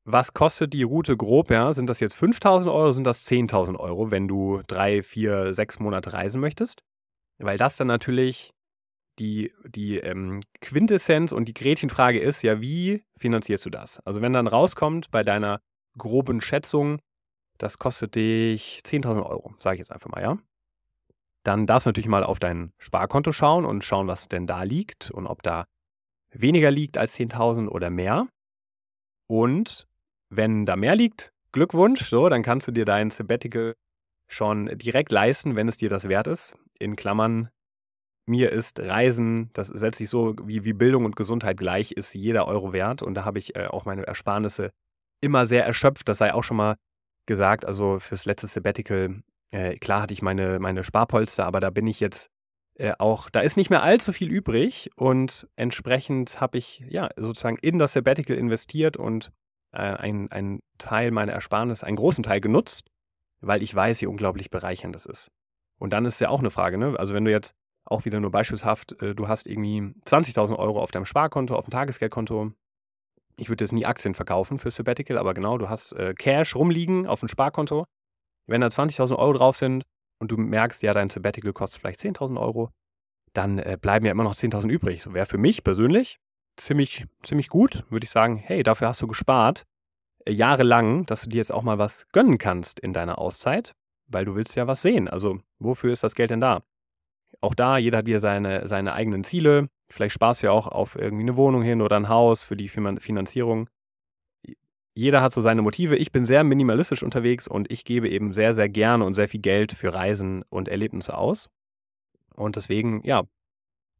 was 0.05 0.35
kostet 0.35 0.73
die 0.73 0.83
Route 0.83 1.17
grob? 1.17 1.51
Ja? 1.51 1.73
Sind 1.73 1.89
das 1.89 2.01
jetzt 2.01 2.15
5000 2.15 2.73
Euro, 2.73 2.93
sind 2.93 3.05
das 3.05 3.25
10.000 3.27 3.79
Euro, 3.79 4.11
wenn 4.11 4.29
du 4.29 4.63
drei, 4.67 5.03
vier, 5.03 5.53
sechs 5.53 5.79
Monate 5.79 6.13
reisen 6.13 6.41
möchtest? 6.41 6.83
Weil 7.39 7.59
das 7.59 7.77
dann 7.77 7.89
natürlich 7.89 8.53
die, 9.19 9.53
die 9.67 9.99
ähm, 9.99 10.41
Quintessenz 10.61 11.33
und 11.33 11.47
die 11.47 11.55
Gretchenfrage 11.55 12.21
ist 12.21 12.43
ja, 12.43 12.61
wie 12.61 13.05
finanzierst 13.17 13.65
du 13.67 13.71
das? 13.71 14.01
Also 14.05 14.21
wenn 14.21 14.33
dann 14.33 14.47
rauskommt 14.47 15.11
bei 15.11 15.23
deiner 15.23 15.61
groben 15.97 16.41
Schätzung, 16.41 17.01
das 17.59 17.79
kostet 17.79 18.15
dich 18.15 18.81
10.000 18.85 19.25
Euro, 19.25 19.55
sage 19.59 19.75
ich 19.75 19.79
jetzt 19.81 19.93
einfach 19.93 20.11
mal, 20.11 20.23
ja? 20.23 20.39
Dann 21.47 21.65
darfst 21.67 21.87
du 21.87 21.91
natürlich 21.91 22.09
mal 22.09 22.25
auf 22.25 22.41
dein 22.41 22.73
Sparkonto 22.77 23.31
schauen 23.31 23.65
und 23.65 23.85
schauen, 23.85 24.09
was 24.09 24.27
denn 24.27 24.49
da 24.49 24.65
liegt 24.65 25.13
und 25.13 25.29
ob 25.29 25.45
da 25.45 25.67
weniger 26.31 26.73
liegt 26.73 26.99
als 26.99 27.17
10.000 27.17 27.69
oder 27.69 27.89
mehr. 27.89 28.27
Und 29.29 29.87
wenn 30.29 30.67
da 30.67 30.75
mehr 30.75 30.97
liegt, 30.97 31.33
Glückwunsch, 31.53 32.09
so, 32.09 32.29
dann 32.29 32.43
kannst 32.43 32.67
du 32.67 32.73
dir 32.73 32.85
dein 32.85 33.11
Sabbatical 33.11 33.77
schon 34.27 34.77
direkt 34.77 35.13
leisten, 35.13 35.55
wenn 35.55 35.69
es 35.69 35.77
dir 35.77 35.89
das 35.89 36.09
wert 36.09 36.27
ist. 36.27 36.57
In 36.81 36.97
Klammern 36.97 37.49
mir 38.29 38.51
ist 38.51 38.81
Reisen, 38.81 39.51
das 39.53 39.69
setzt 39.69 39.99
sich 39.99 40.09
so 40.09 40.35
wie, 40.43 40.65
wie 40.65 40.73
Bildung 40.73 41.05
und 41.05 41.15
Gesundheit 41.15 41.59
gleich, 41.59 41.93
ist 41.93 42.13
jeder 42.13 42.49
Euro 42.49 42.73
wert. 42.73 43.03
Und 43.03 43.15
da 43.15 43.25
habe 43.25 43.39
ich 43.39 43.55
äh, 43.55 43.67
auch 43.69 43.85
meine 43.85 44.05
Ersparnisse 44.05 44.73
immer 45.21 45.47
sehr 45.47 45.65
erschöpft. 45.65 46.09
Das 46.09 46.19
sei 46.19 46.35
auch 46.35 46.43
schon 46.43 46.57
mal 46.57 46.75
gesagt. 47.27 47.65
Also 47.65 48.01
fürs 48.01 48.25
letzte 48.25 48.49
Sabbatical, 48.49 49.23
äh, 49.57 49.77
klar 49.77 50.03
hatte 50.03 50.13
ich 50.13 50.21
meine, 50.21 50.59
meine 50.59 50.85
Sparpolster, 50.85 51.47
aber 51.47 51.61
da 51.61 51.71
bin 51.71 51.87
ich 51.87 51.99
jetzt 51.99 52.31
äh, 52.75 52.93
auch, 52.99 53.31
da 53.31 53.41
ist 53.41 53.57
nicht 53.57 53.71
mehr 53.71 53.83
allzu 53.83 54.13
viel 54.13 54.31
übrig. 54.31 54.91
Und 54.97 55.49
entsprechend 55.57 56.43
habe 56.43 56.59
ich 56.59 56.85
ja 56.87 57.09
sozusagen 57.17 57.57
in 57.63 57.79
das 57.79 57.95
Sabbatical 57.95 58.37
investiert 58.37 58.99
und 58.99 59.33
äh, 59.73 59.79
einen 59.79 60.61
Teil 60.77 61.11
meiner 61.11 61.33
Ersparnisse, 61.33 61.87
einen 61.87 61.97
großen 61.97 62.23
Teil 62.23 62.43
genutzt, 62.43 62.91
weil 63.41 63.63
ich 63.63 63.75
weiß, 63.75 64.03
wie 64.03 64.07
unglaublich 64.07 64.51
bereichernd 64.51 64.95
das 64.95 65.07
ist. 65.07 65.31
Und 65.79 65.95
dann 65.95 66.05
ist 66.05 66.21
ja 66.21 66.29
auch 66.29 66.41
eine 66.41 66.51
Frage, 66.51 66.77
ne? 66.77 66.95
Also 66.99 67.15
wenn 67.15 67.25
du 67.25 67.31
jetzt 67.31 67.55
auch 67.87 68.05
wieder 68.05 68.21
nur 68.21 68.31
beispielshaft, 68.31 69.01
äh, 69.01 69.15
du 69.15 69.27
hast 69.27 69.47
irgendwie 69.47 69.95
20.000 70.05 70.57
Euro 70.59 70.83
auf 70.83 70.91
deinem 70.91 71.07
Sparkonto, 71.07 71.55
auf 71.55 71.65
dem 71.65 71.71
Tagesgeldkonto. 71.71 72.53
Ich 73.39 73.49
würde 73.49 73.65
jetzt 73.65 73.73
nie 73.73 73.87
Aktien 73.87 74.15
verkaufen 74.15 74.59
für 74.59 74.71
Sabbatical, 74.71 75.17
aber 75.17 75.33
genau, 75.33 75.57
du 75.57 75.71
hast 75.71 75.93
äh, 75.93 76.13
Cash 76.13 76.55
rumliegen 76.57 77.07
auf 77.07 77.21
dem 77.21 77.29
Sparkonto. 77.31 77.87
Wenn 78.47 78.61
da 78.61 78.69
20.000 78.69 79.17
Euro 79.17 79.35
drauf 79.35 79.57
sind 79.57 79.85
und 80.19 80.31
du 80.31 80.37
merkst, 80.37 80.83
ja, 80.83 80.95
dein 80.95 81.11
Sabbatical 81.11 81.53
kostet 81.53 81.81
vielleicht 81.81 82.01
10.000 82.01 82.41
Euro, 82.41 82.71
dann 83.33 83.59
äh, 83.59 83.77
bleiben 83.81 84.07
ja 84.07 84.13
immer 84.13 84.25
noch 84.25 84.35
10.000 84.35 84.69
übrig. 84.71 85.03
So 85.03 85.13
wäre 85.15 85.27
für 85.27 85.39
mich 85.39 85.65
persönlich 85.65 86.19
ziemlich, 86.57 87.05
ziemlich 87.23 87.49
gut, 87.49 87.85
würde 87.91 88.05
ich 88.05 88.11
sagen. 88.11 88.37
Hey, 88.37 88.63
dafür 88.63 88.89
hast 88.89 89.03
du 89.03 89.07
gespart, 89.07 89.65
äh, 90.25 90.33
jahrelang, 90.33 91.07
dass 91.07 91.23
du 91.23 91.29
dir 91.29 91.39
jetzt 91.39 91.53
auch 91.53 91.63
mal 91.63 91.79
was 91.79 92.07
gönnen 92.13 92.39
kannst 92.39 92.81
in 92.81 92.93
deiner 92.93 93.19
Auszeit, 93.19 93.75
weil 94.07 94.25
du 94.25 94.35
willst 94.35 94.57
ja 94.57 94.67
was 94.67 94.83
sehen. 94.83 95.09
Also, 95.09 95.41
wofür 95.59 95.93
ist 95.93 96.03
das 96.03 96.15
Geld 96.15 96.31
denn 96.31 96.41
da? 96.41 96.63
Auch 97.41 97.55
da, 97.55 97.77
jeder 97.77 97.99
hat 97.99 98.07
hier 98.07 98.21
seine, 98.21 98.67
seine 98.67 98.95
eigenen 98.95 99.25
Ziele. 99.25 99.69
Vielleicht 99.91 100.15
sparst 100.15 100.43
du 100.43 100.47
ja 100.47 100.53
auch 100.53 100.67
auf 100.67 100.97
irgendwie 100.97 101.23
eine 101.23 101.37
Wohnung 101.37 101.63
hin 101.63 101.83
oder 101.83 101.97
ein 101.97 102.09
Haus 102.09 102.43
für 102.43 102.57
die 102.57 102.69
Finanzierung. 102.69 103.69
Jeder 104.97 105.21
hat 105.21 105.31
so 105.31 105.43
seine 105.43 105.61
Motive. 105.61 105.95
Ich 105.97 106.11
bin 106.11 106.25
sehr 106.25 106.43
minimalistisch 106.43 107.03
unterwegs 107.03 107.47
und 107.47 107.71
ich 107.71 107.85
gebe 107.85 108.09
eben 108.09 108.33
sehr, 108.33 108.55
sehr 108.55 108.71
gerne 108.71 109.05
und 109.05 109.13
sehr 109.13 109.29
viel 109.29 109.41
Geld 109.41 109.73
für 109.73 109.93
Reisen 109.93 110.43
und 110.49 110.69
Erlebnisse 110.69 111.19
aus. 111.19 111.51
Und 112.35 112.57
deswegen, 112.57 113.03
ja, 113.05 113.25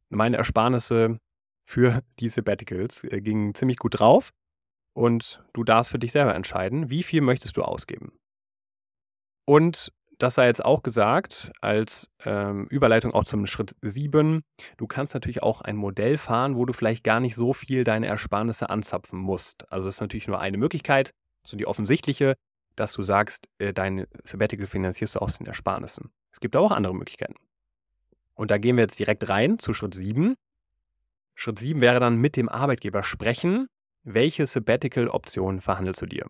meine 0.09 0.37
Ersparnisse 0.37 1.19
für 1.65 2.01
die 2.19 2.29
Sabbaticals 2.29 3.03
äh, 3.03 3.21
gingen 3.21 3.53
ziemlich 3.53 3.77
gut 3.77 3.99
drauf. 3.99 4.31
Und 4.93 5.43
du 5.53 5.63
darfst 5.63 5.91
für 5.91 5.99
dich 5.99 6.11
selber 6.11 6.33
entscheiden, 6.33 6.89
wie 6.89 7.03
viel 7.03 7.21
möchtest 7.21 7.57
du 7.57 7.61
ausgeben. 7.61 8.13
Und 9.45 9.93
das 10.17 10.35
sei 10.35 10.47
jetzt 10.47 10.65
auch 10.65 10.81
gesagt, 10.81 11.51
als 11.61 12.09
ähm, 12.25 12.67
Überleitung 12.69 13.13
auch 13.13 13.23
zum 13.23 13.45
Schritt 13.45 13.75
7. 13.81 14.41
Du 14.77 14.87
kannst 14.87 15.13
natürlich 15.13 15.43
auch 15.43 15.61
ein 15.61 15.75
Modell 15.75 16.17
fahren, 16.17 16.55
wo 16.55 16.65
du 16.65 16.73
vielleicht 16.73 17.03
gar 17.03 17.19
nicht 17.19 17.35
so 17.35 17.53
viel 17.53 17.83
deine 17.83 18.07
Ersparnisse 18.07 18.69
anzapfen 18.69 19.19
musst. 19.19 19.71
Also 19.71 19.85
das 19.85 19.95
ist 19.95 20.01
natürlich 20.01 20.27
nur 20.27 20.39
eine 20.39 20.57
Möglichkeit, 20.57 21.11
so 21.43 21.55
die 21.55 21.67
offensichtliche, 21.67 22.35
dass 22.75 22.93
du 22.93 23.03
sagst, 23.03 23.47
äh, 23.59 23.73
dein 23.73 24.07
Sabbatical 24.23 24.67
finanzierst 24.67 25.15
du 25.15 25.19
aus 25.19 25.37
den 25.37 25.47
Ersparnissen. 25.47 26.11
Es 26.31 26.39
gibt 26.39 26.55
aber 26.55 26.65
auch 26.65 26.71
andere 26.71 26.95
Möglichkeiten. 26.95 27.35
Und 28.33 28.51
da 28.51 28.57
gehen 28.57 28.75
wir 28.75 28.83
jetzt 28.83 28.99
direkt 28.99 29.29
rein 29.29 29.59
zu 29.59 29.73
Schritt 29.73 29.95
7. 29.95 30.35
Schritt 31.35 31.59
7 31.59 31.81
wäre 31.81 31.99
dann 31.99 32.17
mit 32.17 32.35
dem 32.35 32.49
Arbeitgeber 32.49 33.03
sprechen. 33.03 33.67
Welche 34.03 34.47
Sabbatical-Optionen 34.47 35.61
verhandelst 35.61 36.01
du 36.01 36.05
dir? 36.05 36.27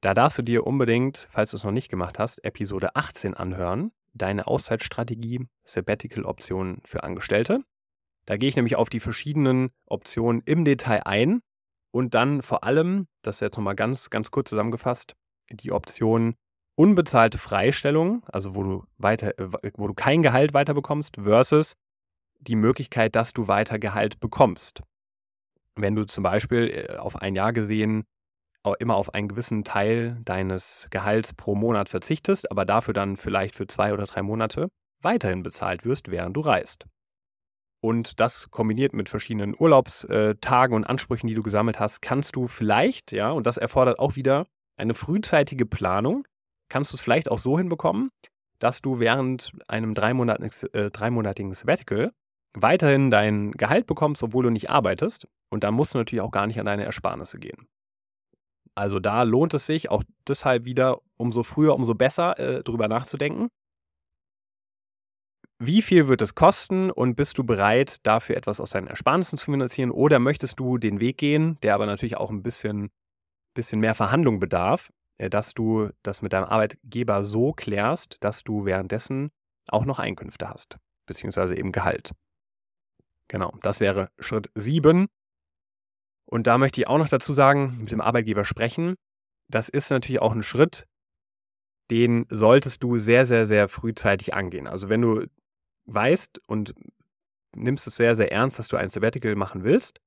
Da 0.00 0.14
darfst 0.14 0.38
du 0.38 0.42
dir 0.42 0.66
unbedingt, 0.66 1.28
falls 1.30 1.50
du 1.50 1.56
es 1.56 1.64
noch 1.64 1.72
nicht 1.72 1.88
gemacht 1.88 2.18
hast, 2.18 2.44
Episode 2.44 2.94
18 2.94 3.34
anhören. 3.34 3.90
Deine 4.14 4.46
Auszeitstrategie, 4.46 5.46
Sabbatical-Optionen 5.64 6.80
für 6.84 7.02
Angestellte. 7.02 7.64
Da 8.26 8.36
gehe 8.36 8.48
ich 8.48 8.56
nämlich 8.56 8.76
auf 8.76 8.90
die 8.90 9.00
verschiedenen 9.00 9.70
Optionen 9.86 10.42
im 10.44 10.64
Detail 10.64 11.02
ein 11.04 11.40
und 11.90 12.14
dann 12.14 12.42
vor 12.42 12.64
allem, 12.64 13.06
das 13.22 13.36
ist 13.36 13.40
jetzt 13.40 13.56
nochmal 13.56 13.74
ganz, 13.74 14.10
ganz 14.10 14.30
kurz 14.30 14.50
zusammengefasst, 14.50 15.14
die 15.50 15.72
Option 15.72 16.34
unbezahlte 16.74 17.38
Freistellung, 17.38 18.24
also 18.26 18.54
wo 18.54 18.62
du 18.62 18.84
weiter, 18.98 19.36
äh, 19.38 19.72
wo 19.76 19.88
du 19.88 19.94
kein 19.94 20.22
Gehalt 20.22 20.54
weiter 20.54 20.74
bekommst, 20.74 21.16
versus 21.16 21.74
die 22.38 22.54
Möglichkeit, 22.54 23.16
dass 23.16 23.32
du 23.32 23.48
weiter 23.48 23.78
Gehalt 23.78 24.20
bekommst. 24.20 24.82
Wenn 25.74 25.96
du 25.96 26.04
zum 26.04 26.22
Beispiel 26.22 26.86
äh, 26.88 26.96
auf 26.98 27.16
ein 27.16 27.34
Jahr 27.34 27.52
gesehen 27.52 28.04
immer 28.78 28.96
auf 28.96 29.14
einen 29.14 29.28
gewissen 29.28 29.64
Teil 29.64 30.18
deines 30.24 30.88
Gehalts 30.90 31.32
pro 31.32 31.54
Monat 31.54 31.88
verzichtest, 31.88 32.50
aber 32.50 32.64
dafür 32.64 32.94
dann 32.94 33.16
vielleicht 33.16 33.54
für 33.54 33.66
zwei 33.66 33.92
oder 33.92 34.04
drei 34.04 34.22
Monate 34.22 34.68
weiterhin 35.02 35.42
bezahlt 35.42 35.84
wirst, 35.84 36.10
während 36.10 36.36
du 36.36 36.40
reist. 36.40 36.86
Und 37.80 38.18
das 38.18 38.50
kombiniert 38.50 38.92
mit 38.92 39.08
verschiedenen 39.08 39.54
Urlaubstagen 39.56 40.74
und 40.74 40.84
Ansprüchen, 40.84 41.28
die 41.28 41.34
du 41.34 41.42
gesammelt 41.42 41.78
hast, 41.78 42.02
kannst 42.02 42.34
du 42.34 42.48
vielleicht, 42.48 43.12
ja, 43.12 43.30
und 43.30 43.46
das 43.46 43.56
erfordert 43.56 44.00
auch 44.00 44.16
wieder 44.16 44.46
eine 44.76 44.94
frühzeitige 44.94 45.64
Planung, 45.64 46.26
kannst 46.68 46.92
du 46.92 46.96
es 46.96 47.00
vielleicht 47.00 47.30
auch 47.30 47.38
so 47.38 47.56
hinbekommen, 47.56 48.10
dass 48.58 48.82
du 48.82 48.98
während 48.98 49.52
einem 49.68 49.94
dreimonatigen, 49.94 50.70
äh, 50.72 50.90
dreimonatigen 50.90 51.54
Sabbatical 51.54 52.12
weiterhin 52.54 53.10
dein 53.10 53.52
Gehalt 53.52 53.86
bekommst, 53.86 54.22
obwohl 54.22 54.44
du 54.44 54.50
nicht 54.50 54.70
arbeitest. 54.70 55.28
Und 55.50 55.62
dann 55.62 55.74
musst 55.74 55.94
du 55.94 55.98
natürlich 55.98 56.22
auch 56.22 56.32
gar 56.32 56.46
nicht 56.46 56.58
an 56.58 56.66
deine 56.66 56.84
Ersparnisse 56.84 57.38
gehen. 57.38 57.68
Also 58.78 59.00
da 59.00 59.24
lohnt 59.24 59.54
es 59.54 59.66
sich 59.66 59.90
auch 59.90 60.04
deshalb 60.28 60.64
wieder, 60.64 61.00
umso 61.16 61.42
früher, 61.42 61.74
umso 61.74 61.96
besser 61.96 62.38
äh, 62.38 62.62
drüber 62.62 62.86
nachzudenken. 62.86 63.48
Wie 65.58 65.82
viel 65.82 66.06
wird 66.06 66.22
es 66.22 66.36
kosten 66.36 66.92
und 66.92 67.16
bist 67.16 67.36
du 67.38 67.42
bereit, 67.42 68.06
dafür 68.06 68.36
etwas 68.36 68.60
aus 68.60 68.70
deinen 68.70 68.86
Ersparnissen 68.86 69.36
zu 69.36 69.50
finanzieren? 69.50 69.90
Oder 69.90 70.20
möchtest 70.20 70.60
du 70.60 70.78
den 70.78 71.00
Weg 71.00 71.18
gehen, 71.18 71.58
der 71.64 71.74
aber 71.74 71.86
natürlich 71.86 72.16
auch 72.16 72.30
ein 72.30 72.44
bisschen, 72.44 72.90
bisschen 73.52 73.80
mehr 73.80 73.96
Verhandlung 73.96 74.38
bedarf, 74.38 74.92
äh, 75.16 75.28
dass 75.28 75.54
du 75.54 75.90
das 76.04 76.22
mit 76.22 76.32
deinem 76.32 76.44
Arbeitgeber 76.44 77.24
so 77.24 77.52
klärst, 77.52 78.16
dass 78.20 78.44
du 78.44 78.64
währenddessen 78.64 79.30
auch 79.66 79.86
noch 79.86 79.98
Einkünfte 79.98 80.48
hast, 80.48 80.76
beziehungsweise 81.04 81.56
eben 81.56 81.72
Gehalt. 81.72 82.12
Genau, 83.26 83.52
das 83.62 83.80
wäre 83.80 84.12
Schritt 84.20 84.50
7. 84.54 85.08
Und 86.30 86.46
da 86.46 86.58
möchte 86.58 86.80
ich 86.80 86.86
auch 86.86 86.98
noch 86.98 87.08
dazu 87.08 87.32
sagen, 87.32 87.78
mit 87.80 87.90
dem 87.90 88.02
Arbeitgeber 88.02 88.44
sprechen. 88.44 88.96
Das 89.50 89.70
ist 89.70 89.90
natürlich 89.90 90.20
auch 90.20 90.34
ein 90.34 90.42
Schritt, 90.42 90.86
den 91.90 92.26
solltest 92.28 92.82
du 92.82 92.98
sehr, 92.98 93.24
sehr, 93.24 93.46
sehr 93.46 93.66
frühzeitig 93.66 94.34
angehen. 94.34 94.66
Also 94.66 94.90
wenn 94.90 95.00
du 95.00 95.24
weißt 95.86 96.42
und 96.46 96.74
nimmst 97.56 97.86
es 97.86 97.96
sehr, 97.96 98.14
sehr 98.14 98.30
ernst, 98.30 98.58
dass 98.58 98.68
du 98.68 98.76
ein 98.76 98.90
Sabbatical 98.90 99.36
machen 99.36 99.64
willst 99.64 100.00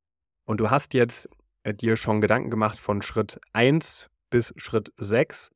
und 0.46 0.60
du 0.60 0.70
hast 0.70 0.94
jetzt 0.94 1.28
äh, 1.64 1.74
dir 1.74 1.98
schon 1.98 2.22
Gedanken 2.22 2.52
gemacht 2.52 2.78
von 2.78 3.02
Schritt 3.02 3.40
1 3.54 4.12
bis 4.30 4.54
Schritt 4.58 4.94
6 4.98 5.50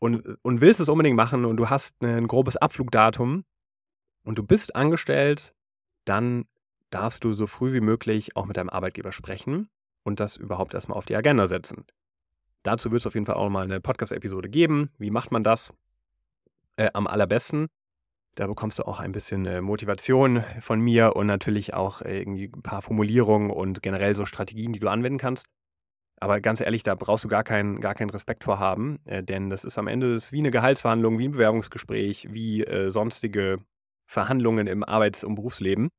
und, 0.00 0.36
und 0.42 0.60
willst 0.60 0.80
es 0.80 0.90
unbedingt 0.90 1.16
machen 1.16 1.46
und 1.46 1.56
du 1.56 1.70
hast 1.70 2.02
ein 2.02 2.28
grobes 2.28 2.58
Abflugdatum 2.58 3.46
und 4.22 4.36
du 4.36 4.42
bist 4.42 4.76
angestellt, 4.76 5.54
dann 6.04 6.44
darfst 6.90 7.24
du 7.24 7.32
so 7.32 7.46
früh 7.46 7.72
wie 7.72 7.80
möglich 7.80 8.36
auch 8.36 8.44
mit 8.44 8.58
deinem 8.58 8.68
Arbeitgeber 8.68 9.10
sprechen 9.10 9.70
und 10.04 10.20
das 10.20 10.36
überhaupt 10.36 10.74
erstmal 10.74 10.96
auf 10.96 11.06
die 11.06 11.16
Agenda 11.16 11.46
setzen. 11.46 11.84
Dazu 12.62 12.90
wird 12.92 13.00
es 13.00 13.06
auf 13.06 13.14
jeden 13.14 13.26
Fall 13.26 13.34
auch 13.34 13.48
mal 13.50 13.64
eine 13.64 13.80
Podcast-Episode 13.80 14.48
geben. 14.48 14.90
Wie 14.98 15.10
macht 15.10 15.32
man 15.32 15.42
das? 15.42 15.74
Äh, 16.76 16.90
am 16.94 17.06
allerbesten. 17.06 17.68
Da 18.36 18.46
bekommst 18.46 18.78
du 18.78 18.84
auch 18.84 19.00
ein 19.00 19.12
bisschen 19.12 19.46
äh, 19.46 19.60
Motivation 19.60 20.42
von 20.60 20.80
mir 20.80 21.14
und 21.14 21.26
natürlich 21.26 21.74
auch 21.74 22.02
äh, 22.02 22.18
irgendwie 22.18 22.50
ein 22.52 22.62
paar 22.62 22.82
Formulierungen 22.82 23.50
und 23.50 23.82
generell 23.82 24.16
so 24.16 24.24
Strategien, 24.24 24.72
die 24.72 24.80
du 24.80 24.88
anwenden 24.88 25.18
kannst. 25.18 25.46
Aber 26.16 26.40
ganz 26.40 26.60
ehrlich, 26.60 26.82
da 26.82 26.94
brauchst 26.94 27.24
du 27.24 27.28
gar 27.28 27.44
keinen, 27.44 27.80
gar 27.80 27.94
keinen 27.94 28.10
Respekt 28.10 28.44
vor 28.44 28.58
haben, 28.58 28.98
äh, 29.04 29.22
denn 29.22 29.50
das 29.50 29.62
ist 29.62 29.78
am 29.78 29.86
Ende 29.86 30.14
ist 30.14 30.32
wie 30.32 30.38
eine 30.38 30.50
Gehaltsverhandlung, 30.50 31.18
wie 31.18 31.28
ein 31.28 31.32
Bewerbungsgespräch, 31.32 32.28
wie 32.32 32.64
äh, 32.64 32.90
sonstige 32.90 33.58
Verhandlungen 34.06 34.66
im 34.66 34.82
Arbeits- 34.82 35.22
und 35.22 35.34
Berufsleben. 35.34 35.90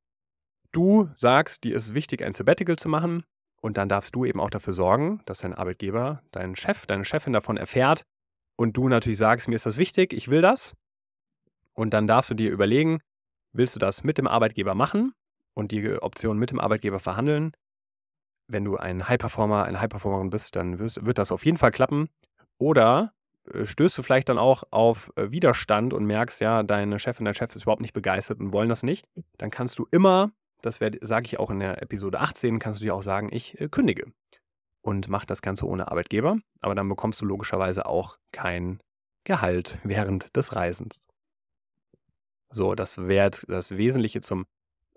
Du 0.72 1.10
sagst, 1.16 1.64
dir 1.64 1.76
ist 1.76 1.94
wichtig, 1.94 2.24
ein 2.24 2.34
Sabbatical 2.34 2.76
zu 2.76 2.90
machen. 2.90 3.24
Und 3.66 3.78
dann 3.78 3.90
darfst 3.90 4.14
du 4.14 4.26
eben 4.26 4.40
auch 4.40 4.52
dafür 4.52 4.74
sorgen, 4.74 5.24
dass 5.26 5.40
dein 5.40 5.56
Arbeitgeber, 5.56 6.22
dein 6.30 6.56
Chef, 6.56 6.86
deine 6.86 7.04
Chefin 7.04 7.34
davon 7.34 7.58
erfährt 7.58 8.06
und 8.58 8.78
du 8.78 8.90
natürlich 8.90 9.18
sagst, 9.18 9.48
mir 9.48 9.56
ist 9.56 9.66
das 9.66 9.80
wichtig, 9.80 10.14
ich 10.14 10.28
will 10.28 10.44
das. 10.44 10.76
Und 11.74 11.92
dann 11.96 12.06
darfst 12.06 12.30
du 12.30 12.36
dir 12.36 12.52
überlegen, 12.52 13.00
willst 13.54 13.76
du 13.76 13.80
das 13.80 14.04
mit 14.04 14.20
dem 14.20 14.28
Arbeitgeber 14.28 14.76
machen 14.76 15.16
und 15.56 15.72
die 15.72 16.00
Option 16.00 16.38
mit 16.38 16.52
dem 16.52 16.60
Arbeitgeber 16.60 17.00
verhandeln? 17.00 17.54
Wenn 18.48 18.66
du 18.66 18.78
ein 18.78 19.10
High-Performer, 19.10 19.64
eine 19.64 19.82
High-Performerin 19.82 20.30
bist, 20.30 20.56
dann 20.56 20.78
wirst, 20.78 21.04
wird 21.04 21.18
das 21.18 21.32
auf 21.32 21.44
jeden 21.44 21.58
Fall 21.58 21.72
klappen. 21.72 22.10
Oder 22.60 23.14
äh, 23.52 23.66
stößt 23.66 23.98
du 23.98 24.04
vielleicht 24.04 24.30
dann 24.30 24.38
auch 24.38 24.62
auf 24.70 25.12
äh, 25.16 25.32
Widerstand 25.32 25.92
und 25.92 26.06
merkst, 26.06 26.40
ja, 26.40 26.62
deine 26.62 27.00
Chefin, 27.00 27.26
dein 27.26 27.34
Chef 27.34 27.56
ist 27.56 27.64
überhaupt 27.64 27.82
nicht 27.82 27.94
begeistert 27.94 28.40
und 28.40 28.54
wollen 28.54 28.70
das 28.70 28.84
nicht, 28.84 29.08
dann 29.40 29.50
kannst 29.50 29.80
du 29.80 29.88
immer 29.90 30.34
das 30.66 30.80
sage 31.02 31.26
ich 31.26 31.40
auch 31.40 31.50
in 31.50 31.60
der 31.60 31.82
Episode 31.82 32.20
18, 32.20 32.60
kannst 32.60 32.80
du 32.80 32.84
dir 32.84 32.96
auch 32.96 33.04
sagen, 33.04 33.30
ich 33.32 33.60
äh, 33.60 33.70
kündige 33.70 34.12
und 34.82 35.08
mach 35.08 35.26
das 35.26 35.42
Ganze 35.42 35.68
ohne 35.68 35.90
Arbeitgeber. 35.90 36.38
Aber 36.62 36.76
dann 36.76 36.90
bekommst 36.90 37.22
du 37.22 37.26
logischerweise 37.26 37.86
auch 37.86 38.18
kein 38.32 38.80
Gehalt 39.24 39.80
während 39.84 40.36
des 40.36 40.56
Reisens. 40.56 41.08
So, 42.50 42.76
das 42.76 42.98
wäre 42.98 43.26
jetzt 43.26 43.46
das 43.48 43.72
Wesentliche 43.72 44.22
zum 44.22 44.46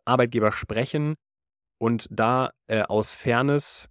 Arbeitgeber 0.05 0.53
sprechen 0.53 1.17
und 1.79 2.07
da 2.11 2.51
äh, 2.67 2.83
aus 2.83 3.15
Fairness, 3.15 3.89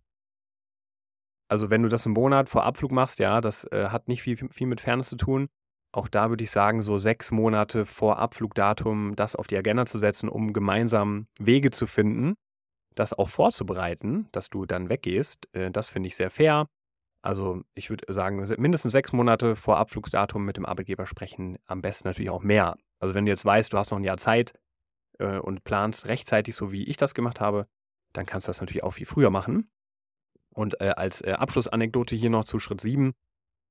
also 1.50 1.70
wenn 1.70 1.84
du 1.84 1.90
das 1.90 2.06
im 2.06 2.14
Monat 2.14 2.50
vor 2.50 2.64
Abflug 2.64 2.92
machst, 2.92 3.20
ja, 3.20 3.42
das 3.42 3.66
äh, 3.72 3.90
hat 3.90 4.08
nicht 4.08 4.22
viel, 4.22 4.38
viel 4.38 4.68
mit 4.68 4.82
Fairness 4.82 5.10
zu 5.10 5.16
tun, 5.16 5.48
auch 5.98 6.08
da 6.08 6.30
würde 6.30 6.44
ich 6.44 6.52
sagen, 6.52 6.82
so 6.82 6.98
sechs 6.98 7.32
Monate 7.32 7.86
vor 7.86 8.20
Abflugdatum 8.20 9.16
das 9.16 9.36
auf 9.36 9.48
die 9.48 9.58
Agenda 9.58 9.86
zu 9.86 10.00
setzen, 10.00 10.30
um 10.30 10.54
gemeinsam 10.54 11.28
Wege 11.40 11.72
zu 11.72 11.88
finden, 11.88 12.36
das 12.96 13.14
auch 13.14 13.30
vorzubereiten, 13.30 14.28
dass 14.32 14.50
du 14.50 14.66
dann 14.66 14.90
weggehst. 14.90 15.48
Äh, 15.54 15.72
das 15.72 15.90
finde 15.90 16.08
ich 16.08 16.16
sehr 16.16 16.30
fair. 16.30 16.68
Also 17.24 17.64
ich 17.74 17.90
würde 17.90 18.12
sagen, 18.14 18.46
mindestens 18.58 18.92
sechs 18.92 19.12
Monate 19.12 19.56
vor 19.56 19.78
Abflugsdatum 19.78 20.46
mit 20.46 20.56
dem 20.56 20.66
Arbeitgeber 20.66 21.08
sprechen, 21.08 21.58
am 21.66 21.82
besten 21.82 22.08
natürlich 22.08 22.30
auch 22.30 22.44
mehr. 22.44 22.78
Also 23.00 23.16
wenn 23.16 23.26
du 23.26 23.32
jetzt 23.32 23.44
weißt, 23.44 23.74
du 23.74 23.78
hast 23.78 23.92
noch 23.92 23.98
ein 23.98 24.04
Jahr 24.04 24.18
Zeit 24.18 24.54
äh, 25.18 25.40
und 25.40 25.64
planst 25.64 26.06
rechtzeitig, 26.06 26.56
so 26.56 26.72
wie 26.72 26.84
ich 26.84 26.98
das 26.98 27.16
gemacht 27.16 27.42
habe, 27.42 27.68
dann 28.14 28.26
kannst 28.26 28.48
du 28.48 28.50
das 28.50 28.62
natürlich 28.62 28.84
auch 28.84 28.92
viel 28.92 29.08
früher 29.08 29.32
machen. 29.32 29.70
Und 30.54 30.80
äh, 30.80 30.94
als 30.96 31.24
Abschlussanekdote 31.24 32.16
hier 32.16 32.30
noch 32.30 32.46
zu 32.46 32.60
Schritt 32.60 32.82
7. 32.82 33.14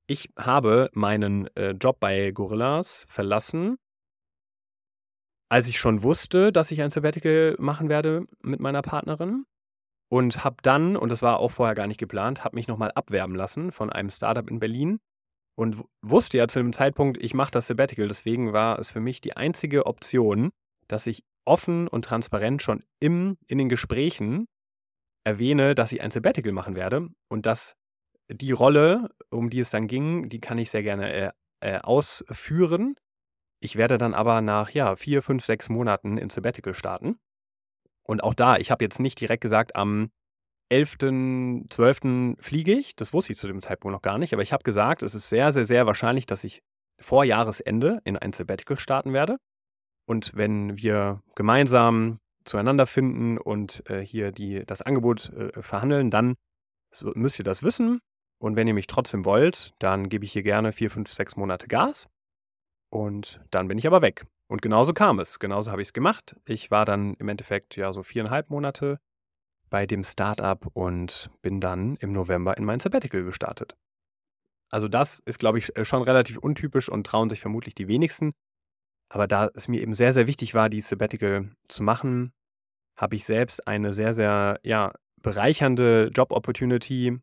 Ich 0.09 0.31
habe 0.39 0.91
meinen 0.93 1.49
äh, 1.57 1.71
Job 1.73 1.99
bei 2.01 2.31
Gorillas 2.31 3.07
verlassen, 3.09 3.77
als 5.49 5.69
ich 5.69 5.79
schon 5.79 6.03
wusste, 6.03 6.53
dass 6.53 6.71
ich 6.71 6.83
ein 6.83 6.91
Sabbatical 6.91 7.57
machen 7.59 7.89
werde 7.89 8.27
mit 8.41 8.61
meiner 8.61 8.83
Partnerin. 8.83 9.47
und 10.09 10.45
habe 10.45 10.57
dann, 10.63 10.97
und 10.97 11.09
das 11.11 11.23
war 11.23 11.41
auch 11.41 11.51
vorher 11.51 11.75
gar 11.75 11.87
nicht 11.87 11.99
geplant, 11.99 12.45
habe 12.45 12.57
mich 12.57 12.69
nochmal 12.69 12.93
abwerben 12.93 13.35
lassen 13.35 13.73
von 13.73 13.91
einem 13.91 14.11
Startup 14.11 14.49
in 14.49 14.61
Berlin 14.61 15.01
und 15.57 15.83
wusste 16.03 16.39
ja 16.39 16.49
zu 16.49 16.61
dem 16.61 16.73
Zeitpunkt, 16.73 17.21
ich 17.23 17.35
mache 17.35 17.51
das 17.51 17.67
Sabbatical. 17.67 18.09
Deswegen 18.09 18.53
war 18.53 18.79
es 18.79 18.91
für 18.91 19.01
mich 19.01 19.21
die 19.21 19.37
einzige 19.37 19.87
Option, 19.87 20.53
dass 20.87 21.07
ich 21.07 21.25
offen 21.45 21.89
und 21.89 22.05
transparent 22.05 22.63
schon 22.63 22.85
im, 23.01 23.37
in 23.49 23.59
den 23.59 23.69
Gesprächen 23.69 24.47
erwähne, 25.25 25.75
dass 25.75 25.93
ich 25.93 26.01
ein 26.01 26.11
Sabbatical 26.13 26.53
machen 26.53 26.77
werde 26.77 27.09
und 27.29 27.47
dass 27.47 27.75
die 28.29 28.53
Rolle, 28.53 29.11
um 29.31 29.51
die 29.51 29.61
es 29.61 29.71
dann 29.71 29.87
ging, 29.87 30.29
die 30.29 30.41
kann 30.41 30.59
ich 30.59 30.71
sehr 30.71 30.83
gerne 30.83 31.13
äh, 31.13 31.31
äh, 31.61 31.79
ausführen. 31.79 32.97
Ich 33.61 33.77
werde 33.77 33.99
dann 33.99 34.15
aber 34.15 34.41
nach 34.41 34.71
ja, 34.71 34.97
vier, 34.97 35.23
fünf, 35.23 35.45
sechs 35.45 35.69
Monaten 35.69 36.19
in 36.19 36.31
Sabbatical 36.31 36.75
starten. 36.75 37.19
Und 38.03 38.23
auch 38.23 38.35
da, 38.35 38.57
ich 38.57 38.71
habe 38.71 38.85
jetzt 38.85 39.01
nicht 39.01 39.21
direkt 39.21 39.43
gesagt, 39.43 39.75
am 39.75 40.11
11.12. 40.73 42.41
fliege 42.41 42.73
ich. 42.73 42.97
Das 42.97 43.13
wusste 43.13 43.33
ich 43.33 43.39
zu 43.39 43.47
dem 43.47 43.63
Zeitpunkt 43.63 43.93
noch 43.93 44.03
gar 44.03 44.19
nicht. 44.19 44.33
Aber 44.33 44.43
ich 44.43 44.53
habe 44.53 44.63
gesagt, 44.63 45.03
es 45.03 45.15
ist 45.15 45.29
sehr, 45.29 45.53
sehr, 45.53 45.67
sehr 45.67 45.87
wahrscheinlich, 45.87 46.27
dass 46.27 46.45
ich 46.45 46.63
vor 46.99 47.25
Jahresende 47.25 48.01
in 48.05 48.17
ein 48.17 48.33
Sabbatical 48.33 48.79
starten 48.79 49.13
werde. 49.13 49.39
Und 50.07 50.37
wenn 50.37 50.77
wir 50.77 51.23
gemeinsam 51.35 52.19
zueinander 52.45 52.87
finden 52.87 53.39
und 53.39 53.89
äh, 53.91 54.05
hier 54.05 54.33
die, 54.33 54.65
das 54.65 54.83
Angebot 54.83 55.31
äh, 55.31 55.63
verhandeln, 55.63 56.11
dann 56.11 56.37
so, 56.93 57.13
müsst 57.15 57.39
ihr 57.39 57.45
das 57.45 57.63
wissen. 57.63 58.01
Und 58.39 58.57
wenn 58.57 58.69
ihr 58.69 58.75
mich 58.75 58.87
trotzdem 58.87 59.25
wollt, 59.25 59.75
dann 59.79 60.09
gebe 60.09 60.25
ich 60.25 60.33
hier 60.33 60.43
gerne 60.43 60.73
vier, 60.73 60.91
fünf, 60.91 61.11
sechs 61.13 61.37
Monate 61.37 61.69
Gas. 61.69 62.09
Und 62.91 63.41
dann 63.51 63.69
bin 63.69 63.79
ich 63.79 63.87
aber 63.87 64.03
weg. 64.03 64.27
Und 64.49 64.63
genauso 64.63 64.93
kam 64.93 65.19
es. 65.19 65.39
Genauso 65.39 65.71
habe 65.71 65.83
ich 65.83 65.89
es 65.89 65.93
gemacht. 65.93 66.37
Ich 66.45 66.71
war 66.71 66.85
dann 66.85 67.15
im 67.15 67.29
Endeffekt 67.29 67.77
ja 67.77 67.93
so 67.93 68.03
viereinhalb 68.03 68.51
Monate 68.51 69.01
bei 69.71 69.87
dem 69.87 70.05
Startup 70.05 70.65
und 70.75 71.31
bin 71.43 71.61
dann 71.61 71.97
im 71.97 72.13
November 72.13 72.57
in 72.57 72.65
mein 72.65 72.79
Sabbatical 72.79 73.25
gestartet. 73.25 73.77
Also 74.71 74.89
das 74.89 75.21
ist, 75.21 75.39
glaube 75.39 75.59
ich, 75.59 75.73
schon 75.83 76.03
relativ 76.03 76.39
untypisch 76.39 76.89
und 76.89 77.07
trauen 77.07 77.29
sich 77.29 77.41
vermutlich 77.41 77.75
die 77.75 77.89
wenigsten. 77.89 78.33
Aber 79.09 79.27
da 79.27 79.51
es 79.55 79.69
mir 79.69 79.81
eben 79.81 79.95
sehr, 79.95 80.13
sehr 80.13 80.27
wichtig 80.27 80.55
war, 80.55 80.69
die 80.69 80.81
Sabbatical 80.81 81.51
zu 81.69 81.83
machen, 81.83 82.33
habe 82.97 83.17
ich 83.17 83.25
selbst 83.25 83.67
eine 83.67 83.93
sehr, 83.93 84.15
sehr 84.15 84.59
ja, 84.63 84.93
bereichernde 85.23 86.11
Job-Opportunity 86.15 87.19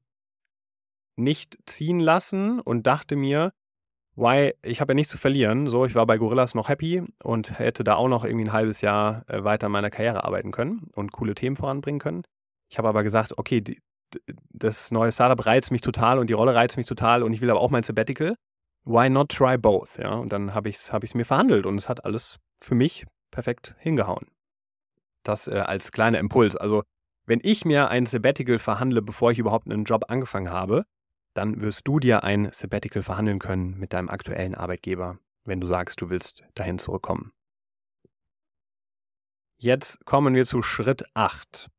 nicht 1.15 1.58
ziehen 1.65 1.99
lassen 1.99 2.60
und 2.60 2.88
dachte 2.88 3.15
mir, 3.15 3.52
Why, 4.15 4.54
ich 4.62 4.80
habe 4.80 4.91
ja 4.91 4.95
nichts 4.95 5.12
zu 5.12 5.17
verlieren. 5.17 5.67
So, 5.67 5.86
ich 5.86 5.95
war 5.95 6.06
bei 6.06 6.19
Gorillas 6.19 6.54
noch 6.54 6.69
happy 6.69 7.04
und 7.23 7.58
hätte 7.58 7.84
da 7.84 7.95
auch 7.95 8.08
noch 8.08 8.23
irgendwie 8.23 8.45
ein 8.45 8.54
halbes 8.54 8.82
Jahr 8.82 9.23
äh, 9.28 9.43
weiter 9.43 9.65
an 9.65 9.71
meiner 9.71 9.89
Karriere 9.89 10.23
arbeiten 10.23 10.52
können 10.52 10.91
und 10.93 11.12
coole 11.12 11.34
Themen 11.34 11.56
voranbringen 11.56 11.99
können. 11.99 12.23
Ich 12.69 12.78
habe 12.78 12.88
aber 12.88 13.02
gesagt, 13.02 13.38
okay, 13.38 13.62
die, 13.62 13.82
das 14.52 14.91
neue 14.91 15.12
Startup 15.12 15.43
reizt 15.43 15.71
mich 15.71 15.82
total 15.82 16.19
und 16.19 16.28
die 16.28 16.34
Rolle 16.34 16.54
reizt 16.54 16.78
mich 16.78 16.86
total 16.86 17.23
und 17.23 17.34
ich 17.34 17.41
will 17.41 17.49
aber 17.49 17.60
auch 17.60 17.71
mein 17.71 17.82
Sabbatical. 17.82 18.36
Why 18.86 19.10
not 19.10 19.30
try 19.30 19.58
both? 19.58 19.97
Ja, 19.97 20.13
und 20.13 20.32
dann 20.32 20.54
habe 20.54 20.69
ich 20.69 20.76
es 20.76 20.93
hab 20.93 21.04
mir 21.15 21.26
verhandelt 21.26 21.65
und 21.65 21.78
es 21.78 21.89
hat 21.89 22.06
alles 22.06 22.39
für 22.62 22.76
mich 22.76 23.06
perfekt 23.32 23.76
hingehauen. 23.80 24.28
Das 25.23 25.47
äh, 25.47 25.56
als 25.56 25.91
kleiner 25.91 26.19
Impuls. 26.19 26.56
Also, 26.56 26.84
wenn 27.26 27.39
ich 27.41 27.65
mir 27.65 27.88
ein 27.88 28.06
Sabbatical 28.06 28.60
verhandle, 28.60 29.02
bevor 29.02 29.32
ich 29.32 29.39
überhaupt 29.39 29.71
einen 29.71 29.86
Job 29.86 30.06
angefangen 30.10 30.52
habe, 30.52 30.86
dann 31.34 31.62
wirst 31.62 31.88
du 31.88 32.00
dir 32.00 32.24
ein 32.24 32.50
Sabbatical 32.52 33.04
verhandeln 33.04 33.39
können 33.39 33.78
mit 33.78 33.93
deinem 33.93 34.10
aktuellen 34.10 34.56
Arbeitgeber, 34.56 35.19
wenn 35.46 35.60
du 35.60 35.67
sagst, 35.67 36.02
du 36.02 36.10
willst 36.10 36.43
dahin 36.56 36.80
zurückkommen. 36.80 37.32
Jetzt 39.58 40.04
kommen 40.06 40.36
wir 40.36 40.46
zu 40.46 40.62
Schritt 40.62 41.06
8. 41.13 41.69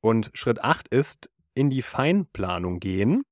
Und 0.00 0.30
Schritt 0.34 0.62
8 0.62 0.88
ist 0.88 1.30
in 1.54 1.70
die 1.70 1.82
Feinplanung 1.82 2.78
gehen. 2.78 3.22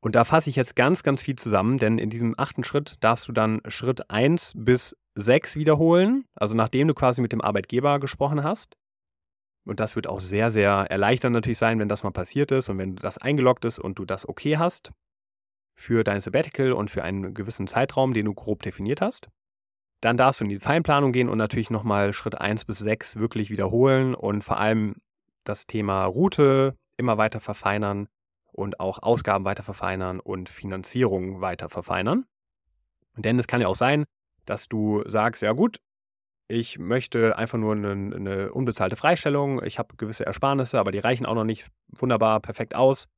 Und 0.00 0.14
da 0.14 0.24
fasse 0.24 0.50
ich 0.50 0.56
jetzt 0.56 0.76
ganz, 0.76 1.02
ganz 1.02 1.22
viel 1.22 1.36
zusammen, 1.36 1.78
denn 1.78 1.98
in 1.98 2.10
diesem 2.10 2.34
achten 2.38 2.62
Schritt 2.62 2.96
darfst 3.00 3.26
du 3.28 3.32
dann 3.32 3.60
Schritt 3.66 4.10
1 4.10 4.52
bis 4.56 4.96
6 5.16 5.56
wiederholen, 5.56 6.24
also 6.34 6.54
nachdem 6.54 6.86
du 6.88 6.94
quasi 6.94 7.20
mit 7.20 7.32
dem 7.32 7.40
Arbeitgeber 7.40 7.98
gesprochen 7.98 8.44
hast. 8.44 8.76
Und 9.68 9.80
das 9.80 9.96
wird 9.96 10.06
auch 10.06 10.20
sehr, 10.20 10.50
sehr 10.50 10.72
erleichternd 10.88 11.34
natürlich 11.34 11.58
sein, 11.58 11.78
wenn 11.78 11.90
das 11.90 12.02
mal 12.02 12.10
passiert 12.10 12.50
ist 12.52 12.70
und 12.70 12.78
wenn 12.78 12.96
das 12.96 13.18
eingeloggt 13.18 13.66
ist 13.66 13.78
und 13.78 13.98
du 13.98 14.06
das 14.06 14.26
okay 14.26 14.56
hast 14.56 14.92
für 15.74 16.04
dein 16.04 16.22
Sabbatical 16.22 16.72
und 16.72 16.90
für 16.90 17.04
einen 17.04 17.34
gewissen 17.34 17.66
Zeitraum, 17.66 18.14
den 18.14 18.24
du 18.24 18.34
grob 18.34 18.62
definiert 18.62 19.02
hast. 19.02 19.28
Dann 20.00 20.16
darfst 20.16 20.40
du 20.40 20.44
in 20.44 20.50
die 20.50 20.58
Feinplanung 20.58 21.12
gehen 21.12 21.28
und 21.28 21.36
natürlich 21.36 21.68
nochmal 21.68 22.14
Schritt 22.14 22.40
1 22.40 22.64
bis 22.64 22.78
6 22.78 23.18
wirklich 23.18 23.50
wiederholen 23.50 24.14
und 24.14 24.42
vor 24.42 24.58
allem 24.58 24.96
das 25.44 25.66
Thema 25.66 26.06
Route 26.06 26.74
immer 26.96 27.18
weiter 27.18 27.40
verfeinern 27.40 28.08
und 28.50 28.80
auch 28.80 29.02
Ausgaben 29.02 29.44
weiter 29.44 29.64
verfeinern 29.64 30.18
und 30.18 30.48
Finanzierung 30.48 31.42
weiter 31.42 31.68
verfeinern. 31.68 32.24
Denn 33.16 33.38
es 33.38 33.46
kann 33.46 33.60
ja 33.60 33.68
auch 33.68 33.76
sein, 33.76 34.06
dass 34.46 34.66
du 34.66 35.04
sagst, 35.06 35.42
ja 35.42 35.52
gut, 35.52 35.78
ich 36.48 36.78
möchte 36.78 37.36
einfach 37.36 37.58
nur 37.58 37.72
eine, 37.72 37.90
eine 37.92 38.52
unbezahlte 38.52 38.96
Freistellung. 38.96 39.62
Ich 39.62 39.78
habe 39.78 39.96
gewisse 39.96 40.24
Ersparnisse, 40.24 40.80
aber 40.80 40.90
die 40.90 40.98
reichen 40.98 41.26
auch 41.26 41.34
noch 41.34 41.44
nicht 41.44 41.68
wunderbar 41.90 42.40
perfekt 42.40 42.74
aus 42.74 43.08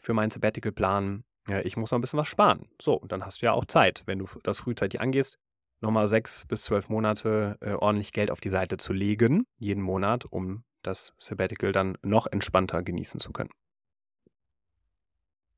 für 0.00 0.14
meinen 0.14 0.30
Sabbatical-Plan. 0.30 1.24
Ja, 1.48 1.60
ich 1.60 1.76
muss 1.76 1.90
noch 1.90 1.98
ein 1.98 2.00
bisschen 2.00 2.18
was 2.18 2.28
sparen. 2.28 2.68
So, 2.80 2.94
und 2.94 3.10
dann 3.10 3.24
hast 3.24 3.42
du 3.42 3.46
ja 3.46 3.52
auch 3.52 3.64
Zeit, 3.64 4.04
wenn 4.06 4.20
du 4.20 4.26
das 4.44 4.60
frühzeitig 4.60 5.00
angehst, 5.00 5.38
nochmal 5.80 6.06
sechs 6.06 6.46
bis 6.46 6.62
zwölf 6.62 6.88
Monate 6.88 7.58
äh, 7.60 7.72
ordentlich 7.72 8.12
Geld 8.12 8.30
auf 8.30 8.40
die 8.40 8.48
Seite 8.48 8.76
zu 8.76 8.92
legen, 8.92 9.46
jeden 9.58 9.82
Monat, 9.82 10.24
um 10.24 10.62
das 10.82 11.12
Sabbatical 11.18 11.72
dann 11.72 11.98
noch 12.02 12.26
entspannter 12.26 12.82
genießen 12.82 13.18
zu 13.20 13.32
können. 13.32 13.50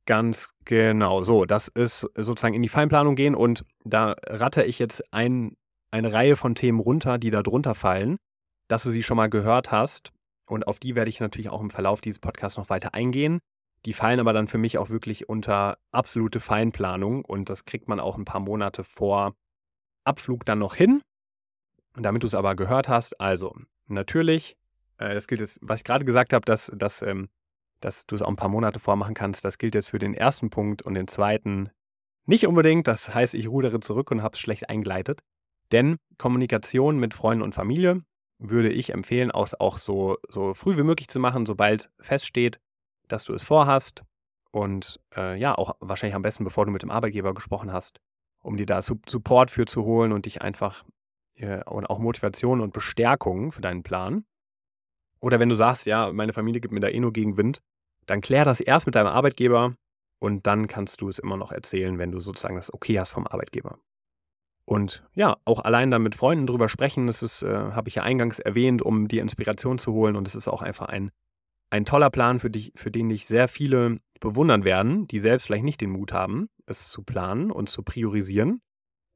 Ganz 0.07 0.49
genau. 0.65 1.23
So, 1.23 1.45
das 1.45 1.69
ist 1.69 2.07
sozusagen 2.15 2.55
in 2.55 2.63
die 2.63 2.71
Feinplanung 2.71 3.15
gehen 3.15 3.35
und 3.35 3.67
da 3.85 4.17
ratte 4.27 4.65
ich 4.65 4.79
jetzt 4.79 5.13
ein 5.13 5.55
eine 5.91 6.13
Reihe 6.13 6.37
von 6.37 6.55
Themen 6.55 6.81
runter, 6.81 7.19
die 7.19 7.31
da 7.31 7.43
drunter 7.43 7.75
fallen, 7.75 8.17
dass 8.69 8.83
du 8.83 8.91
sie 8.91 9.03
schon 9.03 9.17
mal 9.17 9.31
gehört 9.31 9.71
hast. 9.71 10.13
Und 10.47 10.67
auf 10.67 10.79
die 10.79 10.95
werde 10.95 11.11
ich 11.11 11.21
natürlich 11.21 11.51
auch 11.51 11.61
im 11.61 11.71
Verlauf 11.71 12.01
dieses 12.01 12.19
Podcasts 12.19 12.59
noch 12.59 12.71
weiter 12.71 12.95
eingehen. 12.95 13.41
Die 13.85 13.93
fallen 13.93 14.21
aber 14.21 14.33
dann 14.33 14.49
für 14.49 14.59
mich 14.59 14.79
auch 14.79 14.91
wirklich 14.91 15.29
unter 15.29 15.79
absolute 15.93 16.41
Feinplanung 16.41 17.25
und 17.25 17.49
das 17.49 17.65
kriegt 17.65 17.89
man 17.89 18.01
auch 18.01 18.17
ein 18.17 18.25
paar 18.25 18.41
Monate 18.41 18.83
vor 18.83 19.35
Abflug 20.05 20.45
dann 20.45 20.59
noch 20.59 20.75
hin. 20.75 21.03
Und 21.95 22.03
damit 22.03 22.23
du 22.23 22.27
es 22.27 22.35
aber 22.35 22.57
gehört 22.57 22.89
hast, 22.89 23.21
also 23.21 23.57
natürlich, 23.87 24.57
äh, 24.99 25.15
das 25.15 25.29
gilt 25.29 25.41
jetzt, 25.41 25.59
was 25.63 25.81
ich 25.81 25.85
gerade 25.85 26.05
gesagt 26.05 26.33
habe, 26.33 26.45
dass, 26.45 26.73
dass, 26.75 27.03
ähm, 27.03 27.29
dass 27.81 28.07
du 28.07 28.15
es 28.15 28.23
auch 28.23 28.29
ein 28.29 28.37
paar 28.37 28.49
Monate 28.49 28.81
vormachen 28.81 29.15
kannst, 29.15 29.45
das 29.45 29.59
gilt 29.59 29.75
jetzt 29.75 29.91
für 29.91 29.99
den 29.99 30.15
ersten 30.15 30.51
Punkt 30.51 30.83
und 30.83 30.95
den 30.95 31.09
zweiten 31.09 31.71
nicht 32.27 32.47
unbedingt. 32.47 32.87
Das 32.87 33.15
heißt, 33.15 33.35
ich 33.35 33.49
rudere 33.49 33.81
zurück 33.81 34.11
und 34.11 34.23
habe 34.23 34.35
es 34.35 34.41
schlecht 34.41 34.69
eingeleitet. 34.69 35.23
Denn 35.73 35.99
Kommunikation 36.17 36.99
mit 36.99 37.15
Freunden 37.15 37.43
und 37.43 37.55
Familie 37.55 38.03
würde 38.39 38.71
ich 38.71 38.93
empfehlen, 38.93 39.31
auch, 39.31 39.79
so, 39.79 40.17
so 40.29 40.55
früh 40.55 40.77
wie 40.77 40.85
möglich 40.85 41.09
zu 41.09 41.19
machen, 41.21 41.47
sobald 41.47 41.91
feststeht, 42.01 42.61
dass 43.09 43.25
du 43.25 43.35
es 43.35 43.45
vorhast. 43.45 44.05
Und 44.51 45.01
äh, 45.15 45.39
ja, 45.39 45.57
auch 45.57 45.77
wahrscheinlich 45.81 46.15
am 46.15 46.23
besten, 46.23 46.45
bevor 46.45 46.65
du 46.65 46.71
mit 46.73 46.83
dem 46.83 46.91
Arbeitgeber 46.91 47.35
gesprochen 47.35 47.73
hast, 47.73 48.01
um 48.43 48.57
dir 48.57 48.67
da 48.67 48.81
Support 48.81 49.51
für 49.51 49.67
zu 49.67 49.85
holen 49.85 50.13
und 50.13 50.27
dich 50.27 50.41
einfach 50.41 50.85
äh, 51.35 51.63
und 51.65 51.87
auch 51.91 51.99
Motivation 51.99 52.61
und 52.61 52.73
Bestärkung 52.73 53.53
für 53.53 53.61
deinen 53.61 53.83
Plan. 53.83 54.25
Oder 55.21 55.41
wenn 55.41 55.49
du 55.49 55.55
sagst, 55.55 55.87
ja, 55.87 56.13
meine 56.13 56.33
Familie 56.33 56.61
gibt 56.61 56.73
mir 56.73 56.81
da 56.81 56.89
eh 56.89 57.01
nur 57.01 57.13
Gegenwind, 57.13 57.61
dann 58.07 58.21
klär 58.21 58.45
das 58.45 58.61
erst 58.61 58.87
mit 58.87 58.95
deinem 58.95 59.09
Arbeitgeber 59.09 59.75
und 60.21 60.47
dann 60.47 60.67
kannst 60.67 61.01
du 61.01 61.09
es 61.09 61.19
immer 61.19 61.37
noch 61.37 61.53
erzählen, 61.53 61.99
wenn 61.99 62.13
du 62.13 62.21
sozusagen 62.21 62.57
das 62.57 62.73
Okay 62.73 62.99
hast 62.99 63.11
vom 63.11 63.27
Arbeitgeber. 63.27 63.79
Und 64.69 65.03
ja, 65.15 65.39
auch 65.47 65.61
allein 65.65 65.91
dann 65.91 66.03
mit 66.03 66.15
Freunden 66.15 66.47
drüber 66.47 66.69
sprechen, 66.69 67.07
das 67.07 67.23
ist, 67.23 67.43
äh, 67.43 67.49
habe 67.49 67.89
ich 67.89 67.95
ja 67.95 68.03
eingangs 68.03 68.39
erwähnt, 68.39 68.83
um 68.83 69.09
die 69.09 69.19
Inspiration 69.19 69.79
zu 69.79 69.95
holen. 69.95 70.15
Und 70.15 70.29
es 70.29 70.35
ist 70.35 70.47
auch 70.47 70.61
einfach 70.61 70.89
ein, 70.89 71.11
ein 71.71 71.87
toller 71.87 72.11
Plan, 72.11 72.39
für, 72.39 72.51
dich, 72.51 72.73
für 72.77 72.91
den 72.91 73.09
dich 73.09 73.27
sehr 73.27 73.49
viele 73.49 73.99
bewundern 74.21 74.65
werden, 74.65 75.09
die 75.09 75.21
selbst 75.21 75.47
vielleicht 75.47 75.65
nicht 75.65 75.81
den 75.81 75.89
Mut 75.89 76.13
haben, 76.13 76.51
es 76.67 76.91
zu 76.91 77.03
planen 77.03 77.51
und 77.51 77.71
zu 77.71 77.83
priorisieren. 77.83 78.61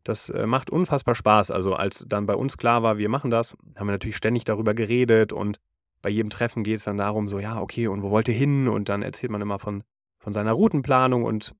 Das 0.05 0.31
äh, 0.31 0.47
macht 0.47 0.71
unfassbar 0.71 1.15
Spaß. 1.15 1.51
Also 1.51 1.75
als 1.75 2.07
dann 2.09 2.25
bei 2.25 2.35
uns 2.35 2.57
klar 2.57 2.83
war, 2.83 2.97
wir 2.97 3.11
machen 3.11 3.31
das, 3.31 3.55
haben 3.77 3.89
wir 3.89 3.93
natürlich 3.93 4.17
ständig 4.17 4.45
darüber 4.45 4.73
geredet 4.73 5.35
und 5.35 5.61
bei 6.01 6.09
jedem 6.09 6.31
Treffen 6.31 6.65
geht 6.65 6.79
es 6.79 6.85
dann 6.85 6.97
darum, 6.97 7.29
so, 7.29 7.41
ja, 7.41 7.61
okay, 7.61 7.89
und 7.89 8.03
wo 8.03 8.09
wollt 8.09 8.27
ihr 8.27 8.35
hin? 8.35 8.69
Und 8.69 8.89
dann 8.89 9.03
erzählt 9.03 9.31
man 9.31 9.43
immer 9.43 9.59
von, 9.59 9.85
von 10.19 10.33
seiner 10.33 10.53
Routenplanung 10.53 11.25
und 11.25 11.55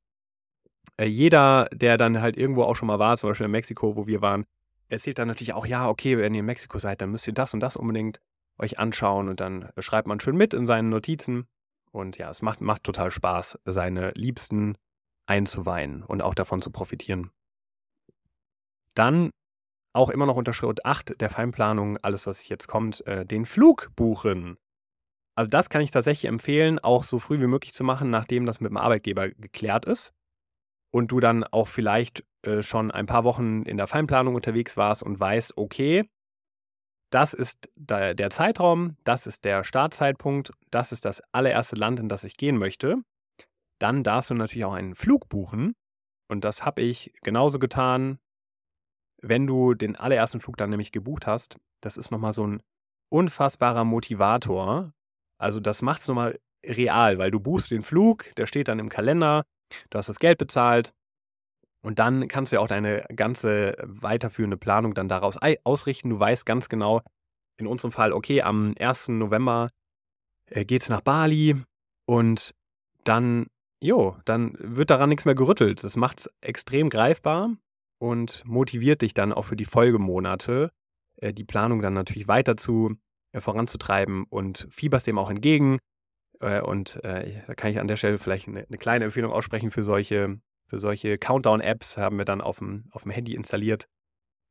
äh, 0.97 1.07
jeder, 1.07 1.69
der 1.73 1.97
dann 1.97 2.21
halt 2.21 2.37
irgendwo 2.37 2.65
auch 2.65 2.77
schon 2.77 2.89
mal 2.89 2.99
war, 2.99 3.17
zum 3.17 3.31
Beispiel 3.31 3.47
in 3.47 3.53
Mexiko, 3.53 3.97
wo 3.97 4.07
wir 4.07 4.21
waren, 4.21 4.45
erzählt 4.89 5.19
dann 5.19 5.29
natürlich 5.29 5.55
auch, 5.55 5.67
ja, 5.67 5.89
okay, 5.89 6.19
wenn 6.19 6.35
ihr 6.35 6.41
in 6.41 6.47
Mexiko 6.47 6.79
seid, 6.79 7.01
dann 7.01 7.11
müsst 7.11 7.27
ihr 7.27 7.35
das 7.35 7.55
und 7.55 7.61
das 7.61 7.77
unbedingt 7.77 8.21
euch 8.59 8.79
anschauen 8.79 9.29
und 9.29 9.41
dann 9.41 9.71
schreibt 9.79 10.07
man 10.07 10.21
schön 10.21 10.37
mit 10.37 10.55
in 10.55 10.67
seinen 10.67 10.91
Notizen. 10.91 11.49
Und 11.91 12.19
ja, 12.19 12.31
es 12.31 12.43
macht, 12.43 12.61
macht 12.61 12.85
total 12.85 13.11
Spaß, 13.11 13.59
seine 13.65 14.13
Liebsten 14.13 14.77
einzuweihen 15.27 16.03
und 16.03 16.23
auch 16.23 16.35
davon 16.35 16.63
zu 16.63 16.71
profitieren. 16.71 17.31
Dann 18.95 19.31
auch 19.95 20.09
immer 20.09 20.27
noch 20.27 20.37
unter 20.37 20.55
Schritt 20.55 20.87
8 20.87 21.21
der 21.21 21.31
Feinplanung, 21.31 21.99
alles 21.99 22.27
was 22.27 22.49
jetzt 22.49 22.67
kommt, 22.67 23.07
äh, 23.07 23.27
den 23.27 23.45
Flug 23.45 23.91
buchen. 23.95 24.57
Also 25.35 25.51
das 25.51 25.71
kann 25.71 25.83
ich 25.83 25.91
tatsächlich 25.91 26.29
empfehlen, 26.29 26.79
auch 26.79 27.05
so 27.05 27.19
früh 27.19 27.41
wie 27.41 27.47
möglich 27.47 27.73
zu 27.73 27.85
machen, 27.85 28.11
nachdem 28.11 28.47
das 28.47 28.61
mit 28.61 28.71
dem 28.71 28.77
Arbeitgeber 28.77 29.31
geklärt 29.31 29.85
ist 29.85 30.15
und 30.93 31.11
du 31.11 31.21
dann 31.21 31.43
auch 31.45 31.69
vielleicht 31.69 32.25
äh, 32.43 32.63
schon 32.63 32.91
ein 32.91 33.07
paar 33.07 33.25
Wochen 33.25 33.63
in 33.63 33.77
der 33.77 33.87
Feinplanung 33.87 34.35
unterwegs 34.35 34.77
warst 34.77 35.03
und 35.03 35.19
weißt, 35.19 35.57
okay, 35.57 36.09
das 37.11 37.35
ist 37.35 37.71
der, 37.77 38.15
der 38.15 38.31
Zeitraum, 38.31 38.97
das 39.05 39.27
ist 39.27 39.45
der 39.45 39.65
Startzeitpunkt, 39.65 40.53
das 40.71 40.93
ist 40.93 41.05
das 41.05 41.23
allererste 41.33 41.77
Land, 41.77 42.01
in 42.01 42.09
das 42.09 42.25
ich 42.25 42.37
gehen 42.37 42.57
möchte, 42.57 42.97
dann 43.79 44.03
darfst 44.03 44.31
du 44.31 44.35
natürlich 44.35 44.65
auch 44.65 44.75
einen 44.75 44.95
Flug 44.95 45.29
buchen. 45.29 45.75
Und 46.29 46.45
das 46.45 46.65
habe 46.65 46.81
ich 46.81 47.13
genauso 47.23 47.59
getan, 47.59 48.19
wenn 49.21 49.47
du 49.47 49.75
den 49.75 49.97
allerersten 49.97 50.41
Flug 50.41 50.57
dann 50.57 50.71
nämlich 50.71 50.93
gebucht 50.93 51.27
hast. 51.27 51.59
Das 51.83 51.97
ist 51.97 52.11
nochmal 52.11 52.33
so 52.33 52.47
ein 52.47 52.63
unfassbarer 53.11 53.85
Motivator. 53.85 54.95
Also 55.39 55.61
das 55.61 55.83
macht 55.83 56.01
es 56.01 56.09
nochmal 56.09 56.39
real, 56.65 57.19
weil 57.19 57.31
du 57.31 57.41
buchst 57.41 57.71
den 57.71 57.83
Flug, 57.83 58.35
der 58.37 58.47
steht 58.47 58.69
dann 58.69 58.79
im 58.79 58.89
Kalender, 58.89 59.43
du 59.91 59.99
hast 59.99 60.09
das 60.09 60.19
Geld 60.19 60.39
bezahlt 60.39 60.93
und 61.83 61.99
dann 61.99 62.29
kannst 62.29 62.53
du 62.53 62.57
ja 62.57 62.61
auch 62.61 62.69
deine 62.69 63.05
ganze 63.15 63.77
weiterführende 63.83 64.57
Planung 64.57 64.95
dann 64.95 65.09
daraus 65.09 65.39
ausrichten. 65.65 66.11
Du 66.11 66.19
weißt 66.19 66.47
ganz 66.47 66.69
genau, 66.69 67.03
in 67.59 67.67
unserem 67.67 67.93
Fall, 67.93 68.13
okay, 68.13 68.43
am 68.43 68.75
1. 68.79 69.09
November 69.09 69.71
äh, 70.51 70.65
geht 70.65 70.83
es 70.83 70.89
nach 70.89 71.01
Bali 71.01 71.57
und 72.07 72.55
dann, 73.05 73.47
jo, 73.81 74.17
dann 74.25 74.57
wird 74.59 74.91
daran 74.91 75.09
nichts 75.09 75.25
mehr 75.25 75.35
gerüttelt. 75.35 75.83
Das 75.83 75.97
macht 75.97 76.21
es 76.21 76.31
extrem 76.41 76.89
greifbar 76.89 77.51
und 77.99 78.45
motiviert 78.45 79.03
dich 79.03 79.15
dann 79.15 79.33
auch 79.33 79.45
für 79.45 79.57
die 79.57 79.65
Folgemonate, 79.65 80.71
äh, 81.17 81.33
die 81.33 81.45
Planung 81.45 81.83
dann 81.83 81.95
natürlich 81.95 82.29
weiter 82.29 82.57
zu 82.57 82.97
äh, 83.33 83.41
voranzutreiben 83.41 84.25
und 84.25 84.67
fieberst 84.71 85.07
dem 85.07 85.19
auch 85.19 85.31
entgegen. 85.31 85.79
Äh, 86.43 86.61
und 86.61 87.03
äh, 87.05 87.43
da 87.47 87.55
kann 87.55 87.71
ich 87.71 87.81
an 87.81 87.89
der 87.89 87.97
Stelle 87.97 88.19
vielleicht 88.19 88.49
eine, 88.49 88.67
eine 88.69 88.79
kleine 88.79 89.07
Empfehlung 89.07 89.33
aussprechen 89.33 89.71
für 89.71 89.83
solche 89.83 90.41
für 90.73 90.79
solche 90.79 91.19
Countdown-Apps 91.19 91.99
haben 91.99 92.17
wir 92.17 92.25
dann 92.25 92.41
auf 92.41 92.61
dem, 92.61 92.87
auf 92.93 93.03
dem 93.03 93.11
Handy 93.11 93.35
installiert, 93.35 93.89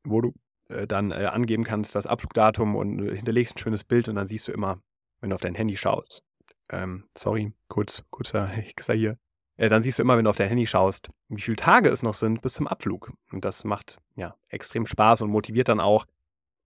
wo 0.04 0.20
du 0.20 0.32
äh, 0.68 0.86
dann 0.86 1.10
äh, 1.10 1.26
angeben 1.26 1.64
kannst, 1.64 1.96
das 1.96 2.06
Abflugdatum 2.06 2.76
und 2.76 3.00
hinterlegst 3.00 3.56
ein 3.56 3.58
schönes 3.58 3.82
Bild 3.82 4.08
und 4.08 4.14
dann 4.14 4.28
siehst 4.28 4.46
du 4.46 4.52
immer, 4.52 4.80
wenn 5.20 5.30
du 5.30 5.34
auf 5.34 5.40
dein 5.40 5.56
Handy 5.56 5.76
schaust. 5.76 6.22
Ähm, 6.70 7.08
sorry, 7.18 7.52
kurz, 7.66 8.04
kurzer 8.10 8.46
Hexer 8.46 8.94
hier. 8.94 9.18
Äh, 9.56 9.68
dann 9.68 9.82
siehst 9.82 9.98
du 9.98 10.02
immer, 10.04 10.16
wenn 10.16 10.22
du 10.22 10.30
auf 10.30 10.36
dein 10.36 10.46
Handy 10.46 10.64
schaust, 10.64 11.10
wie 11.28 11.40
viele 11.40 11.56
Tage 11.56 11.88
es 11.88 12.04
noch 12.04 12.14
sind 12.14 12.40
bis 12.40 12.54
zum 12.54 12.68
Abflug. 12.68 13.12
Und 13.32 13.44
das 13.44 13.64
macht 13.64 13.98
ja 14.14 14.36
extrem 14.48 14.86
Spaß 14.86 15.22
und 15.22 15.30
motiviert 15.30 15.68
dann 15.68 15.80
auch 15.80 16.06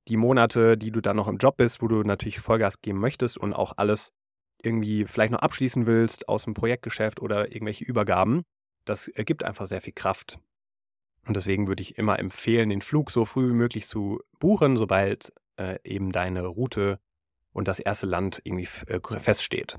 die 0.08 0.18
Monate, 0.18 0.76
die 0.76 0.90
du 0.90 1.00
dann 1.00 1.16
noch 1.16 1.28
im 1.28 1.38
Job 1.38 1.56
bist, 1.56 1.80
wo 1.80 1.88
du 1.88 2.02
natürlich 2.02 2.40
Vollgas 2.40 2.82
geben 2.82 3.00
möchtest 3.00 3.38
und 3.38 3.54
auch 3.54 3.72
alles 3.78 4.12
irgendwie 4.62 5.04
vielleicht 5.04 5.32
noch 5.32 5.40
abschließen 5.40 5.86
willst 5.86 6.28
aus 6.28 6.44
dem 6.44 6.54
Projektgeschäft 6.54 7.20
oder 7.20 7.52
irgendwelche 7.52 7.84
Übergaben, 7.84 8.42
das 8.84 9.08
ergibt 9.08 9.44
einfach 9.44 9.66
sehr 9.66 9.80
viel 9.80 9.92
Kraft. 9.92 10.38
Und 11.26 11.34
deswegen 11.34 11.66
würde 11.66 11.82
ich 11.82 11.98
immer 11.98 12.18
empfehlen, 12.18 12.70
den 12.70 12.80
Flug 12.80 13.10
so 13.10 13.24
früh 13.24 13.50
wie 13.50 13.54
möglich 13.54 13.86
zu 13.86 14.20
buchen, 14.38 14.76
sobald 14.76 15.32
äh, 15.56 15.78
eben 15.82 16.12
deine 16.12 16.46
Route 16.46 16.98
und 17.52 17.68
das 17.68 17.78
erste 17.78 18.06
Land 18.06 18.40
irgendwie 18.44 18.68
äh, 18.86 19.00
feststeht. 19.18 19.78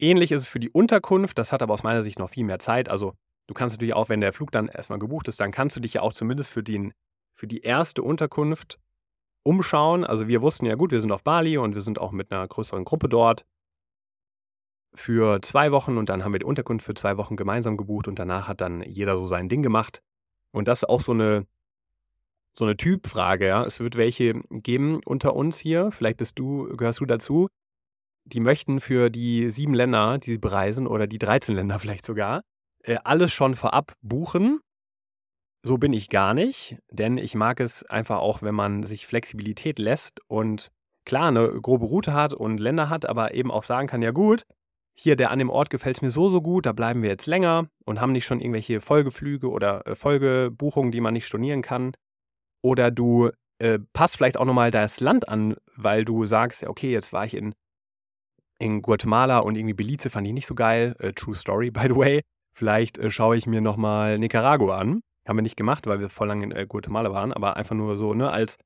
Ähnlich 0.00 0.32
ist 0.32 0.42
es 0.42 0.48
für 0.48 0.60
die 0.60 0.70
Unterkunft, 0.70 1.38
das 1.38 1.52
hat 1.52 1.62
aber 1.62 1.74
aus 1.74 1.82
meiner 1.82 2.02
Sicht 2.02 2.18
noch 2.18 2.30
viel 2.30 2.44
mehr 2.44 2.58
Zeit. 2.58 2.88
Also 2.88 3.14
du 3.46 3.54
kannst 3.54 3.74
natürlich 3.74 3.94
auch, 3.94 4.08
wenn 4.08 4.20
der 4.20 4.32
Flug 4.32 4.52
dann 4.52 4.68
erstmal 4.68 4.98
gebucht 4.98 5.28
ist, 5.28 5.40
dann 5.40 5.52
kannst 5.52 5.76
du 5.76 5.80
dich 5.80 5.94
ja 5.94 6.02
auch 6.02 6.12
zumindest 6.12 6.50
für, 6.50 6.62
den, 6.62 6.92
für 7.34 7.46
die 7.46 7.60
erste 7.60 8.02
Unterkunft 8.02 8.78
umschauen. 9.48 10.04
Also 10.04 10.28
wir 10.28 10.42
wussten 10.42 10.66
ja 10.66 10.74
gut, 10.74 10.92
wir 10.92 11.00
sind 11.00 11.10
auf 11.10 11.24
Bali 11.24 11.56
und 11.56 11.74
wir 11.74 11.80
sind 11.80 11.98
auch 11.98 12.12
mit 12.12 12.30
einer 12.30 12.46
größeren 12.46 12.84
Gruppe 12.84 13.08
dort 13.08 13.46
für 14.94 15.40
zwei 15.40 15.72
Wochen 15.72 15.96
und 15.96 16.10
dann 16.10 16.22
haben 16.22 16.32
wir 16.32 16.38
die 16.38 16.44
Unterkunft 16.44 16.84
für 16.84 16.94
zwei 16.94 17.16
Wochen 17.16 17.34
gemeinsam 17.34 17.76
gebucht 17.78 18.08
und 18.08 18.18
danach 18.18 18.46
hat 18.46 18.60
dann 18.60 18.82
jeder 18.82 19.16
so 19.16 19.26
sein 19.26 19.48
Ding 19.48 19.62
gemacht. 19.62 20.02
Und 20.52 20.68
das 20.68 20.82
ist 20.82 20.88
auch 20.88 21.00
so 21.00 21.12
eine, 21.12 21.46
so 22.52 22.66
eine 22.66 22.76
Typfrage, 22.76 23.46
ja. 23.46 23.64
Es 23.64 23.80
wird 23.80 23.96
welche 23.96 24.34
geben 24.50 25.00
unter 25.04 25.34
uns 25.34 25.58
hier, 25.58 25.92
vielleicht 25.92 26.18
bist 26.18 26.38
du, 26.38 26.76
gehörst 26.76 27.00
du 27.00 27.06
dazu, 27.06 27.48
die 28.24 28.40
möchten 28.40 28.80
für 28.80 29.08
die 29.08 29.48
sieben 29.48 29.72
Länder, 29.72 30.18
die 30.18 30.32
sie 30.32 30.38
bereisen, 30.38 30.86
oder 30.86 31.06
die 31.06 31.18
13 31.18 31.54
Länder 31.54 31.78
vielleicht 31.78 32.04
sogar, 32.04 32.42
äh, 32.82 32.98
alles 33.02 33.32
schon 33.32 33.54
vorab 33.54 33.94
buchen. 34.02 34.60
So 35.62 35.76
bin 35.76 35.92
ich 35.92 36.08
gar 36.08 36.34
nicht, 36.34 36.76
denn 36.90 37.18
ich 37.18 37.34
mag 37.34 37.60
es 37.60 37.84
einfach 37.84 38.18
auch, 38.18 38.42
wenn 38.42 38.54
man 38.54 38.84
sich 38.84 39.06
Flexibilität 39.06 39.78
lässt 39.78 40.20
und 40.28 40.70
klar 41.04 41.28
eine 41.28 41.48
grobe 41.60 41.86
Route 41.86 42.12
hat 42.12 42.32
und 42.32 42.58
Länder 42.58 42.88
hat, 42.88 43.06
aber 43.06 43.34
eben 43.34 43.50
auch 43.50 43.64
sagen 43.64 43.88
kann, 43.88 44.02
ja 44.02 44.12
gut, 44.12 44.44
hier, 45.00 45.14
der 45.14 45.30
an 45.30 45.38
dem 45.38 45.48
Ort 45.50 45.70
gefällt 45.70 45.96
es 45.96 46.02
mir 46.02 46.10
so, 46.10 46.28
so 46.28 46.42
gut, 46.42 46.66
da 46.66 46.72
bleiben 46.72 47.02
wir 47.02 47.08
jetzt 47.08 47.26
länger 47.26 47.68
und 47.84 48.00
haben 48.00 48.10
nicht 48.10 48.24
schon 48.24 48.40
irgendwelche 48.40 48.80
Folgeflüge 48.80 49.48
oder 49.48 49.86
äh, 49.86 49.94
Folgebuchungen, 49.94 50.90
die 50.90 51.00
man 51.00 51.14
nicht 51.14 51.26
stornieren 51.26 51.62
kann. 51.62 51.92
Oder 52.62 52.90
du 52.90 53.30
äh, 53.58 53.78
passt 53.92 54.16
vielleicht 54.16 54.36
auch 54.36 54.44
nochmal 54.44 54.72
das 54.72 54.98
Land 54.98 55.28
an, 55.28 55.54
weil 55.76 56.04
du 56.04 56.24
sagst, 56.24 56.62
ja, 56.62 56.68
okay, 56.68 56.90
jetzt 56.90 57.12
war 57.12 57.24
ich 57.24 57.34
in, 57.34 57.54
in 58.58 58.82
Guatemala 58.82 59.38
und 59.38 59.54
irgendwie 59.54 59.74
Belize 59.74 60.10
fand 60.10 60.26
ich 60.26 60.32
nicht 60.32 60.46
so 60.46 60.56
geil. 60.56 60.96
Äh, 60.98 61.12
true 61.12 61.34
Story, 61.36 61.70
by 61.72 61.82
the 61.82 61.96
way. 61.96 62.20
Vielleicht 62.52 62.98
äh, 62.98 63.12
schaue 63.12 63.36
ich 63.36 63.46
mir 63.46 63.60
nochmal 63.60 64.18
Nicaragua 64.18 64.78
an. 64.78 65.02
Haben 65.28 65.36
wir 65.36 65.42
nicht 65.42 65.56
gemacht, 65.56 65.86
weil 65.86 66.00
wir 66.00 66.08
voll 66.08 66.28
lange 66.28 66.44
in 66.44 66.52
äh, 66.52 66.66
Guatemala 66.66 67.12
waren, 67.12 67.32
aber 67.32 67.56
einfach 67.56 67.76
nur 67.76 67.96
so, 67.96 68.14
ne, 68.14 68.30
als 68.30 68.56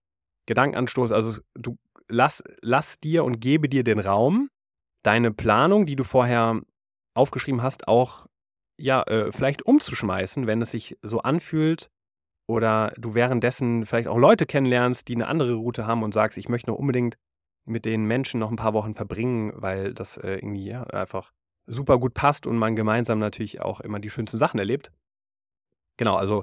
Gedankenanstoß. 0.47 1.13
Also 1.13 1.41
du 1.55 1.77
lass, 2.09 2.43
lass 2.61 3.01
dir 3.01 3.25
und 3.25 3.41
gebe 3.41 3.69
dir 3.69 3.85
den 3.85 3.99
Raum, 3.99 4.49
deine 5.03 5.33
Planung, 5.33 5.87
die 5.87 5.97
du 5.97 6.05
vorher 6.05 6.61
aufgeschrieben 7.15 7.63
hast, 7.63 7.89
auch 7.89 8.27
ja, 8.79 9.03
äh, 9.03 9.33
vielleicht 9.33 9.63
umzuschmeißen, 9.63 10.47
wenn 10.47 10.63
es 10.63 10.71
sich 10.71 10.97
so 11.03 11.21
anfühlt 11.21 11.91
oder 12.49 12.93
du 12.97 13.15
währenddessen 13.15 13.87
vielleicht 13.87 14.09
auch 14.09 14.19
Leute 14.19 14.47
kennenlernst, 14.47 15.09
die 15.09 15.15
eine 15.15 15.29
andere 15.29 15.55
Route 15.55 15.87
haben 15.87 16.03
und 16.03 16.15
sagst, 16.15 16.39
ich 16.39 16.49
möchte 16.49 16.71
noch 16.71 16.79
unbedingt 16.79 17.17
mit 17.65 17.85
den 17.85 18.05
Menschen 18.05 18.41
noch 18.41 18.51
ein 18.51 18.57
paar 18.57 18.73
Wochen 18.73 18.95
verbringen, 18.95 19.53
weil 19.55 19.95
das 19.95 20.17
äh, 20.17 20.35
irgendwie 20.35 20.67
ja, 20.67 20.83
einfach 20.85 21.33
super 21.67 21.99
gut 21.99 22.15
passt 22.15 22.47
und 22.47 22.57
man 22.57 22.75
gemeinsam 22.75 23.19
natürlich 23.19 23.61
auch 23.61 23.81
immer 23.81 24.01
die 24.01 24.11
schönsten 24.11 24.39
Sachen 24.39 24.59
erlebt. 24.59 24.91
Genau, 25.97 26.17
also 26.17 26.43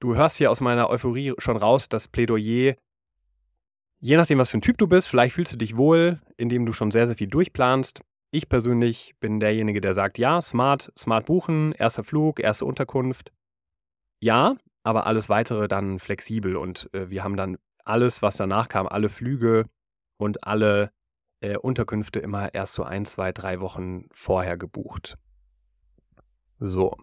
du 0.00 0.16
hörst 0.16 0.36
hier 0.36 0.50
aus 0.50 0.60
meiner 0.60 0.90
Euphorie 0.90 1.34
schon 1.38 1.56
raus, 1.56 1.88
das 1.88 2.08
Plädoyer 2.08 2.76
Je 4.00 4.16
nachdem, 4.16 4.38
was 4.38 4.50
für 4.50 4.58
ein 4.58 4.62
Typ 4.62 4.78
du 4.78 4.86
bist, 4.86 5.08
vielleicht 5.08 5.34
fühlst 5.34 5.52
du 5.52 5.56
dich 5.56 5.76
wohl, 5.76 6.20
indem 6.36 6.66
du 6.66 6.72
schon 6.72 6.92
sehr, 6.92 7.08
sehr 7.08 7.16
viel 7.16 7.26
durchplanst. 7.26 8.00
Ich 8.30 8.48
persönlich 8.48 9.14
bin 9.18 9.40
derjenige, 9.40 9.80
der 9.80 9.92
sagt, 9.92 10.18
ja, 10.18 10.40
smart, 10.40 10.92
smart 10.96 11.26
buchen, 11.26 11.72
erster 11.72 12.04
Flug, 12.04 12.38
erste 12.38 12.64
Unterkunft. 12.64 13.32
Ja, 14.20 14.56
aber 14.84 15.06
alles 15.06 15.28
weitere 15.28 15.66
dann 15.66 15.98
flexibel 15.98 16.56
und 16.56 16.88
äh, 16.94 17.10
wir 17.10 17.24
haben 17.24 17.36
dann 17.36 17.58
alles, 17.84 18.22
was 18.22 18.36
danach 18.36 18.68
kam, 18.68 18.86
alle 18.86 19.08
Flüge 19.08 19.64
und 20.16 20.44
alle 20.44 20.92
äh, 21.40 21.56
Unterkünfte 21.56 22.20
immer 22.20 22.54
erst 22.54 22.74
so 22.74 22.84
ein, 22.84 23.04
zwei, 23.04 23.32
drei 23.32 23.60
Wochen 23.60 24.04
vorher 24.12 24.56
gebucht. 24.56 25.18
So, 26.60 26.96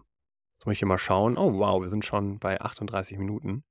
muss 0.66 0.74
ich 0.74 0.78
hier 0.80 0.88
mal 0.88 0.98
schauen. 0.98 1.38
Oh 1.38 1.58
wow, 1.58 1.80
wir 1.80 1.88
sind 1.88 2.04
schon 2.04 2.38
bei 2.38 2.60
38 2.60 3.18
Minuten. 3.18 3.64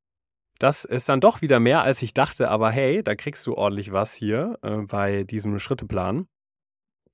Das 0.59 0.85
ist 0.85 1.09
dann 1.09 1.19
doch 1.19 1.41
wieder 1.41 1.59
mehr, 1.59 1.81
als 1.81 2.01
ich 2.01 2.13
dachte, 2.13 2.49
aber 2.49 2.71
hey, 2.71 3.03
da 3.03 3.15
kriegst 3.15 3.45
du 3.45 3.55
ordentlich 3.55 3.91
was 3.91 4.13
hier 4.13 4.57
äh, 4.61 4.77
bei 4.77 5.23
diesem 5.23 5.59
Schritteplan. 5.59 6.27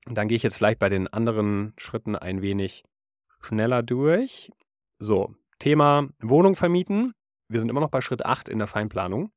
Und 0.05 0.15
dann 0.15 0.27
gehe 0.27 0.35
ich 0.35 0.43
jetzt 0.43 0.55
vielleicht 0.55 0.79
bei 0.79 0.89
den 0.89 1.07
anderen 1.07 1.73
Schritten 1.77 2.15
ein 2.15 2.41
wenig 2.41 2.83
schneller 3.39 3.81
durch. 3.81 4.51
So, 4.99 5.33
Thema 5.57 6.09
Wohnung 6.21 6.55
vermieten. 6.55 7.13
Wir 7.47 7.59
sind 7.59 7.69
immer 7.69 7.81
noch 7.81 7.89
bei 7.89 8.01
Schritt 8.01 8.25
8 8.25 8.47
in 8.47 8.59
der 8.59 8.67
Feinplanung. 8.67 9.31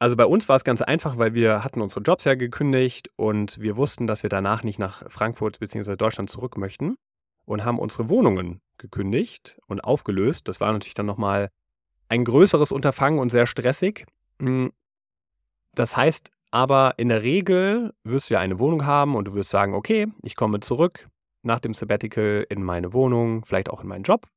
Also 0.00 0.16
bei 0.16 0.24
uns 0.24 0.48
war 0.48 0.56
es 0.56 0.64
ganz 0.64 0.82
einfach, 0.82 1.18
weil 1.18 1.34
wir 1.34 1.62
hatten 1.62 1.82
unsere 1.82 2.02
Jobs 2.02 2.24
ja 2.24 2.34
gekündigt 2.34 3.10
und 3.16 3.60
wir 3.60 3.76
wussten, 3.76 4.06
dass 4.06 4.22
wir 4.22 4.30
danach 4.30 4.64
nicht 4.64 4.78
nach 4.78 5.08
Frankfurt 5.10 5.60
bzw. 5.60 5.96
Deutschland 5.96 6.30
zurück 6.30 6.56
möchten 6.56 6.96
und 7.50 7.64
haben 7.64 7.80
unsere 7.80 8.08
Wohnungen 8.08 8.60
gekündigt 8.78 9.58
und 9.66 9.80
aufgelöst. 9.80 10.46
Das 10.46 10.60
war 10.60 10.72
natürlich 10.72 10.94
dann 10.94 11.06
nochmal 11.06 11.50
ein 12.08 12.24
größeres 12.24 12.70
Unterfangen 12.70 13.18
und 13.18 13.30
sehr 13.30 13.46
stressig. 13.48 14.06
Hm, 14.40 14.70
das 15.74 15.96
heißt 15.96 16.30
aber, 16.52 16.94
in 16.96 17.08
der 17.08 17.22
Regel 17.24 17.92
wirst 18.04 18.30
du 18.30 18.34
ja 18.34 18.40
eine 18.40 18.60
Wohnung 18.60 18.86
haben 18.86 19.16
und 19.16 19.26
du 19.26 19.34
wirst 19.34 19.50
sagen, 19.50 19.74
okay, 19.74 20.06
ich 20.22 20.36
komme 20.36 20.60
zurück 20.60 21.08
nach 21.42 21.58
dem 21.58 21.74
Sabbatical 21.74 22.46
in 22.48 22.62
meine 22.62 22.92
Wohnung, 22.92 23.44
vielleicht 23.44 23.68
auch 23.68 23.82
in 23.82 23.88
meinen 23.88 24.04
Job, 24.04 24.28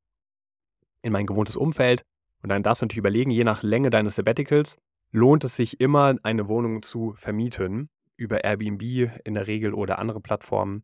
in 1.04 1.12
mein 1.12 1.28
gewohntes 1.28 1.56
Umfeld. 1.56 2.04
Und 2.42 2.50
dann 2.50 2.64
darfst 2.64 2.82
du 2.82 2.86
natürlich 2.86 3.00
überlegen, 3.00 3.30
je 3.30 3.44
nach 3.44 3.62
Länge 3.62 3.92
deines 3.92 4.16
Sabbaticals, 4.16 4.78
lohnt 5.12 5.44
es 5.44 5.56
sich 5.56 5.80
immer, 5.80 6.16
eine 6.24 6.48
Wohnung 6.48 6.82
zu 6.82 7.14
vermieten 7.14 7.90
über 8.18 8.44
Airbnb 8.44 8.82
in 9.24 9.36
der 9.36 9.46
Regel 9.46 9.74
oder 9.74 10.00
andere 10.00 10.20
Plattformen. 10.20 10.84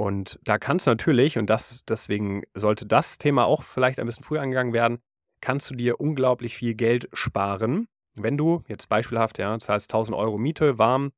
Und 0.00 0.40
da 0.44 0.56
kannst 0.56 0.86
du 0.86 0.92
natürlich, 0.92 1.36
und 1.36 1.50
das, 1.50 1.84
deswegen 1.84 2.44
sollte 2.54 2.86
das 2.86 3.18
Thema 3.18 3.44
auch 3.44 3.62
vielleicht 3.62 4.00
ein 4.00 4.06
bisschen 4.06 4.24
früher 4.24 4.40
angegangen 4.40 4.72
werden, 4.72 5.02
kannst 5.42 5.68
du 5.68 5.74
dir 5.74 6.00
unglaublich 6.00 6.54
viel 6.56 6.74
Geld 6.74 7.10
sparen. 7.12 7.86
Wenn 8.14 8.38
du 8.38 8.64
jetzt 8.66 8.88
beispielhaft, 8.88 9.36
ja, 9.36 9.58
zahlst 9.58 9.90
1000 9.92 10.16
Euro 10.16 10.38
Miete 10.38 10.78
warm 10.78 11.12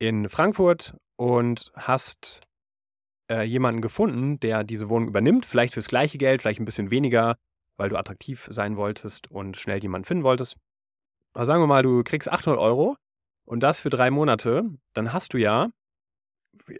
in 0.00 0.28
Frankfurt 0.28 0.96
und 1.14 1.70
hast 1.76 2.40
äh, 3.30 3.42
jemanden 3.42 3.80
gefunden, 3.80 4.40
der 4.40 4.64
diese 4.64 4.88
Wohnung 4.88 5.10
übernimmt, 5.10 5.46
vielleicht 5.46 5.74
fürs 5.74 5.86
gleiche 5.86 6.18
Geld, 6.18 6.42
vielleicht 6.42 6.58
ein 6.58 6.64
bisschen 6.64 6.90
weniger, 6.90 7.36
weil 7.76 7.90
du 7.90 7.96
attraktiv 7.96 8.48
sein 8.50 8.76
wolltest 8.76 9.30
und 9.30 9.56
schnell 9.56 9.80
jemanden 9.80 10.04
finden 10.04 10.24
wolltest. 10.24 10.56
Aber 11.32 11.46
sagen 11.46 11.62
wir 11.62 11.68
mal, 11.68 11.84
du 11.84 12.02
kriegst 12.02 12.28
800 12.28 12.60
Euro 12.60 12.96
und 13.44 13.60
das 13.60 13.78
für 13.78 13.90
drei 13.90 14.10
Monate, 14.10 14.64
dann 14.94 15.12
hast 15.12 15.32
du 15.32 15.38
ja 15.38 15.70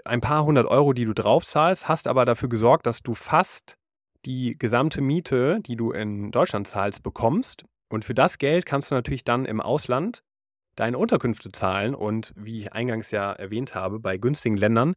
ein 0.05 0.21
paar 0.21 0.45
hundert 0.45 0.67
Euro, 0.67 0.93
die 0.93 1.05
du 1.05 1.15
draufzahlst, 1.15 1.89
hast 1.89 2.07
aber 2.07 2.25
dafür 2.25 2.49
gesorgt, 2.49 2.87
dass 2.87 3.03
du 3.03 3.15
fast 3.15 3.77
die 4.25 4.57
gesamte 4.59 5.01
Miete, 5.01 5.61
die 5.61 5.77
du 5.77 5.93
in 5.93 6.31
Deutschland 6.31 6.67
zahlst, 6.69 7.03
bekommst. 7.03 7.65
Und 7.91 8.05
für 8.05 8.15
das 8.15 8.39
Geld 8.39 8.67
kannst 8.67 8.91
du 8.91 8.95
natürlich 8.95 9.25
dann 9.25 9.45
im 9.45 9.61
Ausland 9.61 10.23
deine 10.77 10.99
Unterkünfte 10.99 11.51
zahlen. 11.53 11.95
Und 11.95 12.33
wie 12.37 12.61
ich 12.61 12.73
eingangs 12.73 13.11
ja 13.11 13.33
erwähnt 13.33 13.75
habe, 13.75 14.01
bei 14.01 14.19
günstigen 14.19 14.57
Ländern 14.57 14.95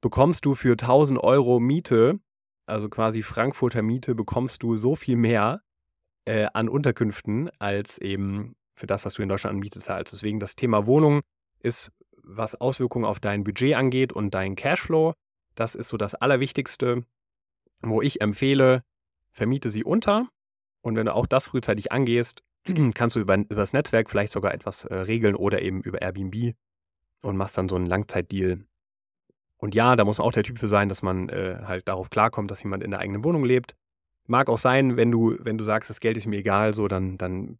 bekommst 0.00 0.44
du 0.44 0.54
für 0.54 0.72
1000 0.72 1.18
Euro 1.22 1.60
Miete, 1.60 2.18
also 2.66 2.88
quasi 2.88 3.22
Frankfurter 3.22 3.82
Miete, 3.82 4.14
bekommst 4.14 4.62
du 4.62 4.76
so 4.76 4.94
viel 4.94 5.16
mehr 5.16 5.60
äh, 6.24 6.46
an 6.54 6.68
Unterkünften 6.68 7.50
als 7.58 7.98
eben 7.98 8.54
für 8.74 8.86
das, 8.86 9.04
was 9.04 9.14
du 9.14 9.22
in 9.22 9.28
Deutschland 9.28 9.54
an 9.54 9.60
Miete 9.60 9.80
zahlst. 9.80 10.12
Deswegen 10.12 10.40
das 10.40 10.56
Thema 10.56 10.86
Wohnung 10.86 11.20
ist, 11.60 11.92
was 12.36 12.54
Auswirkungen 12.60 13.04
auf 13.04 13.20
dein 13.20 13.44
Budget 13.44 13.74
angeht 13.74 14.12
und 14.12 14.34
deinen 14.34 14.56
Cashflow, 14.56 15.14
das 15.54 15.74
ist 15.74 15.88
so 15.88 15.96
das 15.96 16.14
Allerwichtigste, 16.14 17.04
wo 17.82 18.02
ich 18.02 18.20
empfehle, 18.20 18.82
vermiete 19.30 19.70
sie 19.70 19.84
unter. 19.84 20.28
Und 20.82 20.96
wenn 20.96 21.06
du 21.06 21.14
auch 21.14 21.26
das 21.26 21.48
frühzeitig 21.48 21.92
angehst, 21.92 22.42
kannst 22.94 23.16
du 23.16 23.20
über, 23.20 23.36
über 23.36 23.56
das 23.56 23.72
Netzwerk 23.72 24.10
vielleicht 24.10 24.32
sogar 24.32 24.54
etwas 24.54 24.84
äh, 24.84 24.94
regeln 24.94 25.34
oder 25.34 25.62
eben 25.62 25.82
über 25.82 26.00
Airbnb 26.00 26.54
und 27.22 27.36
machst 27.36 27.58
dann 27.58 27.68
so 27.68 27.76
einen 27.76 27.86
Langzeitdeal 27.86 28.64
und 29.60 29.74
ja, 29.74 29.94
da 29.94 30.04
muss 30.04 30.18
man 30.18 30.26
auch 30.26 30.32
der 30.32 30.42
Typ 30.42 30.58
für 30.58 30.68
sein, 30.68 30.88
dass 30.88 31.02
man 31.02 31.28
äh, 31.28 31.58
halt 31.64 31.86
darauf 31.86 32.10
klarkommt, 32.10 32.50
dass 32.50 32.62
jemand 32.62 32.82
in 32.82 32.90
der 32.90 33.00
eigenen 33.00 33.22
Wohnung 33.24 33.44
lebt. 33.44 33.76
Mag 34.26 34.48
auch 34.48 34.58
sein, 34.58 34.96
wenn 34.96 35.10
du, 35.10 35.36
wenn 35.40 35.58
du 35.58 35.64
sagst, 35.64 35.90
das 35.90 36.00
Geld 36.00 36.16
ist 36.16 36.26
mir 36.26 36.38
egal, 36.38 36.72
so, 36.74 36.88
dann, 36.88 37.18
dann 37.18 37.58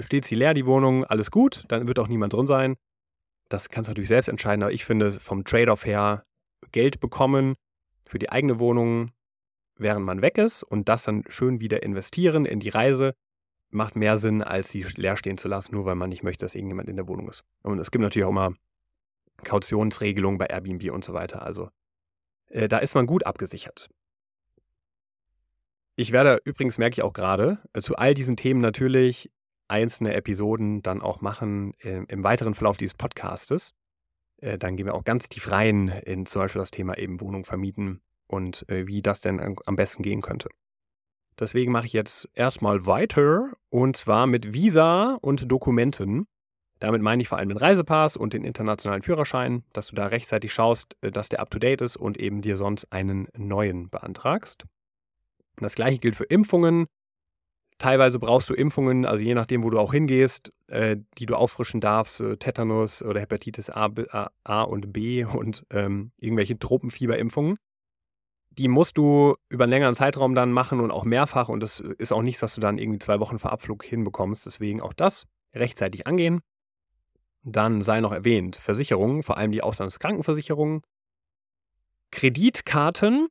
steht 0.00 0.24
sie 0.24 0.34
leer, 0.34 0.52
die 0.52 0.66
Wohnung, 0.66 1.04
alles 1.04 1.30
gut, 1.30 1.64
dann 1.68 1.86
wird 1.86 1.98
auch 1.98 2.08
niemand 2.08 2.32
drin 2.32 2.46
sein. 2.46 2.76
Das 3.52 3.68
kannst 3.68 3.88
du 3.88 3.90
natürlich 3.90 4.08
selbst 4.08 4.28
entscheiden, 4.28 4.62
aber 4.62 4.72
ich 4.72 4.86
finde 4.86 5.12
vom 5.12 5.44
Trade-off 5.44 5.84
her 5.84 6.24
Geld 6.70 7.00
bekommen 7.00 7.54
für 8.06 8.18
die 8.18 8.30
eigene 8.30 8.58
Wohnung, 8.58 9.10
während 9.76 10.06
man 10.06 10.22
weg 10.22 10.38
ist 10.38 10.62
und 10.62 10.88
das 10.88 11.04
dann 11.04 11.24
schön 11.28 11.60
wieder 11.60 11.82
investieren 11.82 12.46
in 12.46 12.60
die 12.60 12.70
Reise, 12.70 13.14
macht 13.68 13.94
mehr 13.94 14.16
Sinn, 14.16 14.42
als 14.42 14.70
sie 14.70 14.86
leer 14.96 15.18
stehen 15.18 15.36
zu 15.36 15.48
lassen, 15.48 15.74
nur 15.74 15.84
weil 15.84 15.96
man 15.96 16.08
nicht 16.08 16.22
möchte, 16.22 16.46
dass 16.46 16.54
irgendjemand 16.54 16.88
in 16.88 16.96
der 16.96 17.08
Wohnung 17.08 17.28
ist. 17.28 17.44
Und 17.62 17.78
es 17.78 17.90
gibt 17.90 18.00
natürlich 18.00 18.24
auch 18.24 18.30
immer 18.30 18.54
Kautionsregelungen 19.44 20.38
bei 20.38 20.46
Airbnb 20.46 20.90
und 20.90 21.04
so 21.04 21.12
weiter. 21.12 21.42
Also 21.42 21.68
äh, 22.46 22.68
da 22.68 22.78
ist 22.78 22.94
man 22.94 23.04
gut 23.04 23.26
abgesichert. 23.26 23.90
Ich 25.94 26.10
werde 26.10 26.40
übrigens, 26.44 26.78
merke 26.78 26.94
ich 26.94 27.02
auch 27.02 27.12
gerade, 27.12 27.58
äh, 27.74 27.82
zu 27.82 27.96
all 27.96 28.14
diesen 28.14 28.38
Themen 28.38 28.62
natürlich 28.62 29.30
einzelne 29.72 30.14
Episoden 30.14 30.82
dann 30.82 31.00
auch 31.00 31.20
machen 31.20 31.74
äh, 31.80 32.04
im 32.06 32.22
weiteren 32.22 32.54
Verlauf 32.54 32.76
dieses 32.76 32.94
Podcastes. 32.94 33.74
Äh, 34.36 34.58
dann 34.58 34.76
gehen 34.76 34.86
wir 34.86 34.94
auch 34.94 35.04
ganz 35.04 35.28
tief 35.28 35.50
rein 35.50 35.88
in 35.88 36.26
zum 36.26 36.42
Beispiel 36.42 36.60
das 36.60 36.70
Thema 36.70 36.96
eben 36.98 37.20
Wohnung 37.20 37.44
vermieten 37.44 38.02
und 38.26 38.68
äh, 38.68 38.86
wie 38.86 39.02
das 39.02 39.20
denn 39.20 39.56
am 39.64 39.76
besten 39.76 40.02
gehen 40.02 40.20
könnte. 40.20 40.48
Deswegen 41.40 41.72
mache 41.72 41.86
ich 41.86 41.92
jetzt 41.92 42.28
erstmal 42.34 42.86
weiter 42.86 43.52
und 43.70 43.96
zwar 43.96 44.26
mit 44.26 44.52
Visa 44.52 45.18
und 45.22 45.50
Dokumenten. 45.50 46.26
Damit 46.78 47.00
meine 47.00 47.22
ich 47.22 47.28
vor 47.28 47.38
allem 47.38 47.48
den 47.48 47.58
Reisepass 47.58 48.16
und 48.16 48.32
den 48.32 48.44
internationalen 48.44 49.02
Führerschein, 49.02 49.62
dass 49.72 49.86
du 49.86 49.94
da 49.94 50.06
rechtzeitig 50.08 50.52
schaust, 50.52 50.96
äh, 51.00 51.10
dass 51.10 51.28
der 51.28 51.40
up-to-date 51.40 51.80
ist 51.80 51.96
und 51.96 52.18
eben 52.18 52.42
dir 52.42 52.56
sonst 52.56 52.92
einen 52.92 53.28
neuen 53.36 53.88
beantragst. 53.88 54.64
Das 55.56 55.74
gleiche 55.74 55.98
gilt 55.98 56.16
für 56.16 56.24
Impfungen. 56.24 56.86
Teilweise 57.82 58.20
brauchst 58.20 58.48
du 58.48 58.54
Impfungen, 58.54 59.04
also 59.04 59.24
je 59.24 59.34
nachdem, 59.34 59.64
wo 59.64 59.70
du 59.70 59.80
auch 59.80 59.92
hingehst, 59.92 60.52
äh, 60.68 60.98
die 61.18 61.26
du 61.26 61.34
auffrischen 61.34 61.80
darfst, 61.80 62.20
äh, 62.20 62.36
Tetanus 62.36 63.02
oder 63.02 63.18
Hepatitis 63.18 63.70
A, 63.70 63.88
B, 63.88 64.04
A 64.08 64.62
und 64.62 64.92
B 64.92 65.24
und 65.24 65.66
ähm, 65.70 66.12
irgendwelche 66.16 66.56
Tropenfieberimpfungen. 66.56 67.56
Die 68.50 68.68
musst 68.68 68.98
du 68.98 69.34
über 69.48 69.64
einen 69.64 69.72
längeren 69.72 69.96
Zeitraum 69.96 70.36
dann 70.36 70.52
machen 70.52 70.78
und 70.78 70.92
auch 70.92 71.02
mehrfach 71.02 71.48
und 71.48 71.58
das 71.58 71.80
ist 71.80 72.12
auch 72.12 72.22
nichts, 72.22 72.40
was 72.42 72.54
du 72.54 72.60
dann 72.60 72.78
irgendwie 72.78 73.00
zwei 73.00 73.18
Wochen 73.18 73.40
vor 73.40 73.50
Abflug 73.50 73.82
hinbekommst. 73.82 74.46
Deswegen 74.46 74.80
auch 74.80 74.92
das 74.92 75.26
rechtzeitig 75.52 76.06
angehen. 76.06 76.40
Dann 77.42 77.82
sei 77.82 78.00
noch 78.00 78.12
erwähnt, 78.12 78.54
Versicherungen, 78.54 79.24
vor 79.24 79.38
allem 79.38 79.50
die 79.50 79.62
Auslandskrankenversicherungen. 79.64 80.82
Kreditkarten, 82.12 83.26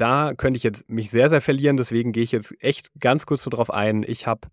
da 0.00 0.34
könnte 0.34 0.56
ich 0.56 0.62
jetzt 0.62 0.88
mich 0.88 1.10
sehr, 1.10 1.28
sehr 1.28 1.40
verlieren, 1.40 1.76
deswegen 1.76 2.12
gehe 2.12 2.22
ich 2.22 2.32
jetzt 2.32 2.54
echt 2.60 2.90
ganz 2.98 3.26
kurz 3.26 3.44
darauf 3.44 3.70
ein. 3.70 4.04
Ich 4.06 4.26
habe 4.26 4.48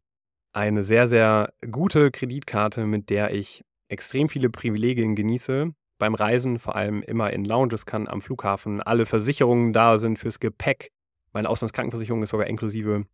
eine 0.53 0.83
sehr, 0.83 1.07
sehr 1.07 1.53
gute 1.71 2.11
Kreditkarte, 2.11 2.85
mit 2.85 3.09
der 3.09 3.33
ich 3.33 3.63
extrem 3.87 4.29
viele 4.29 4.49
Privilegien 4.49 5.15
genieße. 5.15 5.73
Beim 5.99 6.15
Reisen, 6.15 6.59
vor 6.59 6.75
allem 6.75 7.01
immer 7.01 7.31
in 7.33 7.45
Lounges 7.45 7.85
kann, 7.85 8.07
am 8.07 8.21
Flughafen, 8.21 8.81
alle 8.81 9.05
Versicherungen 9.05 9.73
da 9.73 9.97
sind 9.97 10.19
fürs 10.19 10.39
Gepäck. 10.39 10.91
Meine 11.33 11.49
Auslandskrankenversicherung 11.49 12.23
ist 12.23 12.29
sogar 12.29 12.47
inklusive. 12.47 13.05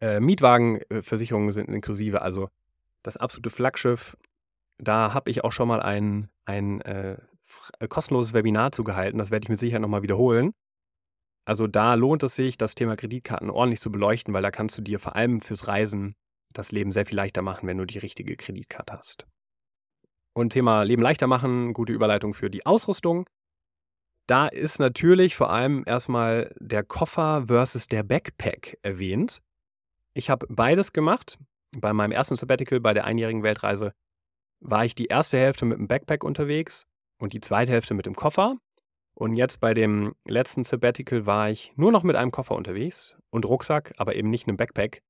Äh, 0.00 0.20
Mietwagenversicherungen 0.20 1.52
sind 1.52 1.68
inklusive, 1.68 2.22
also 2.22 2.48
das 3.02 3.16
absolute 3.16 3.50
Flaggschiff 3.50 4.16
da 4.80 5.14
habe 5.14 5.30
ich 5.30 5.44
auch 5.44 5.52
schon 5.52 5.68
mal 5.68 5.80
ein, 5.80 6.28
ein 6.44 6.80
äh, 6.80 7.16
kostenloses 7.88 8.34
Webinar 8.34 8.72
zugehalten. 8.72 9.18
Das 9.18 9.30
werde 9.30 9.44
ich 9.44 9.48
mit 9.48 9.58
Sicherheit 9.58 9.82
nochmal 9.82 10.02
wiederholen. 10.02 10.52
Also 11.44 11.66
da 11.66 11.94
lohnt 11.94 12.22
es 12.22 12.34
sich, 12.34 12.58
das 12.58 12.74
Thema 12.74 12.96
Kreditkarten 12.96 13.50
ordentlich 13.50 13.80
zu 13.80 13.90
beleuchten, 13.90 14.34
weil 14.34 14.42
da 14.42 14.50
kannst 14.50 14.78
du 14.78 14.82
dir 14.82 14.98
vor 14.98 15.16
allem 15.16 15.40
fürs 15.40 15.66
Reisen 15.66 16.14
das 16.52 16.72
Leben 16.72 16.92
sehr 16.92 17.06
viel 17.06 17.16
leichter 17.16 17.42
machen, 17.42 17.66
wenn 17.66 17.78
du 17.78 17.84
die 17.84 17.98
richtige 17.98 18.36
Kreditkarte 18.36 18.92
hast. 18.92 19.26
Und 20.32 20.52
Thema 20.52 20.82
Leben 20.82 21.02
leichter 21.02 21.26
machen, 21.26 21.72
gute 21.72 21.92
Überleitung 21.92 22.34
für 22.34 22.50
die 22.50 22.66
Ausrüstung. 22.66 23.28
Da 24.26 24.46
ist 24.46 24.78
natürlich 24.78 25.34
vor 25.34 25.50
allem 25.50 25.82
erstmal 25.86 26.54
der 26.60 26.84
Koffer 26.84 27.44
versus 27.48 27.88
der 27.88 28.04
Backpack 28.04 28.78
erwähnt. 28.82 29.40
Ich 30.14 30.30
habe 30.30 30.46
beides 30.48 30.92
gemacht. 30.92 31.38
Bei 31.72 31.92
meinem 31.92 32.12
ersten 32.12 32.36
Sabbatical 32.36 32.80
bei 32.80 32.94
der 32.94 33.04
einjährigen 33.04 33.42
Weltreise 33.42 33.92
war 34.60 34.84
ich 34.84 34.94
die 34.94 35.06
erste 35.06 35.38
Hälfte 35.38 35.64
mit 35.64 35.78
dem 35.78 35.88
Backpack 35.88 36.22
unterwegs 36.22 36.86
und 37.18 37.32
die 37.32 37.40
zweite 37.40 37.72
Hälfte 37.72 37.94
mit 37.94 38.06
dem 38.06 38.14
Koffer. 38.14 38.56
Und 39.20 39.34
jetzt 39.34 39.60
bei 39.60 39.74
dem 39.74 40.14
letzten 40.24 40.64
Sabbatical 40.64 41.26
war 41.26 41.50
ich 41.50 41.74
nur 41.76 41.92
noch 41.92 42.04
mit 42.04 42.16
einem 42.16 42.30
Koffer 42.30 42.54
unterwegs 42.54 43.18
und 43.28 43.44
Rucksack, 43.44 43.92
aber 43.98 44.14
eben 44.14 44.30
nicht 44.30 44.48
einem 44.48 44.56
Backpack. 44.56 45.02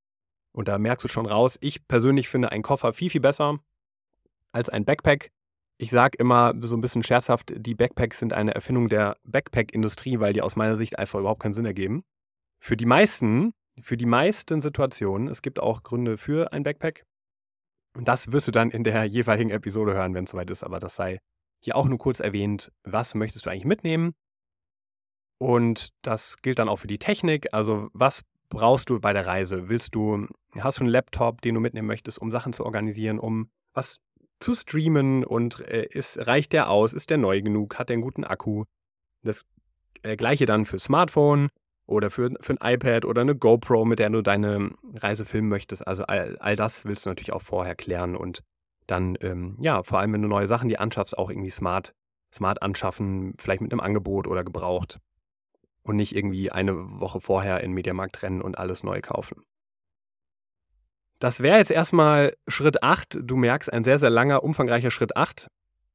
Und 0.50 0.66
da 0.66 0.78
merkst 0.78 1.04
du 1.04 1.08
schon 1.08 1.26
raus, 1.26 1.58
ich 1.60 1.86
persönlich 1.86 2.28
finde 2.28 2.50
einen 2.50 2.64
Koffer 2.64 2.92
viel, 2.92 3.08
viel 3.08 3.20
besser 3.20 3.60
als 4.50 4.68
ein 4.68 4.84
Backpack. 4.84 5.30
Ich 5.78 5.90
sage 5.90 6.18
immer 6.18 6.54
so 6.60 6.76
ein 6.76 6.80
bisschen 6.80 7.04
scherzhaft, 7.04 7.52
die 7.54 7.76
Backpacks 7.76 8.18
sind 8.18 8.32
eine 8.32 8.52
Erfindung 8.52 8.88
der 8.88 9.16
Backpack-Industrie, 9.22 10.18
weil 10.18 10.32
die 10.32 10.42
aus 10.42 10.56
meiner 10.56 10.76
Sicht 10.76 10.98
einfach 10.98 11.20
überhaupt 11.20 11.42
keinen 11.42 11.52
Sinn 11.52 11.64
ergeben. 11.64 12.02
Für 12.58 12.76
die 12.76 12.86
meisten, 12.86 13.52
für 13.80 13.96
die 13.96 14.06
meisten 14.06 14.60
Situationen, 14.60 15.28
es 15.28 15.40
gibt 15.40 15.60
auch 15.60 15.84
Gründe 15.84 16.16
für 16.16 16.52
ein 16.52 16.64
Backpack, 16.64 17.04
und 17.96 18.08
das 18.08 18.32
wirst 18.32 18.48
du 18.48 18.50
dann 18.50 18.72
in 18.72 18.82
der 18.82 19.04
jeweiligen 19.04 19.50
Episode 19.50 19.94
hören, 19.94 20.14
wenn 20.14 20.24
es 20.24 20.30
soweit 20.30 20.50
ist. 20.50 20.64
Aber 20.64 20.80
das 20.80 20.96
sei 20.96 21.20
hier 21.60 21.76
auch 21.76 21.86
nur 21.86 21.98
kurz 21.98 22.20
erwähnt. 22.20 22.72
Was 22.82 23.14
möchtest 23.14 23.46
du 23.46 23.50
eigentlich 23.50 23.64
mitnehmen? 23.64 24.14
Und 25.38 25.90
das 26.02 26.38
gilt 26.42 26.58
dann 26.58 26.68
auch 26.68 26.76
für 26.76 26.86
die 26.86 26.98
Technik. 26.98 27.52
Also, 27.52 27.88
was 27.92 28.22
brauchst 28.50 28.90
du 28.90 29.00
bei 29.00 29.12
der 29.12 29.26
Reise? 29.26 29.68
Willst 29.68 29.94
du, 29.94 30.26
hast 30.58 30.78
du 30.78 30.82
einen 30.82 30.90
Laptop, 30.90 31.40
den 31.40 31.54
du 31.54 31.60
mitnehmen 31.60 31.86
möchtest, 31.86 32.18
um 32.18 32.30
Sachen 32.30 32.52
zu 32.52 32.64
organisieren, 32.64 33.18
um 33.18 33.50
was 33.72 34.00
zu 34.40 34.54
streamen? 34.54 35.24
Und 35.24 35.60
äh, 35.60 35.86
ist, 35.86 36.26
reicht 36.26 36.52
der 36.52 36.68
aus? 36.68 36.92
Ist 36.92 37.10
der 37.10 37.18
neu 37.18 37.40
genug? 37.40 37.78
Hat 37.78 37.88
der 37.88 37.94
einen 37.94 38.02
guten 38.02 38.24
Akku? 38.24 38.64
Das 39.22 39.44
äh, 40.02 40.16
gleiche 40.16 40.46
dann 40.46 40.64
für 40.64 40.78
Smartphone 40.78 41.48
oder 41.86 42.10
für, 42.10 42.30
für 42.40 42.56
ein 42.60 42.74
iPad 42.74 43.04
oder 43.04 43.22
eine 43.22 43.34
GoPro, 43.34 43.84
mit 43.84 43.98
der 43.98 44.10
du 44.10 44.22
deine 44.22 44.72
Reise 44.94 45.24
filmen 45.24 45.48
möchtest. 45.48 45.86
Also 45.86 46.04
all, 46.04 46.36
all 46.38 46.56
das 46.56 46.84
willst 46.84 47.06
du 47.06 47.10
natürlich 47.10 47.32
auch 47.32 47.42
vorher 47.42 47.74
klären 47.74 48.14
und 48.14 48.42
dann, 48.90 49.16
ähm, 49.20 49.56
ja, 49.60 49.82
vor 49.82 49.98
allem 49.98 50.12
wenn 50.12 50.22
du 50.22 50.28
neue 50.28 50.46
Sachen 50.46 50.68
die 50.68 50.78
anschaffst, 50.78 51.16
auch 51.16 51.30
irgendwie 51.30 51.50
smart, 51.50 51.94
smart 52.32 52.62
anschaffen, 52.62 53.34
vielleicht 53.38 53.60
mit 53.60 53.72
einem 53.72 53.80
Angebot 53.80 54.26
oder 54.26 54.44
gebraucht 54.44 54.98
und 55.82 55.96
nicht 55.96 56.14
irgendwie 56.14 56.50
eine 56.50 57.00
Woche 57.00 57.20
vorher 57.20 57.60
in 57.60 57.70
den 57.70 57.74
Mediamarkt 57.74 58.22
rennen 58.22 58.42
und 58.42 58.58
alles 58.58 58.82
neu 58.82 59.00
kaufen. 59.00 59.42
Das 61.18 61.40
wäre 61.40 61.58
jetzt 61.58 61.70
erstmal 61.70 62.34
Schritt 62.48 62.82
8. 62.82 63.18
Du 63.22 63.36
merkst, 63.36 63.70
ein 63.72 63.84
sehr, 63.84 63.98
sehr 63.98 64.10
langer, 64.10 64.42
umfangreicher 64.42 64.90
Schritt 64.90 65.16
8. 65.16 65.48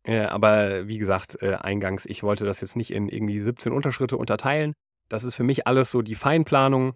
Äh, 0.03 0.25
aber 0.25 0.87
wie 0.87 0.99
gesagt, 0.99 1.41
äh, 1.41 1.55
eingangs, 1.55 2.05
ich 2.05 2.21
wollte 2.21 2.45
das 2.45 2.61
jetzt 2.61 2.75
nicht 2.75 2.91
in 2.91 3.09
irgendwie 3.09 3.39
17 3.39 3.73
Unterschritte 3.73 4.17
unterteilen, 4.17 4.73
das 5.09 5.23
ist 5.23 5.35
für 5.35 5.43
mich 5.43 5.67
alles 5.67 5.91
so 5.91 6.01
die 6.01 6.15
Feinplanung, 6.15 6.95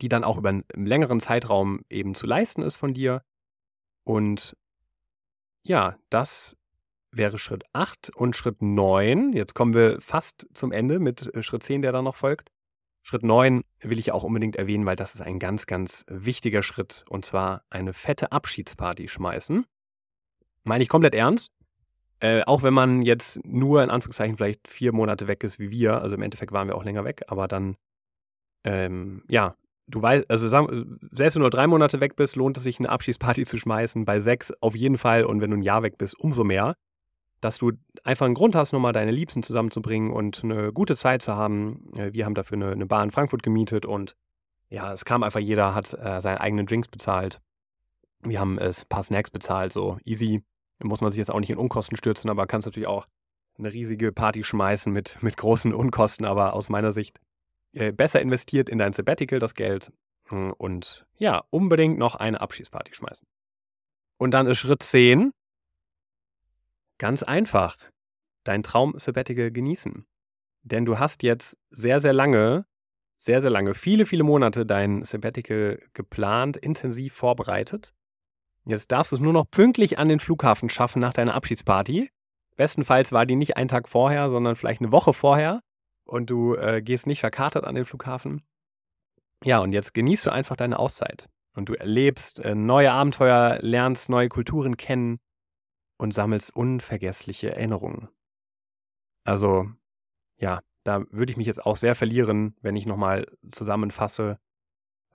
die 0.00 0.08
dann 0.08 0.24
auch 0.24 0.38
über 0.38 0.48
einen 0.48 0.64
längeren 0.74 1.20
Zeitraum 1.20 1.82
eben 1.90 2.14
zu 2.14 2.26
leisten 2.26 2.62
ist 2.62 2.76
von 2.76 2.94
dir. 2.94 3.22
Und 4.04 4.56
ja, 5.62 5.96
das 6.10 6.56
wäre 7.10 7.38
Schritt 7.38 7.64
8 7.72 8.10
und 8.16 8.36
Schritt 8.36 8.62
9. 8.62 9.32
Jetzt 9.34 9.54
kommen 9.54 9.74
wir 9.74 10.00
fast 10.00 10.46
zum 10.54 10.72
Ende 10.72 10.98
mit 10.98 11.32
äh, 11.34 11.42
Schritt 11.42 11.62
10, 11.62 11.82
der 11.82 11.92
dann 11.92 12.04
noch 12.04 12.16
folgt. 12.16 12.50
Schritt 13.02 13.24
9 13.24 13.62
will 13.80 13.98
ich 13.98 14.12
auch 14.12 14.22
unbedingt 14.22 14.56
erwähnen, 14.56 14.86
weil 14.86 14.96
das 14.96 15.14
ist 15.14 15.20
ein 15.20 15.38
ganz, 15.38 15.66
ganz 15.66 16.04
wichtiger 16.08 16.62
Schritt 16.62 17.04
und 17.08 17.24
zwar 17.24 17.64
eine 17.68 17.92
fette 17.92 18.32
Abschiedsparty 18.32 19.08
schmeißen. 19.08 19.66
Meine 20.64 20.82
ich 20.82 20.88
komplett 20.88 21.14
ernst. 21.14 21.50
Äh, 22.20 22.44
auch 22.44 22.62
wenn 22.62 22.72
man 22.72 23.02
jetzt 23.02 23.44
nur 23.44 23.82
in 23.82 23.90
Anführungszeichen 23.90 24.36
vielleicht 24.36 24.68
vier 24.68 24.92
Monate 24.92 25.26
weg 25.26 25.42
ist 25.42 25.58
wie 25.58 25.72
wir, 25.72 26.00
also 26.00 26.14
im 26.14 26.22
Endeffekt 26.22 26.52
waren 26.52 26.68
wir 26.68 26.76
auch 26.76 26.84
länger 26.84 27.04
weg, 27.04 27.24
aber 27.26 27.48
dann, 27.48 27.76
ähm, 28.62 29.24
ja, 29.28 29.56
du 29.92 30.02
weißt, 30.02 30.28
also 30.28 30.48
sagen, 30.48 30.98
selbst 31.12 31.36
wenn 31.36 31.40
du 31.40 31.44
nur 31.44 31.50
drei 31.50 31.68
Monate 31.68 32.00
weg 32.00 32.16
bist, 32.16 32.34
lohnt 32.34 32.56
es 32.56 32.64
sich, 32.64 32.80
eine 32.80 32.88
Abschiedsparty 32.88 33.44
zu 33.44 33.58
schmeißen. 33.58 34.04
Bei 34.04 34.18
sechs 34.18 34.52
auf 34.60 34.74
jeden 34.74 34.98
Fall 34.98 35.24
und 35.24 35.40
wenn 35.40 35.50
du 35.50 35.56
ein 35.56 35.62
Jahr 35.62 35.82
weg 35.84 35.98
bist, 35.98 36.18
umso 36.18 36.42
mehr 36.42 36.74
dass 37.42 37.58
du 37.58 37.72
einfach 38.04 38.24
einen 38.24 38.36
Grund 38.36 38.54
hast, 38.54 38.72
nochmal 38.72 38.92
deine 38.92 39.10
Liebsten 39.10 39.42
zusammenzubringen 39.42 40.12
und 40.12 40.42
eine 40.44 40.72
gute 40.72 40.96
Zeit 40.96 41.22
zu 41.22 41.34
haben. 41.34 41.92
Äh, 41.96 42.12
wir 42.12 42.24
haben 42.24 42.34
dafür 42.34 42.56
eine, 42.56 42.70
eine 42.70 42.86
Bar 42.86 43.02
in 43.02 43.10
Frankfurt 43.10 43.42
gemietet 43.42 43.84
und 43.84 44.16
ja, 44.70 44.92
es 44.92 45.04
kam 45.04 45.22
einfach 45.22 45.40
jeder, 45.40 45.74
hat 45.74 45.92
äh, 45.92 46.20
seine 46.20 46.40
eigenen 46.40 46.66
Drinks 46.66 46.88
bezahlt. 46.88 47.40
Wir 48.22 48.40
haben 48.40 48.58
es 48.58 48.84
ein 48.84 48.88
paar 48.88 49.02
Snacks 49.02 49.30
bezahlt, 49.30 49.72
so 49.72 49.98
easy. 50.04 50.42
Muss 50.82 51.00
man 51.00 51.10
sich 51.10 51.18
jetzt 51.18 51.30
auch 51.30 51.40
nicht 51.40 51.50
in 51.50 51.58
Unkosten 51.58 51.96
stürzen, 51.96 52.30
aber 52.30 52.46
kannst 52.46 52.66
natürlich 52.66 52.86
auch 52.86 53.06
eine 53.58 53.72
riesige 53.72 54.12
Party 54.12 54.44
schmeißen 54.44 54.92
mit, 54.92 55.20
mit 55.22 55.36
großen 55.36 55.74
Unkosten, 55.74 56.24
aber 56.24 56.54
aus 56.54 56.68
meiner 56.68 56.92
Sicht 56.92 57.18
äh, 57.72 57.92
besser 57.92 58.20
investiert 58.20 58.68
in 58.68 58.78
dein 58.78 58.92
Sabbatical 58.92 59.38
das 59.38 59.54
Geld 59.54 59.92
hm, 60.28 60.52
und 60.52 61.06
ja, 61.16 61.44
unbedingt 61.50 61.98
noch 61.98 62.14
eine 62.14 62.40
Abschiedsparty 62.40 62.94
schmeißen. 62.94 63.26
Und 64.18 64.32
dann 64.32 64.46
ist 64.46 64.58
Schritt 64.58 64.82
10, 64.82 65.32
Ganz 67.02 67.24
einfach. 67.24 67.76
Dein 68.44 68.62
Traum-Sabbatical 68.62 69.50
genießen. 69.50 70.06
Denn 70.62 70.84
du 70.84 71.00
hast 71.00 71.24
jetzt 71.24 71.58
sehr, 71.70 71.98
sehr 71.98 72.12
lange, 72.12 72.64
sehr, 73.16 73.40
sehr 73.40 73.50
lange, 73.50 73.74
viele, 73.74 74.06
viele 74.06 74.22
Monate 74.22 74.64
dein 74.64 75.02
Sabbatical 75.02 75.82
geplant, 75.94 76.56
intensiv 76.56 77.12
vorbereitet. 77.12 77.92
Jetzt 78.66 78.92
darfst 78.92 79.10
du 79.10 79.16
es 79.16 79.20
nur 79.20 79.32
noch 79.32 79.50
pünktlich 79.50 79.98
an 79.98 80.08
den 80.08 80.20
Flughafen 80.20 80.68
schaffen 80.68 81.00
nach 81.00 81.12
deiner 81.12 81.34
Abschiedsparty. 81.34 82.10
Bestenfalls 82.54 83.10
war 83.10 83.26
die 83.26 83.34
nicht 83.34 83.56
einen 83.56 83.66
Tag 83.66 83.88
vorher, 83.88 84.30
sondern 84.30 84.54
vielleicht 84.54 84.80
eine 84.80 84.92
Woche 84.92 85.12
vorher. 85.12 85.60
Und 86.12 86.28
du 86.28 86.56
äh, 86.56 86.82
gehst 86.82 87.06
nicht 87.06 87.20
verkatert 87.20 87.64
an 87.64 87.74
den 87.74 87.86
Flughafen. 87.86 88.42
Ja, 89.42 89.60
und 89.60 89.72
jetzt 89.72 89.94
genießt 89.94 90.26
du 90.26 90.30
einfach 90.30 90.56
deine 90.56 90.78
Auszeit. 90.78 91.30
Und 91.54 91.70
du 91.70 91.74
erlebst 91.74 92.38
äh, 92.40 92.54
neue 92.54 92.92
Abenteuer, 92.92 93.58
lernst 93.62 94.10
neue 94.10 94.28
Kulturen 94.28 94.76
kennen, 94.76 95.20
und 95.96 96.12
sammelst 96.12 96.54
unvergessliche 96.54 97.54
Erinnerungen. 97.54 98.08
Also, 99.24 99.70
ja, 100.36 100.60
da 100.84 101.04
würde 101.10 101.30
ich 101.30 101.38
mich 101.38 101.46
jetzt 101.46 101.64
auch 101.64 101.76
sehr 101.76 101.94
verlieren, 101.94 102.56
wenn 102.60 102.76
ich 102.76 102.84
nochmal 102.84 103.26
zusammenfasse, 103.50 104.38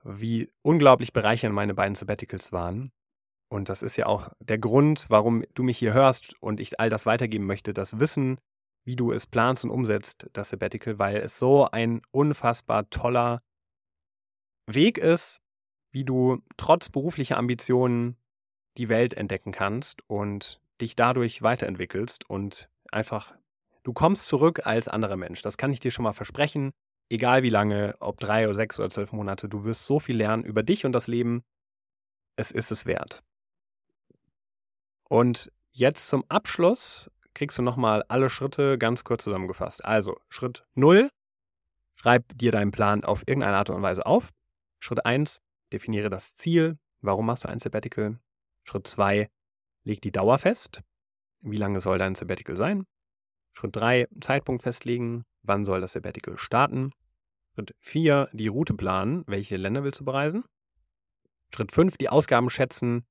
wie 0.04 0.50
unglaublich 0.64 1.14
bereichernd 1.14 1.54
meine 1.54 1.76
beiden 1.76 1.94
Sabbaticals 1.94 2.54
waren. 2.54 2.92
Und 3.50 3.70
das 3.70 3.84
ist 3.84 3.98
ja 3.98 4.08
auch 4.08 4.32
der 4.40 4.58
Grund, 4.58 5.06
warum 5.10 5.44
du 5.54 5.62
mich 5.62 5.78
hier 5.78 5.94
hörst 5.94 6.34
und 6.42 6.60
ich 6.60 6.80
all 6.80 6.90
das 6.90 7.06
weitergeben 7.06 7.46
möchte, 7.46 7.72
das 7.74 8.00
Wissen, 8.00 8.40
wie 8.88 8.96
du 8.96 9.12
es 9.12 9.28
planst 9.28 9.66
und 9.66 9.70
umsetzt, 9.70 10.28
das 10.32 10.48
Sabbatical, 10.48 10.98
weil 10.98 11.18
es 11.18 11.38
so 11.38 11.70
ein 11.70 12.02
unfassbar 12.12 12.90
toller 12.90 13.44
Weg 14.66 14.98
ist, 14.98 15.42
wie 15.92 16.06
du 16.06 16.42
trotz 16.56 16.88
beruflicher 16.88 17.38
Ambitionen 17.38 18.16
die 18.78 18.88
Welt 18.88 19.14
entdecken 19.14 19.52
kannst 19.52 20.10
und 20.10 20.62
dich 20.80 20.96
dadurch 20.96 21.42
weiterentwickelst 21.42 22.30
und 22.30 22.70
einfach, 22.90 23.34
du 23.84 23.92
kommst 23.92 24.30
zurück 24.30 24.66
als 24.66 24.88
anderer 24.88 25.18
Mensch. 25.18 25.42
Das 25.42 25.58
kann 25.58 25.74
ich 25.74 25.82
dir 25.82 25.92
schon 25.92 26.04
mal 26.04 26.14
versprechen. 26.14 26.72
Egal 27.10 27.44
wie 27.44 27.50
lange, 27.50 27.96
ob 28.00 28.22
drei 28.22 28.46
oder 28.46 28.56
sechs 28.56 28.80
oder 28.80 28.90
zwölf 28.90 29.12
Monate, 29.12 29.50
du 29.50 29.66
wirst 29.66 29.84
so 29.84 30.00
viel 30.00 30.16
lernen 30.16 30.46
über 30.46 30.64
dich 30.64 30.86
und 30.86 30.94
das 30.94 31.08
Leben. 31.08 31.44
Es 32.38 32.52
ist 32.52 32.72
es 32.72 32.86
wert. 32.86 33.22
Und 35.10 35.52
jetzt 35.72 36.08
zum 36.08 36.24
Abschluss 36.30 37.12
kriegst 37.38 37.58
du 37.60 37.62
nochmal 37.62 38.04
alle 38.08 38.32
Schritte 38.32 38.80
ganz 38.80 39.04
kurz 39.04 39.24
zusammengefasst. 39.24 39.86
Also, 39.86 40.20
Schritt 40.28 40.66
0, 40.74 41.12
schreib 41.96 42.36
dir 42.36 42.52
deinen 42.52 42.72
Plan 42.72 43.04
auf 43.04 43.28
irgendeine 43.28 43.58
Art 43.58 43.70
und 43.70 43.82
Weise 43.84 44.08
auf. 44.08 44.32
Schritt 44.80 45.06
1, 45.06 45.40
definiere 45.72 46.10
das 46.10 46.36
Ziel. 46.36 46.80
Warum 47.02 47.28
machst 47.28 47.44
du 47.44 47.50
ein 47.50 47.60
Sabbatical? 47.60 48.20
Schritt 48.64 48.88
2, 48.88 49.30
Leg 49.84 50.02
die 50.02 50.12
Dauer 50.12 50.40
fest. 50.40 50.82
Wie 51.42 51.58
lange 51.58 51.80
soll 51.80 52.00
dein 52.00 52.16
Sabbatical 52.16 52.58
sein? 52.58 52.88
Schritt 53.54 53.76
3, 53.76 54.08
Zeitpunkt 54.20 54.64
festlegen. 54.64 55.24
Wann 55.44 55.64
soll 55.64 55.80
das 55.80 55.92
Sabbatical 55.92 56.38
starten? 56.38 56.92
Schritt 57.54 57.76
4, 57.80 58.30
die 58.34 58.48
Route 58.48 58.74
planen. 58.74 59.24
Welche 59.28 59.58
Länder 59.58 59.84
willst 59.84 60.00
du 60.00 60.06
bereisen? 60.06 60.44
Schritt 61.54 61.72
5, 61.72 61.98
die 61.98 62.10
Ausgaben 62.10 62.50
schätzen. 62.50 63.06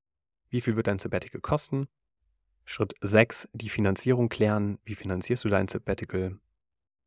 Wie 0.49 0.59
viel 0.59 0.75
wird 0.75 0.87
dein 0.87 0.99
Sabbatical 0.99 1.39
kosten? 1.39 1.87
Schritt 2.69 2.95
6, 2.99 3.47
die 3.53 3.69
Finanzierung 3.69 4.27
klären. 4.27 4.77
Wie 4.83 4.95
finanzierst 4.95 5.45
du 5.45 5.47
dein 5.47 5.69
Sabbatical? 5.69 6.37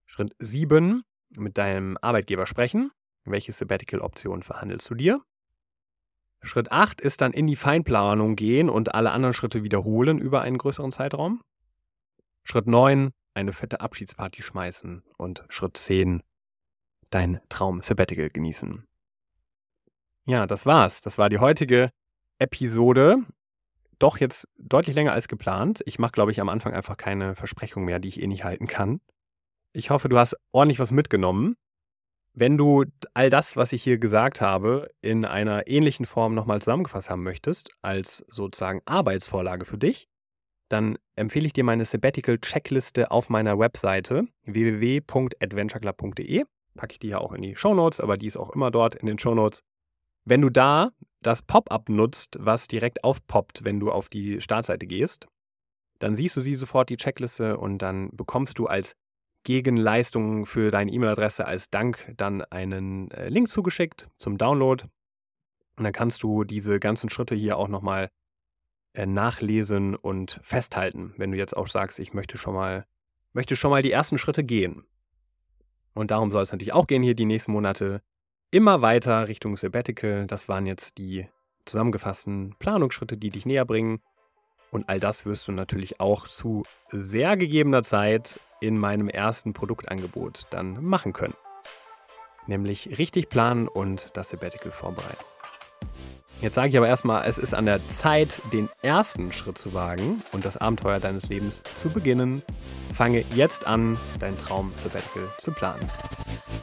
Schritt 0.07 0.35
7, 0.39 1.03
mit 1.37 1.59
deinem 1.59 1.99
Arbeitgeber 2.01 2.47
sprechen. 2.47 2.91
Welche 3.25 3.53
Sabbatical-Option 3.53 4.43
verhandelst 4.43 4.89
du 4.89 4.95
dir? 4.95 5.23
Schritt 6.41 6.73
8 6.73 7.03
ist 7.03 7.21
dann 7.21 7.35
in 7.35 7.47
die 7.47 7.57
Feinplanung 7.57 8.37
gehen 8.37 8.71
und 8.71 8.95
alle 8.95 9.11
anderen 9.11 9.35
Schritte 9.35 9.63
wiederholen 9.63 10.19
über 10.19 10.41
einen 10.41 10.57
größeren 10.57 10.93
Zeitraum. 10.93 11.43
Schritt 12.43 12.67
9, 12.67 13.11
eine 13.35 13.53
fette 13.53 13.83
Abschiedsparty 13.83 14.41
schmeißen. 14.41 15.03
Und 15.19 15.45
Schritt 15.51 15.77
10, 15.77 16.23
dein 17.11 17.39
Traum 17.51 17.83
Sabbatical 17.83 18.31
genießen. 18.31 18.87
Ja, 20.25 20.47
das 20.47 20.65
war's. 20.65 21.03
Das 21.03 21.19
war 21.19 21.29
die 21.29 21.39
heutige 21.39 21.91
Episode. 22.39 23.27
Doch 24.01 24.19
jetzt 24.19 24.49
deutlich 24.57 24.97
länger 24.97 25.13
als 25.13 25.29
geplant. 25.29 25.83
Ich 25.85 25.99
mache, 25.99 26.13
glaube 26.13 26.33
ich, 26.33 26.41
am 26.41 26.49
Anfang 26.49 26.73
einfach 26.73 26.97
keine 26.97 27.37
Versprechung 27.37 27.85
mehr, 27.85 28.01
die 28.01 28.09
ich 28.09 28.21
eh 28.21 28.27
nicht 28.27 28.45
halten 28.45 28.67
kann. 28.67 29.01
Ich 29.73 29.91
hoffe, 29.91 30.09
du 30.09 30.19
hast 30.19 30.37
ordentlich 30.53 30.81
was 30.81 30.91
mitgenommen. 30.91 31.57
Wenn 32.33 32.57
du 32.57 32.85
all 33.13 33.29
das, 33.29 33.57
was 33.57 33.73
ich 33.73 33.83
hier 33.83 33.99
gesagt 33.99 34.41
habe, 34.41 34.89
in 35.03 35.27
einer 35.27 35.67
ähnlichen 35.67 36.07
Form 36.07 36.35
nochmal 36.35 36.63
zusammengefasst 36.63 37.11
haben 37.11 37.23
möchtest, 37.23 37.71
als 37.83 38.25
sozusagen 38.29 38.81
Arbeitsvorlage 38.87 39.67
für 39.67 39.79
dich, 39.79 40.09
dann 40.71 40.97
empfehle 41.17 41.47
ich 41.47 41.53
dir 41.53 41.65
meine 41.65 41.85
Sabbatical-Checkliste 41.85 43.11
auf 43.11 43.29
meiner 43.29 43.59
Webseite 43.59 44.29
www.adventureclub.de. 44.45 46.45
Packe 46.77 46.93
ich 46.93 47.01
die 47.01 47.09
ja 47.09 47.19
auch 47.19 47.33
in 47.33 47.43
die 47.43 47.55
Show 47.55 47.75
Notes, 47.75 48.01
aber 48.01 48.17
die 48.17 48.29
ist 48.29 48.39
auch 48.39 48.49
immer 48.51 48.71
dort 48.71 48.95
in 48.95 49.07
den 49.07 49.19
Show 49.19 49.35
Notes. 49.35 49.63
Wenn 50.25 50.41
du 50.41 50.51
da 50.51 50.91
das 51.23 51.43
Pop-up 51.43 51.89
nutzt, 51.89 52.37
was 52.41 52.69
direkt 52.69 53.05
aufpoppt, 53.05 53.65
wenn 53.65 53.81
du 53.81 53.91
auf 53.91 54.09
die 54.09 54.41
Startseite 54.41 54.87
gehst, 54.87 55.27
dann 55.99 56.15
siehst 56.15 56.37
du 56.37 56.41
sie 56.41 56.55
sofort, 56.55 56.89
die 56.89 56.97
Checkliste, 56.97 57.59
und 57.59 57.79
dann 57.79 58.11
bekommst 58.17 58.59
du 58.59 58.67
als 58.67 58.97
Gegenleistungen 59.45 60.47
für 60.47 60.71
deine 60.71 60.91
E-Mail-Adresse 60.91 61.47
als 61.47 61.71
Dank 61.71 62.13
dann 62.17 62.43
einen 62.43 63.11
äh, 63.11 63.29
Link 63.29 63.49
zugeschickt 63.49 64.09
zum 64.19 64.39
Download. 64.39 64.85
Und 65.77 65.85
dann 65.85 65.93
kannst 65.93 66.23
du 66.23 66.45
diese 66.45 66.79
ganzen 66.79 67.09
Schritte 67.09 67.35
hier 67.35 67.57
auch 67.57 67.69
nochmal 67.69 68.11
äh, 68.93 69.07
nachlesen 69.07 69.95
und 69.95 70.41
festhalten, 70.43 71.15
wenn 71.17 71.31
du 71.31 71.39
jetzt 71.39 71.57
auch 71.57 71.69
sagst, 71.69 71.99
ich 71.99 72.13
möchte 72.13 72.37
schon 72.39 72.55
mal, 72.55 72.87
möchte 73.33 73.57
schon 73.57 73.71
mal 73.71 73.83
die 73.83 73.93
ersten 73.93 74.19
Schritte 74.19 74.45
gehen. 74.45 74.85
Und 75.95 76.11
darum 76.11 76.31
soll 76.31 76.43
es 76.43 76.53
natürlich 76.53 76.73
auch 76.73 76.87
gehen 76.87 77.03
hier 77.03 77.15
die 77.15 77.25
nächsten 77.25 77.53
Monate. 77.53 78.03
Immer 78.53 78.83
weiter 78.83 79.29
Richtung 79.29 79.57
Sabbatical. 79.57 80.27
Das 80.27 80.49
waren 80.49 80.67
jetzt 80.67 80.99
die 80.99 81.29
zusammengefassten 81.67 82.57
Planungsschritte, 82.59 83.17
die 83.17 83.31
dich 83.31 83.47
näher 83.47 83.65
bringen. 83.65 84.01
Und 84.73 84.89
all 84.89 84.99
das 84.99 85.25
wirst 85.25 85.47
du 85.47 85.53
natürlich 85.53 86.01
auch 86.01 86.27
zu 86.27 86.65
sehr 86.91 87.37
gegebener 87.37 87.85
Zeit 87.85 88.41
in 88.61 88.77
meinem 88.77 89.09
ersten 89.09 89.53
Produktangebot 89.53 90.47
dann 90.51 90.83
machen 90.85 91.13
können. 91.13 91.35
Nämlich 92.49 92.99
richtig 92.99 93.29
planen 93.29 93.69
und 93.69 94.17
das 94.17 94.31
Sabbatical 94.31 94.73
vorbereiten. 94.73 95.25
Jetzt 96.41 96.55
sage 96.55 96.71
ich 96.71 96.77
aber 96.77 96.89
erstmal, 96.89 97.29
es 97.29 97.39
ist 97.39 97.55
an 97.55 97.67
der 97.67 97.87
Zeit, 97.89 98.31
den 98.53 98.69
ersten 98.83 99.33
Schritt 99.33 99.59
zu 99.59 99.75
wagen 99.75 100.23
und 100.33 100.45
das 100.45 100.57
Abenteuer 100.57 100.99
deines 100.99 101.29
Lebens 101.29 101.63
zu 101.63 101.91
beginnen. 101.91 102.43
Fange 102.95 103.25
jetzt 103.35 103.67
an, 103.67 103.97
dein 104.19 104.37
Traum 104.39 104.73
Sabbatical 104.75 105.29
zu 105.39 105.53
planen. 105.53 105.89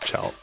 Ciao. 0.01 0.33